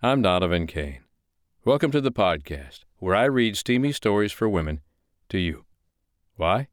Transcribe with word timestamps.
I'm 0.00 0.22
Donovan 0.22 0.68
Kane. 0.68 1.00
Welcome 1.64 1.90
to 1.90 2.00
the 2.00 2.12
podcast, 2.12 2.84
where 2.98 3.16
I 3.16 3.24
read 3.24 3.56
steamy 3.56 3.90
stories 3.90 4.30
for 4.30 4.48
women 4.48 4.80
to 5.28 5.38
you. 5.38 5.64
Why? 6.36 6.68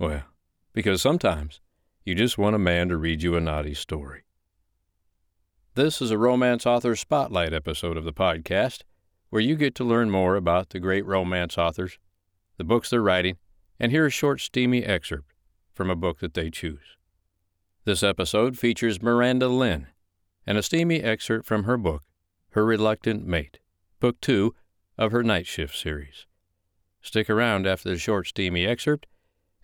Well, 0.00 0.24
because 0.72 1.00
sometimes 1.00 1.60
you 2.04 2.16
just 2.16 2.38
want 2.38 2.56
a 2.56 2.58
man 2.58 2.88
to 2.88 2.96
read 2.96 3.22
you 3.22 3.36
a 3.36 3.40
naughty 3.40 3.72
story. 3.72 4.24
This 5.76 6.02
is 6.02 6.10
a 6.10 6.18
romance 6.18 6.66
author 6.66 6.96
spotlight 6.96 7.52
episode 7.52 7.96
of 7.96 8.02
the 8.02 8.12
podcast, 8.12 8.80
where 9.28 9.40
you 9.40 9.54
get 9.54 9.76
to 9.76 9.84
learn 9.84 10.10
more 10.10 10.34
about 10.34 10.70
the 10.70 10.80
great 10.80 11.06
romance 11.06 11.56
authors, 11.56 12.00
the 12.56 12.64
books 12.64 12.90
they're 12.90 13.00
writing, 13.00 13.36
and 13.78 13.92
hear 13.92 14.06
a 14.06 14.10
short, 14.10 14.40
steamy 14.40 14.82
excerpt 14.82 15.34
from 15.72 15.88
a 15.88 15.94
book 15.94 16.18
that 16.18 16.34
they 16.34 16.50
choose. 16.50 16.96
This 17.84 18.02
episode 18.02 18.58
features 18.58 19.00
Miranda 19.00 19.46
Lynn 19.46 19.86
and 20.48 20.58
a 20.58 20.64
steamy 20.64 21.00
excerpt 21.00 21.46
from 21.46 21.62
her 21.62 21.76
book, 21.76 22.02
Her 22.54 22.64
Reluctant 22.64 23.24
Mate, 23.24 23.60
Book 24.00 24.20
Two 24.20 24.56
of 24.98 25.12
her 25.12 25.22
Night 25.22 25.46
Shift 25.46 25.76
series. 25.76 26.26
Stick 27.00 27.30
around 27.30 27.64
after 27.64 27.88
the 27.88 27.96
short, 27.96 28.26
steamy 28.26 28.66
excerpt, 28.66 29.06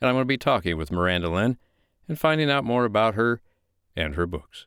and 0.01 0.09
I'm 0.09 0.15
going 0.15 0.23
to 0.23 0.27
be 0.27 0.39
talking 0.39 0.77
with 0.77 0.93
Miranda 0.93 1.29
Lynn 1.29 1.59
and 2.07 2.17
finding 2.17 2.49
out 2.49 2.65
more 2.65 2.85
about 2.85 3.17
her 3.17 3.41
and 3.97 4.15
her 4.15 4.25
books. 4.25 4.67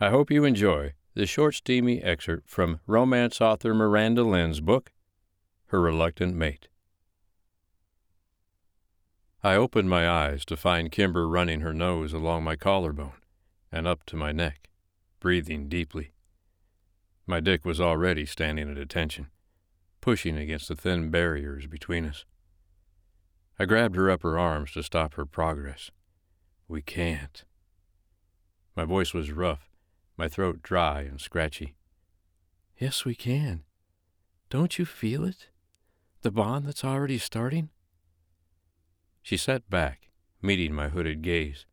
I 0.00 0.08
hope 0.08 0.30
you 0.30 0.44
enjoy 0.44 0.94
the 1.12 1.26
short, 1.26 1.56
steamy 1.56 2.02
excerpt 2.02 2.48
from 2.48 2.80
romance 2.86 3.42
author 3.42 3.74
Miranda 3.74 4.24
Lynn's 4.24 4.60
book, 4.60 4.92
Her 5.66 5.80
Reluctant 5.82 6.34
Mate. 6.34 6.68
I 9.44 9.56
opened 9.56 9.90
my 9.90 10.08
eyes 10.08 10.46
to 10.46 10.56
find 10.56 10.90
Kimber 10.90 11.28
running 11.28 11.60
her 11.60 11.74
nose 11.74 12.14
along 12.14 12.44
my 12.44 12.56
collarbone 12.56 13.20
and 13.70 13.86
up 13.86 14.06
to 14.06 14.16
my 14.16 14.32
neck, 14.32 14.70
breathing 15.20 15.68
deeply. 15.68 16.12
My 17.30 17.38
dick 17.38 17.64
was 17.64 17.80
already 17.80 18.26
standing 18.26 18.68
at 18.68 18.76
attention, 18.76 19.28
pushing 20.00 20.36
against 20.36 20.66
the 20.66 20.74
thin 20.74 21.12
barriers 21.12 21.68
between 21.68 22.04
us. 22.04 22.24
I 23.56 23.66
grabbed 23.66 23.94
her 23.94 24.10
upper 24.10 24.36
arms 24.36 24.72
to 24.72 24.82
stop 24.82 25.14
her 25.14 25.24
progress. 25.24 25.92
We 26.66 26.82
can't. 26.82 27.44
My 28.74 28.84
voice 28.84 29.14
was 29.14 29.30
rough, 29.30 29.70
my 30.16 30.26
throat 30.26 30.60
dry 30.60 31.02
and 31.02 31.20
scratchy. 31.20 31.76
Yes, 32.76 33.04
we 33.04 33.14
can. 33.14 33.62
Don't 34.48 34.76
you 34.76 34.84
feel 34.84 35.24
it? 35.24 35.50
The 36.22 36.32
bond 36.32 36.66
that's 36.66 36.84
already 36.84 37.18
starting? 37.18 37.70
She 39.22 39.36
sat 39.36 39.70
back, 39.70 40.10
meeting 40.42 40.74
my 40.74 40.88
hooded 40.88 41.22
gaze. 41.22 41.64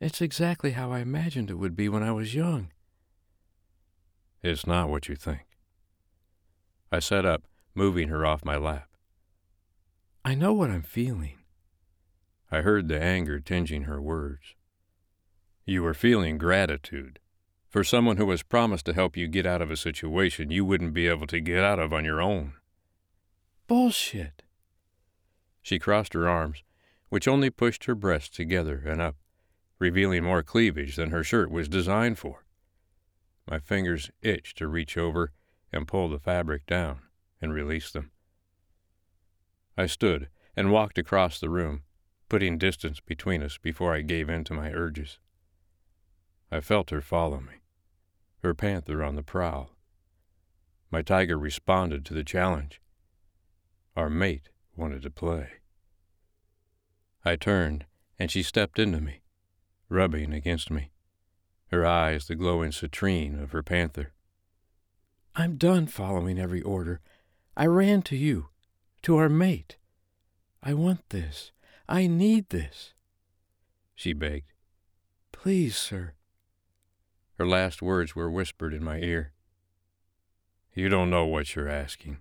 It's 0.00 0.22
exactly 0.22 0.70
how 0.70 0.92
I 0.92 1.00
imagined 1.00 1.50
it 1.50 1.58
would 1.58 1.76
be 1.76 1.90
when 1.90 2.02
I 2.02 2.12
was 2.12 2.34
young. 2.34 2.70
It's 4.42 4.66
not 4.66 4.88
what 4.88 5.08
you 5.08 5.14
think. 5.14 5.46
I 6.90 6.98
sat 6.98 7.24
up, 7.24 7.44
moving 7.74 8.08
her 8.08 8.26
off 8.26 8.44
my 8.44 8.56
lap. 8.56 8.88
I 10.24 10.34
know 10.34 10.52
what 10.52 10.70
I'm 10.70 10.82
feeling. 10.82 11.38
I 12.50 12.62
heard 12.62 12.88
the 12.88 13.00
anger 13.00 13.40
tinging 13.40 13.84
her 13.84 14.00
words. 14.00 14.54
You 15.64 15.82
were 15.82 15.94
feeling 15.94 16.38
gratitude 16.38 17.18
for 17.68 17.84
someone 17.84 18.18
who 18.18 18.26
was 18.26 18.42
promised 18.42 18.84
to 18.86 18.92
help 18.92 19.16
you 19.16 19.28
get 19.28 19.46
out 19.46 19.62
of 19.62 19.70
a 19.70 19.76
situation 19.76 20.50
you 20.50 20.64
wouldn't 20.64 20.92
be 20.92 21.08
able 21.08 21.26
to 21.28 21.40
get 21.40 21.64
out 21.64 21.78
of 21.78 21.92
on 21.92 22.04
your 22.04 22.20
own. 22.20 22.54
Bullshit. 23.66 24.42
She 25.62 25.78
crossed 25.78 26.12
her 26.12 26.28
arms, 26.28 26.62
which 27.08 27.28
only 27.28 27.48
pushed 27.48 27.84
her 27.84 27.94
breasts 27.94 28.36
together 28.36 28.82
and 28.84 29.00
up, 29.00 29.16
revealing 29.78 30.24
more 30.24 30.42
cleavage 30.42 30.96
than 30.96 31.10
her 31.10 31.24
shirt 31.24 31.50
was 31.50 31.68
designed 31.68 32.18
for. 32.18 32.41
My 33.48 33.58
fingers 33.58 34.10
itched 34.22 34.58
to 34.58 34.68
reach 34.68 34.96
over 34.96 35.32
and 35.72 35.88
pull 35.88 36.08
the 36.08 36.18
fabric 36.18 36.66
down 36.66 37.00
and 37.40 37.52
release 37.52 37.90
them. 37.90 38.12
I 39.76 39.86
stood 39.86 40.28
and 40.56 40.70
walked 40.70 40.98
across 40.98 41.40
the 41.40 41.50
room, 41.50 41.82
putting 42.28 42.58
distance 42.58 43.00
between 43.00 43.42
us 43.42 43.58
before 43.58 43.94
I 43.94 44.02
gave 44.02 44.28
in 44.28 44.44
to 44.44 44.54
my 44.54 44.70
urges. 44.70 45.18
I 46.50 46.60
felt 46.60 46.90
her 46.90 47.00
follow 47.00 47.40
me, 47.40 47.62
her 48.42 48.54
panther 48.54 49.02
on 49.02 49.16
the 49.16 49.22
prowl. 49.22 49.70
My 50.90 51.02
tiger 51.02 51.38
responded 51.38 52.04
to 52.04 52.14
the 52.14 52.24
challenge. 52.24 52.80
Our 53.96 54.10
mate 54.10 54.50
wanted 54.76 55.02
to 55.02 55.10
play. 55.10 55.48
I 57.24 57.36
turned, 57.36 57.86
and 58.18 58.30
she 58.30 58.42
stepped 58.42 58.78
into 58.78 59.00
me, 59.00 59.22
rubbing 59.88 60.32
against 60.32 60.70
me, 60.70 60.91
her 61.72 61.86
eyes 61.86 62.26
the 62.26 62.34
glowing 62.34 62.70
citrine 62.70 63.42
of 63.42 63.52
her 63.52 63.62
panther. 63.62 64.12
I'm 65.34 65.56
done 65.56 65.86
following 65.86 66.38
every 66.38 66.60
order. 66.60 67.00
I 67.56 67.66
ran 67.66 68.02
to 68.02 68.16
you, 68.16 68.48
to 69.02 69.16
our 69.16 69.30
mate. 69.30 69.76
I 70.62 70.74
want 70.74 71.08
this. 71.08 71.50
I 71.88 72.06
need 72.06 72.50
this. 72.50 72.92
She 73.94 74.12
begged. 74.12 74.52
Please, 75.32 75.76
sir. 75.76 76.12
Her 77.38 77.46
last 77.46 77.80
words 77.80 78.14
were 78.14 78.30
whispered 78.30 78.74
in 78.74 78.84
my 78.84 78.98
ear. 78.98 79.32
You 80.74 80.88
don't 80.88 81.10
know 81.10 81.24
what 81.24 81.56
you're 81.56 81.68
asking. 81.68 82.18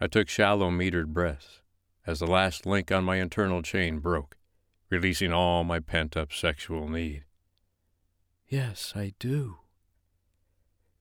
I 0.00 0.06
took 0.06 0.28
shallow, 0.28 0.70
metered 0.70 1.08
breaths 1.08 1.60
as 2.06 2.20
the 2.20 2.26
last 2.26 2.66
link 2.66 2.92
on 2.92 3.04
my 3.04 3.16
internal 3.16 3.62
chain 3.62 3.98
broke, 3.98 4.36
releasing 4.90 5.32
all 5.32 5.64
my 5.64 5.80
pent 5.80 6.16
up 6.16 6.32
sexual 6.32 6.88
need. 6.88 7.23
Yes, 8.48 8.92
I 8.94 9.14
do. 9.18 9.58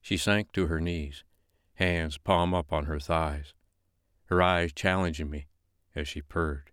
She 0.02 0.18
sank 0.18 0.52
to 0.54 0.68
her 0.68 0.80
knees, 0.80 1.24
hands 1.76 2.18
palm 2.18 2.54
up 2.54 2.74
on 2.74 2.86
her 2.86 3.00
thighs, 3.00 3.54
her 4.26 4.42
eyes 4.42 4.74
challenging 4.74 5.30
me 5.30 5.48
as 5.96 6.08
she 6.08 6.22
purred. 6.22 6.72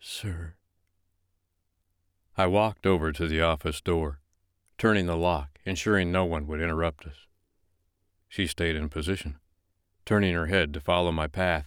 Sir. 0.00 0.56
I 2.36 2.46
walked 2.46 2.86
over 2.86 3.12
to 3.12 3.26
the 3.26 3.40
office 3.40 3.80
door, 3.80 4.20
turning 4.76 5.06
the 5.06 5.16
lock, 5.16 5.58
ensuring 5.64 6.10
no 6.10 6.24
one 6.24 6.46
would 6.46 6.60
interrupt 6.60 7.06
us. 7.06 7.26
She 8.28 8.46
stayed 8.46 8.76
in 8.76 8.88
position 8.88 9.38
turning 10.04 10.34
her 10.34 10.46
head 10.46 10.74
to 10.74 10.80
follow 10.80 11.12
my 11.12 11.26
path, 11.26 11.66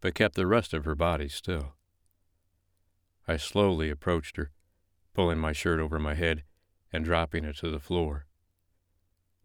but 0.00 0.14
kept 0.14 0.34
the 0.34 0.46
rest 0.46 0.74
of 0.74 0.84
her 0.84 0.94
body 0.94 1.28
still. 1.28 1.74
I 3.26 3.36
slowly 3.36 3.90
approached 3.90 4.36
her, 4.36 4.50
pulling 5.14 5.38
my 5.38 5.52
shirt 5.52 5.80
over 5.80 5.98
my 5.98 6.14
head 6.14 6.42
and 6.92 7.04
dropping 7.04 7.44
it 7.44 7.56
to 7.58 7.70
the 7.70 7.80
floor. 7.80 8.26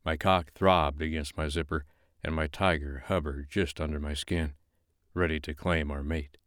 My 0.04 0.16
cock 0.16 0.52
throbbed 0.54 1.02
against 1.02 1.38
my 1.38 1.48
zipper, 1.48 1.86
and 2.24 2.36
my 2.36 2.48
tiger 2.48 3.04
hovered 3.08 3.48
just 3.50 3.80
under 3.80 4.00
my 4.00 4.14
skin, 4.14 4.54
ready 5.14 5.40
to 5.40 5.54
claim 5.54 5.92
our 5.92 6.04
mate. 6.04 6.38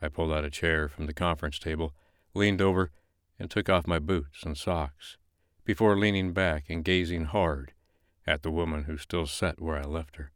I 0.00 0.08
pulled 0.08 0.32
out 0.32 0.44
a 0.44 0.50
chair 0.50 0.88
from 0.88 1.06
the 1.06 1.14
conference 1.14 1.58
table, 1.58 1.94
leaned 2.34 2.60
over, 2.60 2.90
and 3.38 3.50
took 3.50 3.68
off 3.68 3.86
my 3.86 3.98
boots 3.98 4.42
and 4.44 4.56
socks, 4.56 5.16
before 5.64 5.96
leaning 5.96 6.32
back 6.32 6.64
and 6.68 6.84
gazing 6.84 7.26
hard 7.26 7.72
at 8.26 8.42
the 8.42 8.50
woman 8.50 8.84
who 8.84 8.96
still 8.96 9.26
sat 9.26 9.60
where 9.60 9.76
I 9.76 9.82
left 9.82 10.16
her. 10.16 10.32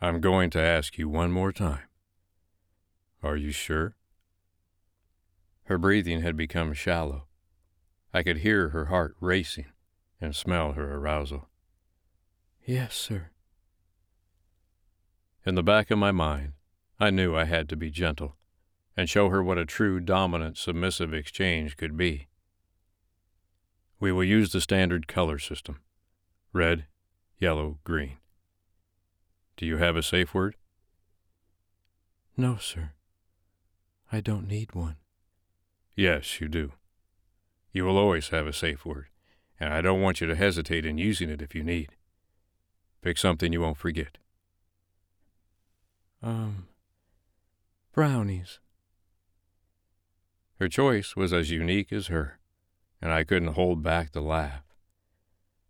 I'm 0.00 0.20
going 0.20 0.50
to 0.50 0.60
ask 0.60 0.98
you 0.98 1.08
one 1.08 1.30
more 1.30 1.52
time. 1.52 1.84
Are 3.22 3.36
you 3.36 3.52
sure? 3.52 3.96
Her 5.64 5.78
breathing 5.78 6.20
had 6.20 6.36
become 6.36 6.74
shallow. 6.74 7.24
I 8.14 8.22
could 8.22 8.38
hear 8.38 8.68
her 8.68 8.84
heart 8.86 9.16
racing 9.18 9.66
and 10.20 10.36
smell 10.36 10.72
her 10.72 10.94
arousal. 10.94 11.48
Yes, 12.64 12.94
sir. 12.94 13.30
In 15.44 15.56
the 15.56 15.64
back 15.64 15.90
of 15.90 15.98
my 15.98 16.12
mind, 16.12 16.52
I 17.00 17.10
knew 17.10 17.34
I 17.34 17.44
had 17.44 17.68
to 17.70 17.76
be 17.76 17.90
gentle 17.90 18.36
and 18.96 19.10
show 19.10 19.30
her 19.30 19.42
what 19.42 19.58
a 19.58 19.66
true 19.66 19.98
dominant 19.98 20.56
submissive 20.56 21.12
exchange 21.12 21.76
could 21.76 21.96
be. 21.96 22.28
We 23.98 24.12
will 24.12 24.22
use 24.22 24.52
the 24.52 24.60
standard 24.60 25.08
color 25.08 25.40
system 25.40 25.80
red, 26.52 26.86
yellow, 27.40 27.80
green. 27.82 28.18
Do 29.56 29.66
you 29.66 29.78
have 29.78 29.96
a 29.96 30.04
safe 30.04 30.32
word? 30.32 30.54
No, 32.36 32.58
sir. 32.58 32.92
I 34.12 34.20
don't 34.20 34.46
need 34.46 34.72
one. 34.72 34.96
Yes, 35.96 36.40
you 36.40 36.46
do. 36.46 36.72
You 37.74 37.84
will 37.84 37.98
always 37.98 38.28
have 38.28 38.46
a 38.46 38.52
safe 38.52 38.86
word, 38.86 39.08
and 39.58 39.74
I 39.74 39.80
don't 39.80 40.00
want 40.00 40.20
you 40.20 40.28
to 40.28 40.36
hesitate 40.36 40.86
in 40.86 40.96
using 40.96 41.28
it 41.28 41.42
if 41.42 41.56
you 41.56 41.64
need. 41.64 41.96
Pick 43.02 43.18
something 43.18 43.52
you 43.52 43.60
won't 43.60 43.76
forget. 43.76 44.16
Um, 46.22 46.68
brownies. 47.92 48.60
Her 50.60 50.68
choice 50.68 51.16
was 51.16 51.32
as 51.32 51.50
unique 51.50 51.92
as 51.92 52.06
her, 52.06 52.38
and 53.02 53.12
I 53.12 53.24
couldn't 53.24 53.54
hold 53.54 53.82
back 53.82 54.12
the 54.12 54.22
laugh. 54.22 54.62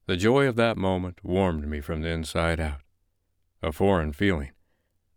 The 0.05 0.19
joy 0.19 0.47
of 0.47 0.57
that 0.57 0.77
moment 0.77 1.25
warmed 1.25 1.67
me 1.67 1.81
from 1.81 2.03
the 2.03 2.11
inside 2.11 2.61
out 2.61 2.83
a 3.63 3.73
foreign 3.73 4.13
feeling, 4.13 4.51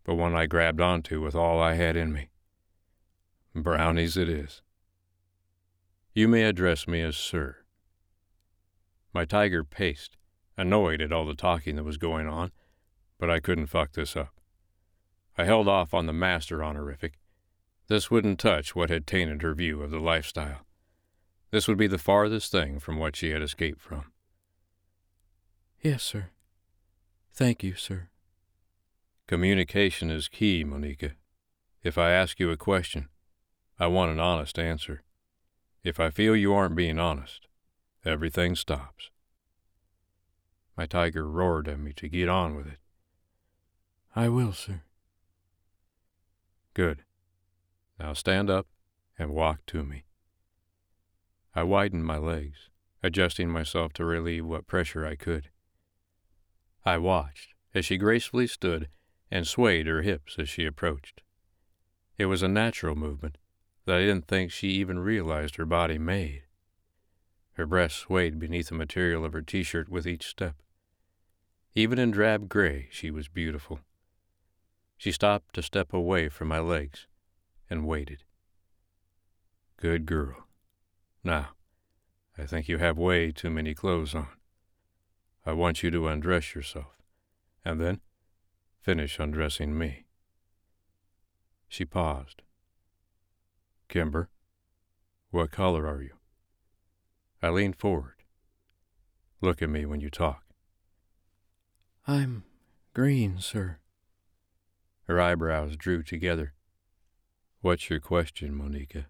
but 0.06 0.16
one 0.16 0.34
I 0.34 0.46
grabbed 0.46 0.80
onto 0.80 1.22
with 1.22 1.36
all 1.36 1.60
I 1.60 1.74
had 1.74 1.98
in 1.98 2.14
me. 2.14 2.30
Brownies 3.54 4.16
it 4.16 4.30
is. 4.30 4.62
You 6.18 6.28
may 6.28 6.46
address 6.46 6.88
me 6.88 7.04
as 7.04 7.16
Sir. 7.16 7.58
My 9.14 9.24
tiger 9.24 9.64
paced, 9.64 10.18
annoyed 10.58 11.00
at 11.00 11.12
all 11.12 11.28
the 11.28 11.36
talking 11.36 11.76
that 11.76 11.84
was 11.84 11.98
going 11.98 12.26
on, 12.26 12.52
but 13.20 13.30
I 13.30 13.40
couldn't 13.40 13.68
fuck 13.68 13.92
this 13.92 14.16
up. 14.16 14.34
I 15.38 15.46
held 15.46 15.68
off 15.68 15.94
on 15.94 16.08
the 16.08 16.14
master 16.14 16.64
honorific. 16.64 17.20
This 17.88 18.10
wouldn't 18.10 18.40
touch 18.40 18.76
what 18.76 18.90
had 18.90 19.06
tainted 19.06 19.44
her 19.44 19.54
view 19.54 19.84
of 19.84 19.92
the 19.92 20.00
lifestyle. 20.00 20.66
This 21.52 21.68
would 21.68 21.78
be 21.78 21.86
the 21.86 22.00
farthest 22.00 22.52
thing 22.52 22.80
from 22.80 22.98
what 22.98 23.16
she 23.16 23.30
had 23.30 23.44
escaped 23.44 23.80
from. 23.80 24.06
Yes, 25.84 26.02
sir. 26.02 26.32
Thank 27.32 27.62
you, 27.62 27.76
sir. 27.76 28.10
Communication 29.28 30.10
is 30.10 30.30
key, 30.30 30.64
Monica. 30.64 31.12
If 31.84 31.96
I 31.96 32.10
ask 32.10 32.40
you 32.40 32.50
a 32.50 32.58
question, 32.58 33.08
I 33.78 33.86
want 33.86 34.12
an 34.12 34.20
honest 34.20 34.58
answer. 34.58 35.04
If 35.84 36.00
I 36.00 36.10
feel 36.10 36.36
you 36.36 36.54
aren't 36.54 36.76
being 36.76 37.00
honest, 37.00 37.48
everything 38.04 38.56
stops. 38.56 39.10
My 40.76 40.86
tiger 40.86 41.28
roared 41.28 41.68
at 41.68 41.80
me 41.80 41.94
to 41.94 42.08
get 42.08 42.30
on 42.30 42.56
with 42.56 42.68
it. 42.68 42.80
I 44.16 44.30
will, 44.30 44.54
sir. 44.54 44.84
Good. 46.74 47.04
Now 48.00 48.14
stand 48.14 48.50
up 48.50 48.68
and 49.18 49.32
walk 49.32 49.66
to 49.68 49.84
me. 49.84 50.06
I 51.56 51.64
widened 51.64 52.06
my 52.06 52.18
legs, 52.18 52.70
adjusting 53.02 53.50
myself 53.50 53.94
to 53.94 54.06
relieve 54.06 54.46
what 54.46 54.68
pressure 54.68 55.06
I 55.06 55.16
could. 55.16 55.50
I 56.86 57.00
watched 57.00 57.56
as 57.74 57.86
she 57.86 57.98
gracefully 57.98 58.48
stood 58.48 58.90
and 59.32 59.48
swayed 59.48 59.88
her 59.88 60.04
hips 60.04 60.38
as 60.38 60.50
she 60.50 60.66
approached. 60.66 61.22
It 62.18 62.26
was 62.26 62.44
a 62.44 62.48
natural 62.48 62.96
movement 62.96 63.38
that 63.88 63.96
I 63.96 64.02
didn't 64.02 64.28
think 64.28 64.52
she 64.52 64.68
even 64.68 65.00
realized 65.00 65.56
her 65.56 65.66
body 65.66 65.98
made. 65.98 66.44
Her 67.54 67.66
breasts 67.66 68.00
swayed 68.00 68.38
beneath 68.38 68.68
the 68.68 68.76
material 68.76 69.24
of 69.24 69.32
her 69.32 69.42
t 69.42 69.64
shirt 69.64 69.88
with 69.88 70.06
each 70.06 70.28
step. 70.28 70.56
Even 71.74 71.98
in 71.98 72.12
drab 72.12 72.50
gray, 72.50 72.90
she 72.92 73.10
was 73.10 73.30
beautiful. 73.30 73.80
She 74.98 75.14
stopped 75.14 75.56
to 75.56 75.64
step 75.64 75.94
away 75.94 76.28
from 76.28 76.50
my 76.50 76.60
legs 76.60 77.08
and 77.70 77.88
waited. 77.88 78.26
Good 79.78 80.06
girl. 80.06 80.48
Now, 81.24 81.52
I 82.38 82.46
think 82.46 82.68
you 82.68 82.80
have 82.80 82.98
way 82.98 83.32
too 83.32 83.50
many 83.50 83.74
clothes 83.74 84.14
on. 84.14 84.28
I 85.46 85.54
want 85.54 85.82
you 85.82 85.92
to 85.92 86.08
undress 86.10 86.54
yourself, 86.54 86.98
and 87.64 87.80
then 87.80 88.02
finish 88.82 89.18
undressing 89.18 89.78
me. 89.78 90.08
She 91.70 91.86
paused. 91.86 92.42
Kimber, 93.90 94.30
what 95.32 95.52
color 95.52 95.88
are 95.88 96.02
you? 96.02 96.14
I 97.42 97.50
leaned 97.50 97.76
forward. 97.76 98.16
Look 99.42 99.62
at 99.62 99.70
me 99.70 99.86
when 99.86 100.02
you 100.02 100.10
talk. 100.10 100.44
I'm 102.08 102.44
green, 102.94 103.40
sir. 103.40 103.78
Her 105.04 105.22
eyebrows 105.22 105.78
drew 105.78 106.04
together. 106.04 106.54
What's 107.62 107.90
your 107.90 108.00
question, 108.00 108.54
Monica? 108.54 109.08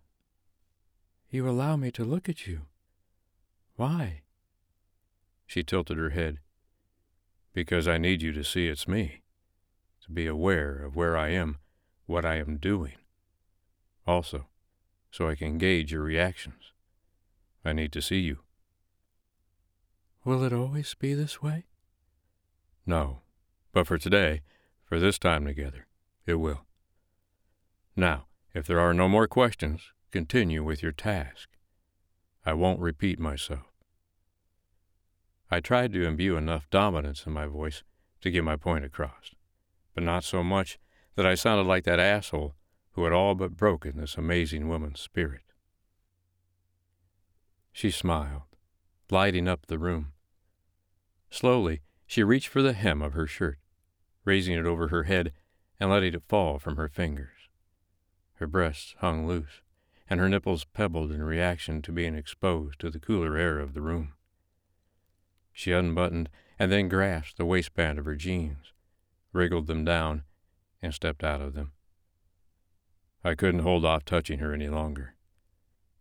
You 1.30 1.50
allow 1.50 1.76
me 1.76 1.92
to 1.92 2.04
look 2.04 2.30
at 2.30 2.48
you. 2.48 2.62
Why? 3.76 4.22
She 5.46 5.64
tilted 5.64 5.98
her 5.98 6.12
head. 6.12 6.40
Because 7.54 7.88
I 7.88 7.98
need 7.98 8.22
you 8.22 8.32
to 8.34 8.44
see 8.44 8.68
it's 8.68 8.88
me, 8.88 9.22
to 10.04 10.12
be 10.12 10.28
aware 10.28 10.78
of 10.78 10.96
where 10.96 11.18
I 11.18 11.30
am, 11.30 11.58
what 12.06 12.26
I 12.26 12.36
am 12.36 12.58
doing. 12.58 12.94
Also, 14.06 14.48
so 15.12 15.28
I 15.28 15.36
can 15.36 15.58
gauge 15.58 15.92
your 15.92 16.04
reactions. 16.04 16.72
I 17.64 17.74
need 17.74 17.92
to 17.94 18.02
see 18.02 18.20
you. 18.20 18.40
Will 20.24 20.44
it 20.44 20.54
always 20.54 20.94
be 20.94 21.14
this 21.14 21.42
way? 21.42 21.66
No, 22.86 23.22
but 23.72 23.88
for 23.88 23.98
today, 23.98 24.42
for 24.84 25.00
this 25.00 25.20
time 25.20 25.46
together, 25.46 25.88
it 26.26 26.36
will. 26.36 26.66
Now, 27.96 28.26
if 28.54 28.68
there 28.68 28.80
are 28.80 28.94
no 28.94 29.08
more 29.08 29.28
questions, 29.28 29.92
continue 30.12 30.64
with 30.64 30.82
your 30.82 30.92
task. 30.92 31.50
I 32.46 32.54
won't 32.54 32.80
repeat 32.80 33.20
myself. 33.20 33.72
I 35.50 35.60
tried 35.60 35.94
to 35.94 36.06
imbue 36.06 36.38
enough 36.38 36.70
dominance 36.70 37.26
in 37.26 37.34
my 37.34 37.46
voice 37.46 37.84
to 38.22 38.32
get 38.32 38.44
my 38.44 38.56
point 38.56 38.86
across, 38.86 39.34
but 39.94 40.04
not 40.04 40.24
so 40.24 40.44
much 40.44 40.78
that 41.16 41.26
I 41.26 41.36
sounded 41.36 41.68
like 41.68 41.84
that 41.86 42.00
asshole 42.00 42.56
who 42.98 43.04
had 43.04 43.14
all 43.14 43.36
but 43.36 43.56
broken 43.56 43.96
this 43.96 44.18
amazing 44.18 44.68
woman's 44.68 45.00
spirit. 45.00 45.44
She 47.72 47.92
smiled, 47.92 48.48
lighting 49.12 49.48
up 49.48 49.68
the 49.68 49.78
room. 49.78 50.14
Slowly, 51.30 51.82
she 52.08 52.24
reached 52.24 52.48
for 52.48 52.64
the 52.64 52.74
hem 52.74 53.04
of 53.04 53.14
her 53.14 53.28
shirt, 53.28 53.60
raising 54.26 54.56
it 54.56 54.66
over 54.66 54.88
her 54.88 55.04
head 55.04 55.32
and 55.80 55.92
letting 55.92 56.16
it 56.16 56.24
fall 56.28 56.58
from 56.58 56.76
her 56.78 56.88
fingers. 56.88 57.38
Her 58.38 58.48
breasts 58.48 58.96
hung 58.98 59.28
loose, 59.28 59.62
and 60.10 60.20
her 60.20 60.28
nipples 60.28 60.66
pebbled 60.66 61.12
in 61.12 61.22
reaction 61.22 61.84
to 61.84 61.92
being 61.92 62.16
exposed 62.16 62.80
to 62.80 62.90
the 62.90 63.00
cooler 63.00 63.38
air 63.38 63.60
of 63.60 63.76
the 63.76 63.82
room. 63.82 64.14
She 65.54 65.72
unbuttoned 65.72 66.30
and 66.58 66.72
then 66.72 66.90
grasped 66.90 67.38
the 67.38 67.46
waistband 67.46 68.00
of 68.00 68.06
her 68.06 68.16
jeans, 68.16 68.74
wriggled 69.34 69.68
them 69.68 69.86
down, 69.86 70.24
and 70.82 70.96
stepped 70.96 71.24
out 71.24 71.42
of 71.42 71.54
them. 71.54 71.74
I 73.24 73.36
couldn't 73.36 73.62
hold 73.62 73.86
off 73.86 74.06
touching 74.06 74.40
her 74.40 74.54
any 74.54 74.70
longer. 74.70 75.16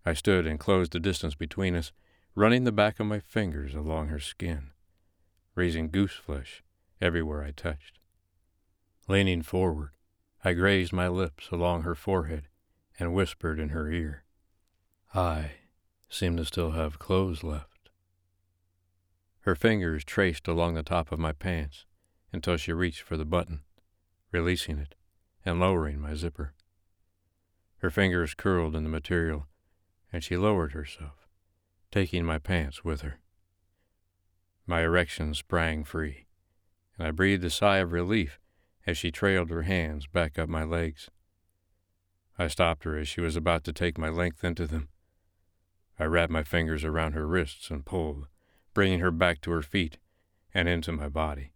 I 0.05 0.15
stood 0.15 0.47
and 0.47 0.61
closed 0.61 0.93
the 0.93 1.01
distance 1.01 1.35
between 1.35 1.75
us, 1.75 1.93
running 2.35 2.65
the 2.65 2.73
back 2.73 3.01
of 3.01 3.07
my 3.07 3.21
fingers 3.21 3.75
along 3.75 4.09
her 4.09 4.21
skin 4.21 4.71
raising 5.57 5.91
goose 5.91 6.13
flesh 6.13 6.63
everywhere 7.01 7.43
I 7.43 7.51
touched. 7.51 7.99
Leaning 9.09 9.43
forward, 9.43 9.97
I 10.45 10.53
grazed 10.53 10.93
my 10.93 11.09
lips 11.09 11.49
along 11.51 11.83
her 11.83 11.97
forehead 11.97 12.49
and 13.01 13.15
whispered 13.15 13.59
in 13.59 13.71
her 13.71 13.91
ear. 13.91 14.25
I 15.15 15.53
seem 16.09 16.37
to 16.37 16.45
still 16.45 16.73
have 16.73 16.99
clothes 16.99 17.43
left. 17.43 17.89
Her 19.41 19.57
fingers 19.57 20.05
traced 20.05 20.47
along 20.47 20.75
the 20.75 20.83
top 20.83 21.11
of 21.11 21.19
my 21.19 21.33
pants 21.33 21.87
until 22.33 22.57
she 22.57 22.73
reached 22.73 23.03
for 23.03 23.17
the 23.17 23.25
button, 23.25 23.61
releasing 24.31 24.79
it 24.79 24.95
and 25.45 25.59
lowering 25.59 26.01
my 26.01 26.15
zipper. 26.15 26.53
Her 27.79 27.91
fingers 27.91 28.35
curled 28.35 28.75
in 28.75 28.85
the 28.85 28.89
material, 28.89 29.47
and 30.13 30.25
she 30.25 30.37
lowered 30.37 30.73
herself, 30.73 31.27
taking 31.91 32.25
my 32.25 32.39
pants 32.39 32.85
with 32.85 33.03
her. 33.03 33.21
My 34.67 34.83
erection 34.83 35.35
sprang 35.35 35.85
free, 35.85 36.27
and 36.97 37.07
I 37.07 37.11
breathed 37.11 37.45
a 37.45 37.51
sigh 37.51 37.79
of 37.79 37.93
relief 37.93 38.41
as 38.87 38.97
she 38.97 39.11
trailed 39.11 39.51
her 39.51 39.63
hands 39.63 40.07
back 40.07 40.39
up 40.39 40.49
my 40.49 40.65
legs. 40.65 41.11
I 42.39 42.49
stopped 42.49 42.85
her 42.85 42.97
as 42.97 43.09
she 43.09 43.21
was 43.21 43.37
about 43.37 43.65
to 43.65 43.73
take 43.73 43.99
my 43.99 44.09
length 44.09 44.45
into 44.45 44.67
them. 44.67 44.89
I 45.99 46.05
wrapped 46.05 46.33
my 46.33 46.43
fingers 46.43 46.85
around 46.85 47.13
her 47.13 47.27
wrists 47.27 47.71
and 47.71 47.85
pulled, 47.85 48.27
bringing 48.75 49.01
her 49.01 49.11
back 49.11 49.41
to 49.43 49.51
her 49.53 49.63
feet 49.63 49.99
and 50.53 50.69
into 50.69 50.93
my 50.93 51.09
body. 51.09 51.53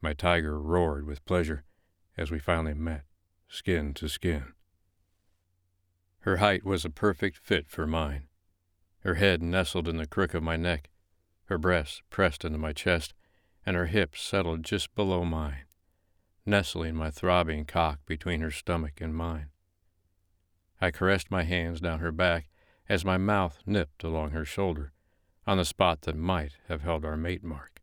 My 0.00 0.12
tiger 0.12 0.60
roared 0.60 1.06
with 1.06 1.24
pleasure 1.24 1.64
as 2.16 2.30
we 2.30 2.38
finally 2.38 2.74
met, 2.74 3.04
skin 3.48 3.94
to 3.94 4.08
skin. 4.08 4.52
Her 6.26 6.38
height 6.38 6.64
was 6.64 6.84
a 6.84 6.90
perfect 6.90 7.38
fit 7.38 7.68
for 7.68 7.86
mine. 7.86 8.24
Her 9.02 9.14
head 9.14 9.40
nestled 9.40 9.86
in 9.86 9.96
the 9.96 10.08
crook 10.08 10.34
of 10.34 10.42
my 10.42 10.56
neck, 10.56 10.90
her 11.44 11.56
breasts 11.56 12.02
pressed 12.10 12.44
into 12.44 12.58
my 12.58 12.72
chest, 12.72 13.14
and 13.64 13.76
her 13.76 13.86
hips 13.86 14.22
settled 14.22 14.64
just 14.64 14.92
below 14.96 15.24
mine, 15.24 15.66
nestling 16.44 16.96
my 16.96 17.12
throbbing 17.12 17.64
cock 17.64 18.00
between 18.06 18.40
her 18.40 18.50
stomach 18.50 19.00
and 19.00 19.14
mine. 19.14 19.50
I 20.80 20.90
caressed 20.90 21.30
my 21.30 21.44
hands 21.44 21.80
down 21.80 22.00
her 22.00 22.10
back 22.10 22.48
as 22.88 23.04
my 23.04 23.18
mouth 23.18 23.62
nipped 23.64 24.02
along 24.02 24.30
her 24.30 24.44
shoulder, 24.44 24.92
on 25.46 25.58
the 25.58 25.64
spot 25.64 26.02
that 26.02 26.16
might 26.16 26.56
have 26.66 26.82
held 26.82 27.04
our 27.04 27.16
mate 27.16 27.44
mark. 27.44 27.82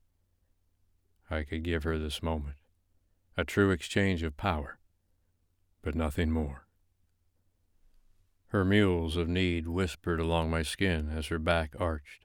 I 1.30 1.44
could 1.44 1.64
give 1.64 1.86
her 1.86 1.98
this 1.98 2.22
moment, 2.22 2.58
a 3.38 3.46
true 3.46 3.72
exchange 3.72 4.22
of 4.22 4.36
power, 4.36 4.80
but 5.82 5.96
nothing 5.96 6.30
more. 6.30 6.63
Her 8.54 8.64
mewls 8.64 9.18
of 9.18 9.28
need 9.28 9.68
whispered 9.68 10.22
along 10.22 10.50
my 10.50 10.62
skin 10.62 11.10
as 11.10 11.28
her 11.28 11.40
back 11.40 11.76
arched 11.80 12.24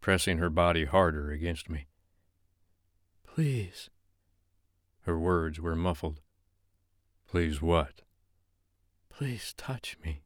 pressing 0.00 0.38
her 0.38 0.50
body 0.50 0.84
harder 0.84 1.30
against 1.30 1.68
me. 1.68 1.86
Please. 3.26 3.90
Her 5.02 5.18
words 5.18 5.60
were 5.60 5.76
muffled. 5.76 6.20
Please 7.28 7.60
what? 7.62 8.02
Please 9.08 9.52
touch 9.56 9.96
me, 10.04 10.22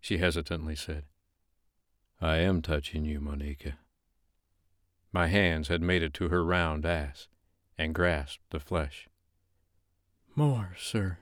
she 0.00 0.18
hesitantly 0.18 0.76
said. 0.76 1.04
I 2.20 2.36
am 2.36 2.62
touching 2.62 3.04
you, 3.04 3.20
Monica. 3.20 3.78
My 5.12 5.28
hands 5.28 5.68
had 5.68 5.80
made 5.80 6.02
it 6.02 6.14
to 6.14 6.28
her 6.28 6.44
round 6.44 6.84
ass 6.84 7.28
and 7.76 7.94
grasped 7.94 8.50
the 8.50 8.60
flesh. 8.60 9.08
More, 10.34 10.74
sir. 10.78 11.18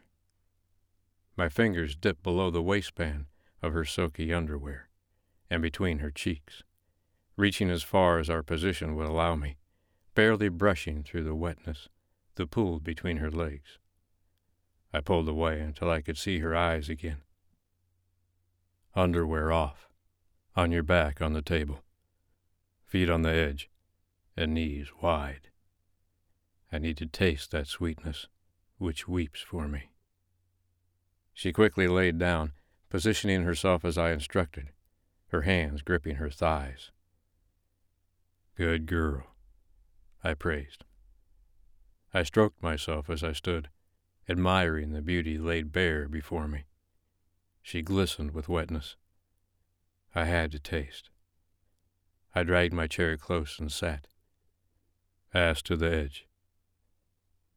My 1.36 1.48
fingers 1.48 1.94
dipped 1.94 2.22
below 2.22 2.50
the 2.50 2.62
waistband 2.62 3.26
of 3.62 3.72
her 3.72 3.84
silky 3.84 4.32
underwear 4.32 4.88
and 5.50 5.62
between 5.62 5.98
her 5.98 6.10
cheeks 6.10 6.62
reaching 7.36 7.70
as 7.70 7.82
far 7.82 8.18
as 8.18 8.30
our 8.30 8.42
position 8.42 8.94
would 8.96 9.06
allow 9.06 9.36
me, 9.36 9.58
barely 10.14 10.48
brushing 10.48 11.02
through 11.02 11.24
the 11.24 11.34
wetness, 11.34 11.88
the 12.36 12.46
pool 12.46 12.80
between 12.80 13.18
her 13.18 13.30
legs. 13.30 13.78
I 14.92 15.00
pulled 15.00 15.28
away 15.28 15.60
until 15.60 15.90
I 15.90 16.00
could 16.00 16.16
see 16.16 16.38
her 16.38 16.56
eyes 16.56 16.88
again. 16.88 17.22
Underwear 18.94 19.52
off, 19.52 19.88
on 20.54 20.72
your 20.72 20.82
back 20.82 21.20
on 21.20 21.34
the 21.34 21.42
table, 21.42 21.84
feet 22.86 23.10
on 23.10 23.22
the 23.22 23.32
edge, 23.32 23.68
and 24.36 24.54
knees 24.54 24.88
wide. 25.02 25.50
I 26.72 26.78
need 26.78 26.96
to 26.98 27.06
taste 27.06 27.50
that 27.50 27.66
sweetness 27.66 28.28
which 28.78 29.06
weeps 29.06 29.40
for 29.40 29.68
me. 29.68 29.90
She 31.36 31.52
quickly 31.52 31.86
laid 31.86 32.18
down, 32.18 32.52
positioning 32.88 33.42
herself 33.42 33.84
as 33.84 33.98
I 33.98 34.12
instructed, 34.12 34.70
her 35.28 35.42
hands 35.42 35.82
gripping 35.82 36.16
her 36.16 36.30
thighs. 36.30 36.92
Good 38.54 38.86
girl, 38.86 39.26
I 40.24 40.32
praised. 40.32 40.84
I 42.14 42.22
stroked 42.22 42.62
myself 42.62 43.10
as 43.10 43.22
I 43.22 43.32
stood, 43.32 43.68
admiring 44.26 44.92
the 44.92 45.02
beauty 45.02 45.36
laid 45.36 45.72
bare 45.72 46.08
before 46.08 46.48
me. 46.48 46.64
She 47.60 47.82
glistened 47.82 48.30
with 48.30 48.48
wetness. 48.48 48.96
I 50.14 50.24
had 50.24 50.50
to 50.52 50.58
taste. 50.58 51.10
I 52.34 52.44
dragged 52.44 52.72
my 52.72 52.86
chair 52.86 53.18
close 53.18 53.58
and 53.58 53.70
sat, 53.70 54.06
ass 55.34 55.60
to 55.62 55.76
the 55.76 55.94
edge. 55.94 56.26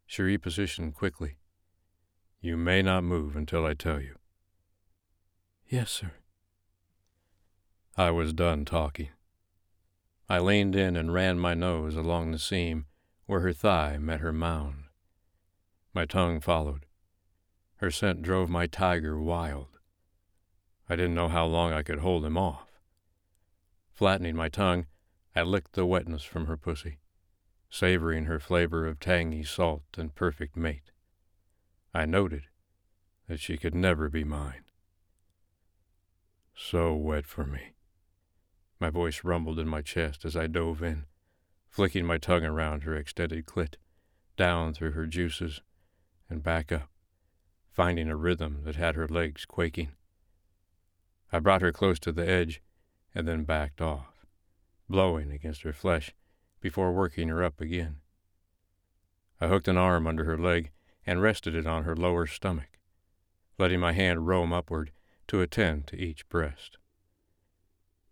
She 0.05 0.21
repositioned 0.21 0.95
quickly. 0.95 1.38
You 2.41 2.55
may 2.55 2.81
not 2.81 3.03
move 3.03 3.35
until 3.35 3.65
I 3.65 3.73
tell 3.73 3.99
you. 3.99 4.15
Yes, 5.67 5.91
sir. 5.91 6.13
I 7.97 8.11
was 8.11 8.31
done 8.31 8.63
talking. 8.63 9.09
I 10.29 10.39
leaned 10.39 10.75
in 10.75 10.95
and 10.95 11.13
ran 11.13 11.37
my 11.37 11.53
nose 11.53 11.95
along 11.95 12.31
the 12.31 12.39
seam 12.39 12.85
where 13.25 13.41
her 13.41 13.51
thigh 13.51 13.97
met 13.97 14.21
her 14.21 14.31
mound. 14.31 14.85
My 15.93 16.05
tongue 16.05 16.39
followed. 16.39 16.85
Her 17.77 17.91
scent 17.91 18.21
drove 18.21 18.49
my 18.49 18.67
tiger 18.67 19.19
wild. 19.19 19.79
I 20.89 20.95
didn't 20.95 21.15
know 21.15 21.27
how 21.27 21.45
long 21.45 21.73
I 21.73 21.83
could 21.83 21.99
hold 21.99 22.23
him 22.23 22.37
off. 22.37 22.79
Flattening 23.91 24.35
my 24.35 24.49
tongue, 24.49 24.85
I 25.35 25.41
licked 25.41 25.73
the 25.73 25.85
wetness 25.85 26.23
from 26.23 26.45
her 26.45 26.57
pussy, 26.57 26.99
savoring 27.69 28.25
her 28.25 28.39
flavor 28.39 28.87
of 28.87 28.99
tangy 28.99 29.43
salt 29.43 29.83
and 29.97 30.15
perfect 30.15 30.55
mate. 30.55 30.88
I 31.93 32.05
noted 32.05 32.43
that 33.27 33.39
she 33.39 33.57
could 33.57 33.73
never 33.73 34.09
be 34.09 34.23
mine. 34.23 34.63
So 36.55 36.93
wet 36.95 37.25
for 37.25 37.45
me. 37.45 37.73
My 38.79 38.89
voice 38.89 39.23
rumbled 39.23 39.59
in 39.59 39.67
my 39.67 39.81
chest 39.81 40.25
as 40.25 40.35
I 40.35 40.47
dove 40.47 40.83
in, 40.83 41.05
flicking 41.69 42.05
my 42.05 42.17
tongue 42.17 42.45
around 42.45 42.83
her 42.83 42.95
extended 42.95 43.45
clit, 43.45 43.75
down 44.37 44.73
through 44.73 44.91
her 44.91 45.05
juices, 45.05 45.61
and 46.29 46.43
back 46.43 46.71
up, 46.71 46.89
finding 47.71 48.09
a 48.09 48.15
rhythm 48.15 48.61
that 48.63 48.75
had 48.75 48.95
her 48.95 49.07
legs 49.07 49.45
quaking. 49.45 49.91
I 51.31 51.39
brought 51.39 51.61
her 51.61 51.71
close 51.71 51.99
to 51.99 52.11
the 52.11 52.27
edge 52.27 52.61
and 53.13 53.27
then 53.27 53.43
backed 53.43 53.81
off, 53.81 54.25
blowing 54.87 55.31
against 55.31 55.63
her 55.63 55.73
flesh 55.73 56.13
before 56.61 56.91
working 56.91 57.29
her 57.29 57.43
up 57.43 57.59
again. 57.59 57.97
I 59.41 59.47
hooked 59.47 59.67
an 59.67 59.77
arm 59.77 60.07
under 60.07 60.25
her 60.25 60.37
leg 60.37 60.71
and 61.09 61.23
rested 61.23 61.55
it 61.55 61.65
on 61.65 61.85
her 61.85 61.95
lower 61.95 62.27
stomach, 62.27 62.77
letting 63.57 63.79
my 63.79 63.93
hand 63.93 64.27
roam 64.27 64.53
upward 64.53 64.91
to 65.27 65.41
attend 65.41 65.87
to 65.87 65.97
each 65.97 66.29
breast. 66.29 66.77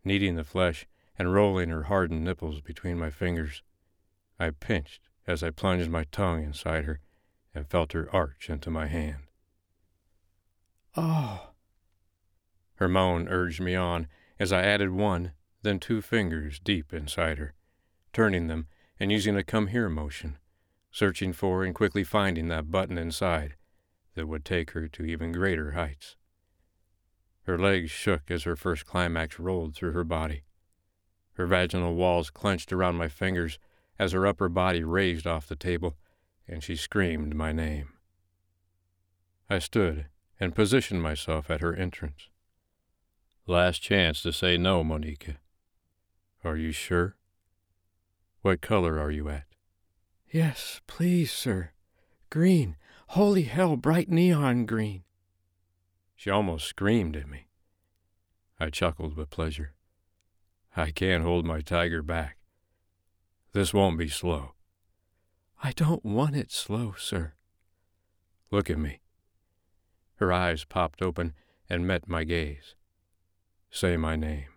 Kneading 0.03 0.35
the 0.35 0.43
flesh 0.43 0.87
and 1.15 1.31
rolling 1.31 1.69
her 1.69 1.83
hardened 1.83 2.23
nipples 2.23 2.59
between 2.59 2.97
my 2.97 3.11
fingers, 3.11 3.61
I 4.39 4.49
pinched 4.49 5.09
as 5.27 5.43
I 5.43 5.51
plunged 5.51 5.91
my 5.91 6.05
tongue 6.05 6.43
inside 6.43 6.85
her 6.85 6.99
and 7.53 7.69
felt 7.69 7.93
her 7.93 8.09
arch 8.11 8.49
into 8.49 8.71
my 8.71 8.87
hand. 8.87 9.27
Oh! 10.95 11.51
Her 12.77 12.89
moan 12.89 13.27
urged 13.27 13.61
me 13.61 13.75
on 13.75 14.07
as 14.39 14.51
I 14.51 14.63
added 14.63 14.89
one, 14.89 15.33
then 15.61 15.79
two 15.79 16.01
fingers 16.01 16.59
deep 16.59 16.91
inside 16.91 17.37
her, 17.37 17.53
turning 18.11 18.47
them 18.47 18.65
and 18.99 19.11
using 19.11 19.37
a 19.37 19.43
come 19.43 19.67
here 19.67 19.87
motion, 19.87 20.39
searching 20.97 21.31
for 21.31 21.63
and 21.63 21.75
quickly 21.75 22.03
finding 22.03 22.47
that 22.47 22.71
button 22.71 22.97
inside 22.97 23.53
that 24.15 24.25
would 24.25 24.43
take 24.43 24.71
her 24.71 24.87
to 24.87 25.05
even 25.05 25.31
greater 25.31 25.73
heights. 25.73 26.15
Her 27.43 27.55
legs 27.55 27.91
shook 27.91 28.31
as 28.31 28.45
her 28.45 28.55
first 28.55 28.87
climax 28.87 29.37
rolled 29.37 29.75
through 29.75 29.91
her 29.91 30.03
body. 30.03 30.41
Her 31.33 31.45
vaginal 31.45 31.93
walls 31.93 32.31
clenched 32.31 32.73
around 32.73 32.95
my 32.95 33.09
fingers 33.09 33.59
as 33.99 34.13
her 34.13 34.25
upper 34.25 34.49
body 34.49 34.83
raised 34.83 35.27
off 35.27 35.45
the 35.45 35.55
table, 35.55 35.95
and 36.47 36.63
she 36.63 36.75
screamed 36.75 37.35
my 37.35 37.51
name. 37.51 37.89
I 39.51 39.59
stood 39.59 40.07
and 40.39 40.55
positioned 40.55 41.03
myself 41.03 41.51
at 41.51 41.61
her 41.61 41.75
entrance. 41.75 42.27
Last 43.45 43.83
chance 43.83 44.23
to 44.23 44.33
say 44.33 44.57
no, 44.57 44.83
Monica. 44.83 45.35
Are 46.43 46.57
you 46.57 46.71
sure? 46.71 47.17
What 48.41 48.61
color 48.61 48.99
are 48.99 49.11
you 49.11 49.29
at? 49.29 49.46
Yes, 50.31 50.81
please, 50.87 51.31
sir. 51.31 51.71
Green. 52.29 52.75
Holy 53.11 53.43
hell, 53.43 53.77
bright 53.77 54.09
neon 54.09 54.65
green. 54.65 55.03
She 56.15 56.29
almost 56.29 56.67
screamed 56.67 57.15
at 57.15 57.29
me. 57.29 57.47
I 58.59 58.69
chuckled 58.69 59.15
with 59.15 59.29
pleasure. 59.29 59.73
I 60.75 60.91
can't 60.91 61.23
hold 61.23 61.45
my 61.45 61.61
tiger 61.61 62.01
back. 62.01 62.37
This 63.53 63.73
won't 63.73 63.97
be 63.97 64.09
slow. 64.09 64.53
I 65.63 65.71
don't 65.71 66.03
want 66.03 66.35
it 66.35 66.51
slow, 66.51 66.93
sir. 66.97 67.33
Look 68.51 68.69
at 68.69 68.77
me. 68.77 69.01
Her 70.15 70.33
eyes 70.33 70.65
popped 70.65 71.01
open 71.01 71.33
and 71.69 71.87
met 71.87 72.07
my 72.07 72.23
gaze. 72.23 72.75
Say 73.69 73.97
my 73.97 74.15
name. 74.15 74.49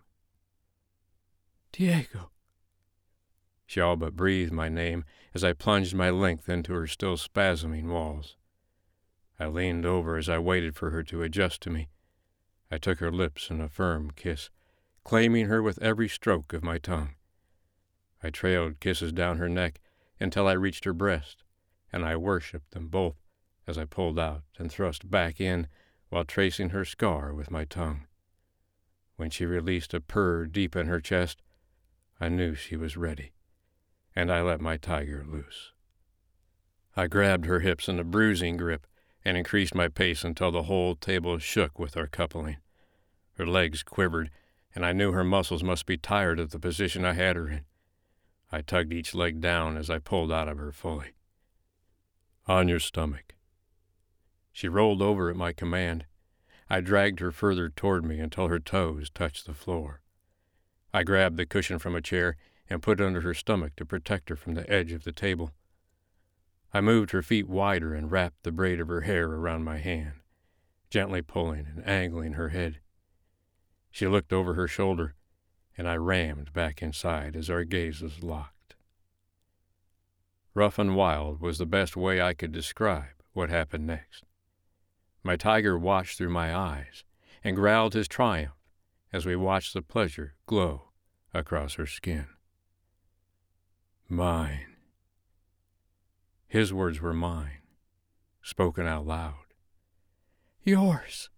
Diego. 1.71 2.31
She 3.71 3.79
all 3.79 3.95
but 3.95 4.17
breathed 4.17 4.51
my 4.51 4.67
name 4.67 5.05
as 5.33 5.45
I 5.45 5.53
plunged 5.53 5.95
my 5.95 6.09
length 6.09 6.49
into 6.49 6.73
her 6.73 6.87
still 6.87 7.15
spasming 7.15 7.85
walls. 7.85 8.35
I 9.39 9.45
leaned 9.45 9.85
over 9.85 10.17
as 10.17 10.27
I 10.27 10.39
waited 10.39 10.75
for 10.75 10.89
her 10.89 11.03
to 11.03 11.23
adjust 11.23 11.61
to 11.61 11.69
me. 11.69 11.87
I 12.69 12.77
took 12.77 12.99
her 12.99 13.13
lips 13.13 13.49
in 13.49 13.61
a 13.61 13.69
firm 13.69 14.11
kiss, 14.11 14.49
claiming 15.05 15.45
her 15.45 15.63
with 15.63 15.81
every 15.81 16.09
stroke 16.09 16.51
of 16.51 16.65
my 16.65 16.79
tongue. 16.79 17.15
I 18.21 18.29
trailed 18.29 18.81
kisses 18.81 19.13
down 19.13 19.37
her 19.37 19.47
neck 19.47 19.79
until 20.19 20.49
I 20.49 20.51
reached 20.51 20.83
her 20.83 20.93
breast, 20.93 21.45
and 21.93 22.03
I 22.03 22.17
worshipped 22.17 22.71
them 22.71 22.89
both 22.89 23.21
as 23.67 23.77
I 23.77 23.85
pulled 23.85 24.19
out 24.19 24.43
and 24.57 24.69
thrust 24.69 25.09
back 25.09 25.39
in 25.39 25.69
while 26.09 26.25
tracing 26.25 26.71
her 26.71 26.83
scar 26.83 27.33
with 27.33 27.49
my 27.49 27.63
tongue. 27.63 28.05
When 29.15 29.29
she 29.29 29.45
released 29.45 29.93
a 29.93 30.01
purr 30.01 30.45
deep 30.45 30.75
in 30.75 30.87
her 30.87 30.99
chest, 30.99 31.41
I 32.19 32.27
knew 32.27 32.53
she 32.53 32.75
was 32.75 32.97
ready, 32.97 33.31
and 34.15 34.31
I 34.31 34.41
let 34.41 34.61
my 34.61 34.77
tiger 34.77 35.25
loose. 35.27 35.71
I 36.95 37.07
grabbed 37.07 37.45
her 37.45 37.59
hips 37.59 37.87
in 37.87 37.99
a 37.99 38.03
bruising 38.03 38.57
grip 38.57 38.85
and 39.23 39.37
increased 39.37 39.75
my 39.75 39.87
pace 39.87 40.23
until 40.23 40.51
the 40.51 40.63
whole 40.63 40.95
table 40.95 41.37
shook 41.37 41.79
with 41.79 41.95
our 41.95 42.07
coupling. 42.07 42.57
Her 43.37 43.45
legs 43.45 43.83
quivered, 43.83 44.29
and 44.75 44.85
I 44.85 44.93
knew 44.93 45.11
her 45.11 45.23
muscles 45.23 45.63
must 45.63 45.85
be 45.85 45.97
tired 45.97 46.39
of 46.39 46.51
the 46.51 46.59
position 46.59 47.05
I 47.05 47.13
had 47.13 47.35
her 47.35 47.49
in. 47.49 47.65
I 48.51 48.61
tugged 48.61 48.93
each 48.93 49.15
leg 49.15 49.39
down 49.39 49.77
as 49.77 49.89
I 49.89 49.99
pulled 49.99 50.31
out 50.31 50.47
of 50.47 50.57
her 50.57 50.71
fully. 50.71 51.13
On 52.47 52.67
your 52.67 52.79
stomach. 52.79 53.35
She 54.51 54.67
rolled 54.67 55.01
over 55.01 55.29
at 55.29 55.35
my 55.37 55.53
command, 55.53 56.05
I 56.69 56.79
dragged 56.81 57.19
her 57.19 57.31
further 57.31 57.69
toward 57.69 58.05
me 58.05 58.19
until 58.19 58.47
her 58.47 58.59
toes 58.59 59.09
touched 59.09 59.45
the 59.45 59.53
floor. 59.53 60.01
I 60.93 61.03
grabbed 61.03 61.37
the 61.37 61.45
cushion 61.45 61.79
from 61.79 61.95
a 61.95 62.01
chair 62.01 62.35
and 62.71 62.81
put 62.81 63.01
under 63.01 63.19
her 63.19 63.33
stomach 63.33 63.75
to 63.75 63.85
protect 63.85 64.29
her 64.29 64.35
from 64.37 64.53
the 64.53 64.67
edge 64.71 64.93
of 64.93 65.03
the 65.03 65.11
table. 65.11 65.51
I 66.73 66.79
moved 66.79 67.11
her 67.11 67.21
feet 67.21 67.49
wider 67.49 67.93
and 67.93 68.09
wrapped 68.09 68.43
the 68.43 68.51
braid 68.51 68.79
of 68.79 68.87
her 68.87 69.01
hair 69.01 69.27
around 69.27 69.65
my 69.65 69.77
hand, 69.77 70.13
gently 70.89 71.21
pulling 71.21 71.67
and 71.67 71.85
angling 71.85 72.33
her 72.33 72.47
head. 72.49 72.79
She 73.91 74.07
looked 74.07 74.31
over 74.31 74.53
her 74.53 74.69
shoulder, 74.69 75.15
and 75.77 75.85
I 75.85 75.97
rammed 75.97 76.53
back 76.53 76.81
inside 76.81 77.35
as 77.35 77.49
our 77.49 77.65
gazes 77.65 78.23
locked. 78.23 78.75
Rough 80.53 80.79
and 80.79 80.95
wild 80.95 81.41
was 81.41 81.57
the 81.57 81.65
best 81.65 81.97
way 81.97 82.21
I 82.21 82.33
could 82.33 82.53
describe 82.53 83.21
what 83.33 83.49
happened 83.49 83.85
next. 83.85 84.23
My 85.23 85.35
tiger 85.35 85.77
watched 85.77 86.17
through 86.17 86.29
my 86.29 86.55
eyes 86.55 87.03
and 87.43 87.57
growled 87.57 87.95
his 87.95 88.07
triumph 88.07 88.55
as 89.11 89.25
we 89.25 89.35
watched 89.35 89.73
the 89.73 89.81
pleasure 89.81 90.35
glow 90.45 90.91
across 91.33 91.73
her 91.73 91.85
skin. 91.85 92.27
Mine. 94.11 94.65
His 96.45 96.73
words 96.73 96.99
were 96.99 97.13
mine, 97.13 97.61
spoken 98.41 98.85
out 98.85 99.07
loud. 99.07 99.45
Yours, 100.65 101.29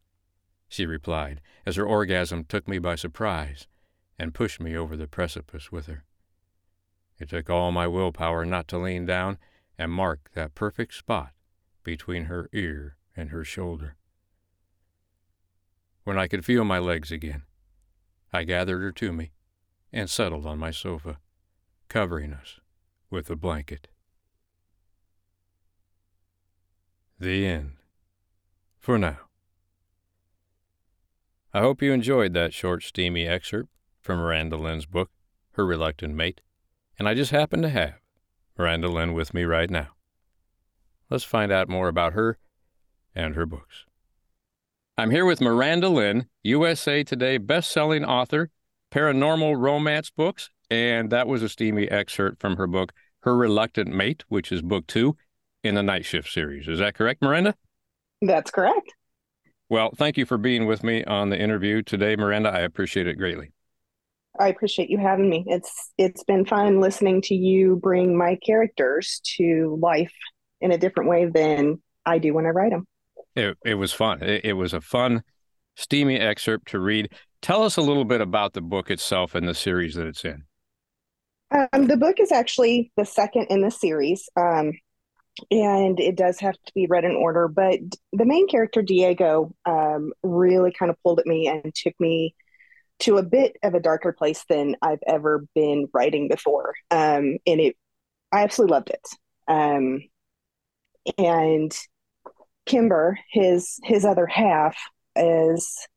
she 0.67 0.87
replied 0.87 1.39
as 1.67 1.75
her 1.75 1.85
orgasm 1.85 2.45
took 2.45 2.67
me 2.67 2.79
by 2.79 2.95
surprise, 2.95 3.67
and 4.17 4.33
pushed 4.33 4.59
me 4.59 4.75
over 4.75 4.97
the 4.97 5.05
precipice 5.05 5.71
with 5.71 5.85
her. 5.85 6.03
It 7.19 7.29
took 7.29 7.47
all 7.47 7.71
my 7.71 7.85
willpower 7.85 8.43
not 8.43 8.67
to 8.69 8.79
lean 8.79 9.05
down 9.05 9.37
and 9.77 9.91
mark 9.91 10.31
that 10.33 10.55
perfect 10.55 10.95
spot 10.95 11.33
between 11.83 12.23
her 12.23 12.49
ear 12.53 12.97
and 13.15 13.29
her 13.29 13.43
shoulder. 13.43 13.97
When 16.05 16.17
I 16.17 16.27
could 16.27 16.43
feel 16.43 16.63
my 16.63 16.79
legs 16.79 17.11
again, 17.11 17.43
I 18.31 18.45
gathered 18.45 18.81
her 18.81 18.91
to 18.93 19.13
me 19.13 19.31
and 19.91 20.09
settled 20.09 20.47
on 20.47 20.57
my 20.57 20.71
sofa, 20.71 21.19
covering 21.87 22.33
us 22.33 22.59
with 23.13 23.29
a 23.29 23.35
blanket. 23.35 23.87
The 27.19 27.45
end. 27.45 27.73
For 28.79 28.97
now. 28.97 29.19
I 31.53 31.59
hope 31.59 31.83
you 31.83 31.93
enjoyed 31.93 32.33
that 32.33 32.55
short, 32.55 32.81
steamy 32.81 33.27
excerpt 33.27 33.69
from 34.01 34.17
Miranda 34.17 34.57
Lynn's 34.57 34.87
book, 34.87 35.11
Her 35.51 35.65
Reluctant 35.65 36.15
Mate, 36.15 36.41
and 36.97 37.07
I 37.07 37.13
just 37.13 37.29
happen 37.29 37.61
to 37.61 37.69
have 37.69 37.93
Miranda 38.57 38.87
Lynn 38.87 39.13
with 39.13 39.31
me 39.31 39.43
right 39.43 39.69
now. 39.69 39.89
Let's 41.11 41.23
find 41.23 41.51
out 41.51 41.69
more 41.69 41.87
about 41.87 42.13
her 42.13 42.39
and 43.13 43.35
her 43.35 43.45
books. 43.45 43.85
I'm 44.97 45.11
here 45.11 45.25
with 45.25 45.39
Miranda 45.39 45.87
Lynn, 45.87 46.25
USA 46.41 47.03
Today 47.03 47.37
best-selling 47.37 48.03
author, 48.03 48.49
paranormal 48.91 49.55
romance 49.57 50.09
books, 50.09 50.49
and 50.71 51.11
that 51.11 51.27
was 51.27 51.43
a 51.43 51.49
steamy 51.49 51.87
excerpt 51.89 52.41
from 52.41 52.57
her 52.57 52.67
book, 52.67 52.93
Her 53.23 53.35
Reluctant 53.35 53.89
Mate, 53.89 54.23
which 54.27 54.51
is 54.51 54.61
book 54.61 54.85
two 54.87 55.15
in 55.63 55.75
the 55.75 55.83
Night 55.83 56.05
Shift 56.05 56.29
series. 56.29 56.67
Is 56.67 56.79
that 56.79 56.93
correct, 56.93 57.21
Miranda? 57.21 57.55
That's 58.21 58.51
correct. 58.51 58.93
Well, 59.69 59.91
thank 59.95 60.17
you 60.17 60.25
for 60.25 60.37
being 60.37 60.65
with 60.65 60.83
me 60.83 61.03
on 61.05 61.29
the 61.29 61.39
interview 61.39 61.81
today, 61.81 62.15
Miranda. 62.15 62.49
I 62.49 62.59
appreciate 62.59 63.07
it 63.07 63.15
greatly. 63.15 63.51
I 64.39 64.49
appreciate 64.49 64.89
you 64.89 64.97
having 64.97 65.29
me. 65.29 65.45
It's 65.47 65.91
it's 65.97 66.23
been 66.23 66.45
fun 66.45 66.79
listening 66.79 67.21
to 67.23 67.35
you 67.35 67.77
bring 67.77 68.17
my 68.17 68.37
characters 68.45 69.21
to 69.37 69.77
life 69.81 70.13
in 70.59 70.71
a 70.71 70.77
different 70.77 71.09
way 71.09 71.25
than 71.25 71.81
I 72.05 72.17
do 72.17 72.33
when 72.33 72.45
I 72.45 72.49
write 72.49 72.71
them. 72.71 72.85
It 73.35 73.57
it 73.63 73.75
was 73.75 73.93
fun. 73.93 74.21
It, 74.21 74.43
it 74.43 74.53
was 74.53 74.73
a 74.73 74.81
fun, 74.81 75.23
steamy 75.75 76.17
excerpt 76.17 76.67
to 76.69 76.79
read. 76.79 77.09
Tell 77.41 77.63
us 77.63 77.77
a 77.77 77.81
little 77.81 78.05
bit 78.05 78.21
about 78.21 78.53
the 78.53 78.61
book 78.61 78.91
itself 78.91 79.33
and 79.33 79.47
the 79.47 79.53
series 79.53 79.95
that 79.95 80.07
it's 80.07 80.25
in. 80.25 80.43
Um, 81.53 81.87
the 81.87 81.97
book 81.97 82.19
is 82.19 82.31
actually 82.31 82.91
the 82.97 83.05
second 83.05 83.47
in 83.49 83.61
the 83.61 83.69
series, 83.69 84.27
um, 84.35 84.73
and 85.51 85.99
it 85.99 86.15
does 86.15 86.39
have 86.39 86.55
to 86.55 86.73
be 86.73 86.87
read 86.87 87.05
in 87.05 87.15
order. 87.15 87.47
But 87.47 87.79
the 88.11 88.25
main 88.25 88.47
character, 88.47 88.81
Diego, 88.81 89.53
um, 89.65 90.13
really 90.23 90.71
kind 90.71 90.89
of 90.89 90.97
pulled 91.03 91.19
at 91.19 91.27
me 91.27 91.47
and 91.47 91.73
took 91.73 91.93
me 91.99 92.35
to 92.99 93.17
a 93.17 93.23
bit 93.23 93.57
of 93.63 93.75
a 93.75 93.79
darker 93.79 94.13
place 94.13 94.45
than 94.49 94.75
I've 94.81 95.03
ever 95.05 95.45
been 95.53 95.87
writing 95.93 96.27
before. 96.27 96.73
Um, 96.89 97.37
and 97.45 97.59
it, 97.59 97.75
I 98.31 98.43
absolutely 98.43 98.73
loved 98.73 98.89
it. 98.89 99.07
Um, 99.47 100.01
and 101.17 101.71
Kimber, 102.65 103.19
his 103.29 103.79
his 103.83 104.05
other 104.05 104.25
half, 104.25 104.75
is 105.15 105.87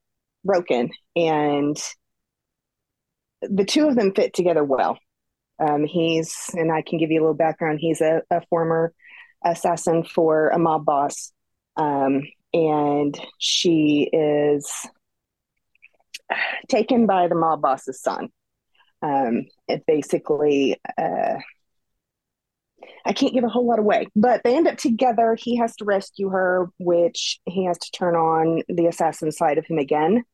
broken, 0.44 0.90
and 1.14 1.76
the 3.40 3.64
two 3.64 3.88
of 3.88 3.96
them 3.96 4.12
fit 4.14 4.34
together 4.34 4.64
well. 4.64 4.98
Um, 5.58 5.84
he's, 5.84 6.50
and 6.54 6.70
I 6.72 6.82
can 6.82 6.98
give 6.98 7.10
you 7.10 7.20
a 7.20 7.22
little 7.22 7.34
background. 7.34 7.78
He's 7.80 8.00
a, 8.00 8.22
a 8.30 8.42
former 8.48 8.92
assassin 9.44 10.04
for 10.04 10.48
a 10.48 10.58
mob 10.58 10.84
boss, 10.84 11.32
um, 11.76 12.22
and 12.52 13.18
she 13.38 14.08
is 14.12 14.70
taken 16.68 17.06
by 17.06 17.28
the 17.28 17.34
mob 17.34 17.62
boss's 17.62 18.00
son. 18.00 18.28
Um, 19.02 19.46
it 19.68 19.84
basically, 19.86 20.80
uh, 20.98 21.36
I 23.04 23.12
can't 23.12 23.32
give 23.32 23.44
a 23.44 23.48
whole 23.48 23.66
lot 23.66 23.78
away, 23.78 24.08
but 24.16 24.42
they 24.42 24.56
end 24.56 24.66
up 24.66 24.78
together. 24.78 25.36
He 25.38 25.56
has 25.56 25.76
to 25.76 25.84
rescue 25.84 26.28
her, 26.30 26.68
which 26.78 27.40
he 27.44 27.64
has 27.66 27.78
to 27.78 27.90
turn 27.92 28.16
on 28.16 28.62
the 28.68 28.86
assassin 28.86 29.30
side 29.32 29.58
of 29.58 29.66
him 29.66 29.78
again 29.78 30.24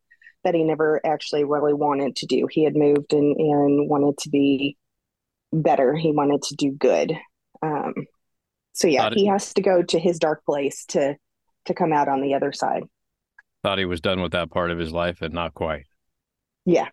that 0.44 0.55
he 0.55 0.64
never 0.64 1.01
actually 1.05 1.44
really 1.44 1.75
wanted 1.75 2.16
to 2.16 2.27
do. 2.27 2.49
He 2.51 2.64
had 2.64 2.75
moved 2.75 3.12
and, 3.12 3.37
and 3.37 3.88
wanted 3.88 4.18
to 4.18 4.31
be 4.31 4.77
better. 5.53 5.95
He 5.95 6.12
wanted 6.12 6.43
to 6.43 6.57
do 6.57 6.73
good. 6.73 7.17
Um, 7.62 7.95
so 8.73 8.88
yeah, 8.88 9.11
he 9.12 9.27
has 9.27 9.53
to 9.55 9.62
go 9.62 9.83
to 9.83 9.99
his 9.99 10.19
dark 10.19 10.45
place 10.45 10.85
to 10.87 11.17
to 11.67 11.75
come 11.75 11.93
out 11.93 12.09
on 12.09 12.21
the 12.21 12.35
other 12.35 12.53
side 12.53 12.85
thought 13.62 13.79
he 13.79 13.85
was 13.85 14.01
done 14.01 14.21
with 14.21 14.33
that 14.33 14.51
part 14.51 14.71
of 14.71 14.79
his 14.79 14.93
life 14.93 15.23
and 15.23 15.33
not 15.33 15.55
quite. 15.55 15.87
Yeah. 16.65 16.88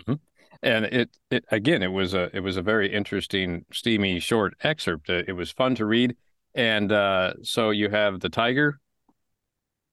Mm-hmm. 0.00 0.14
And 0.62 0.84
it, 0.86 1.10
it 1.30 1.44
again, 1.50 1.82
it 1.82 1.92
was 1.92 2.14
a 2.14 2.34
it 2.36 2.40
was 2.40 2.56
a 2.56 2.62
very 2.62 2.92
interesting, 2.92 3.64
steamy, 3.72 4.18
short 4.18 4.54
excerpt. 4.62 5.08
It 5.08 5.36
was 5.36 5.52
fun 5.52 5.76
to 5.76 5.86
read, 5.86 6.16
and 6.52 6.90
uh, 6.90 7.34
so 7.44 7.70
you 7.70 7.88
have 7.90 8.18
the 8.18 8.28
tiger 8.28 8.80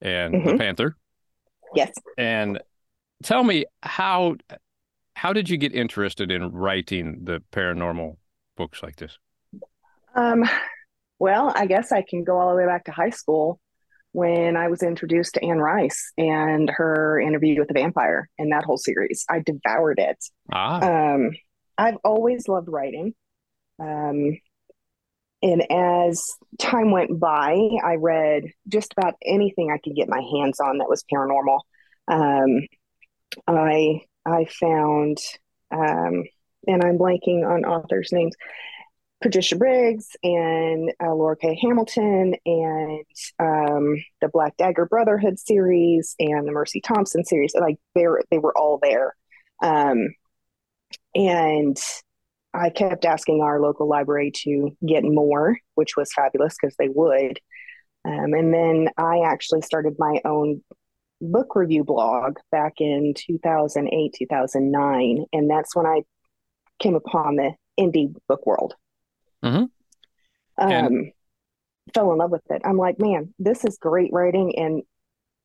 and 0.02 0.34
mm-hmm. 0.34 0.48
the 0.48 0.58
panther. 0.58 0.98
Yes. 1.76 1.94
And 2.18 2.60
tell 3.22 3.44
me 3.44 3.66
how 3.84 4.38
how 5.16 5.34
did 5.34 5.50
you 5.50 5.58
get 5.58 5.74
interested 5.74 6.30
in 6.30 6.52
writing 6.52 7.22
the 7.24 7.42
paranormal 7.52 8.18
books 8.58 8.84
like 8.84 8.98
this? 8.98 9.18
Um, 10.14 10.44
well, 11.20 11.52
I 11.56 11.66
guess 11.66 11.92
I 11.92 12.04
can 12.08 12.24
go 12.24 12.38
all 12.38 12.52
the 12.52 12.58
way 12.58 12.66
back 12.66 12.86
to 12.86 12.92
high 12.92 13.10
school 13.10 13.60
when 14.12 14.56
I 14.56 14.68
was 14.68 14.84
introduced 14.84 15.34
to 15.34 15.44
Anne 15.44 15.60
Rice 15.60 16.12
and 16.18 16.70
her 16.70 17.20
interview 17.20 17.60
with 17.60 17.70
the 17.70 17.74
vampire 17.74 18.30
and 18.38 18.52
that 18.52 18.66
whole 18.66 18.78
series. 18.78 19.26
I 19.30 19.40
devoured 19.40 20.00
it. 20.00 20.24
Ah. 20.52 21.14
Um, 21.14 21.32
I've 21.78 21.98
always 22.04 22.48
loved 22.48 22.70
writing. 22.70 23.14
Um, 23.80 24.38
and 25.42 25.72
as 25.72 26.26
time 26.60 26.92
went 26.92 27.20
by, 27.20 27.58
I 27.84 27.96
read 27.96 28.44
just 28.68 28.94
about 28.98 29.16
anything 29.26 29.70
I 29.72 29.80
could 29.80 29.96
get 29.96 30.10
my 30.10 30.22
hands 30.22 30.60
on 30.60 30.78
that 30.80 30.90
was 30.90 31.04
paranormal. 31.14 31.60
Um, 32.08 32.68
I 33.48 34.02
I 34.26 34.46
found, 34.46 35.18
um, 35.72 36.24
and 36.68 36.84
I'm 36.84 36.98
blanking 36.98 37.48
on 37.48 37.66
authors' 37.66 38.12
names. 38.12 38.36
Patricia 39.22 39.56
Briggs 39.56 40.10
and 40.24 40.92
uh, 41.02 41.08
Laurell 41.08 41.40
K. 41.40 41.58
Hamilton 41.62 42.36
and 42.46 43.06
um, 43.40 43.96
the 44.22 44.28
Black 44.32 44.56
Dagger 44.58 44.86
Brotherhood 44.86 45.40
series 45.40 46.16
and 46.20 46.48
the 46.48 46.52
Mercy 46.52 46.82
Thompson 46.82 47.24
series. 47.24 47.54
Like 47.60 47.78
they 47.96 48.08
were, 48.08 48.24
they 48.30 48.38
were 48.38 48.56
all 48.56 48.80
there. 48.82 49.16
Um, 49.64 50.10
and 51.16 51.78
I 52.54 52.70
kept 52.70 53.06
asking 53.06 53.42
our 53.42 53.60
local 53.60 53.88
library 53.88 54.32
to 54.44 54.76
get 54.86 55.04
more, 55.04 55.58
which 55.76 55.98
was 55.98 56.14
fabulous 56.14 56.56
because 56.60 56.76
they 56.78 56.90
would. 56.90 57.40
Um, 58.06 58.34
and 58.34 58.54
then 58.54 58.90
I 58.98 59.22
actually 59.26 59.62
started 59.62 59.96
my 59.98 60.22
own 60.26 60.64
book 61.22 61.56
review 61.56 61.84
blog 61.84 62.38
back 62.52 62.74
in 62.80 63.14
2008, 63.16 64.16
2009. 64.18 65.26
And 65.34 65.50
that's 65.50 65.76
when 65.76 65.86
I 65.86 66.02
came 66.80 66.96
upon 66.96 67.36
the 67.36 67.54
indie 67.80 68.14
book 68.28 68.46
world. 68.46 68.76
Mm-hmm. 69.44 69.66
Um, 70.58 71.12
fell 71.94 72.12
in 72.12 72.18
love 72.18 72.32
with 72.32 72.50
it. 72.50 72.62
I'm 72.66 72.78
like, 72.78 73.00
man, 73.00 73.34
this 73.40 73.66
is 73.66 73.78
great 73.78 74.12
writing 74.12 74.58
and 74.58 74.84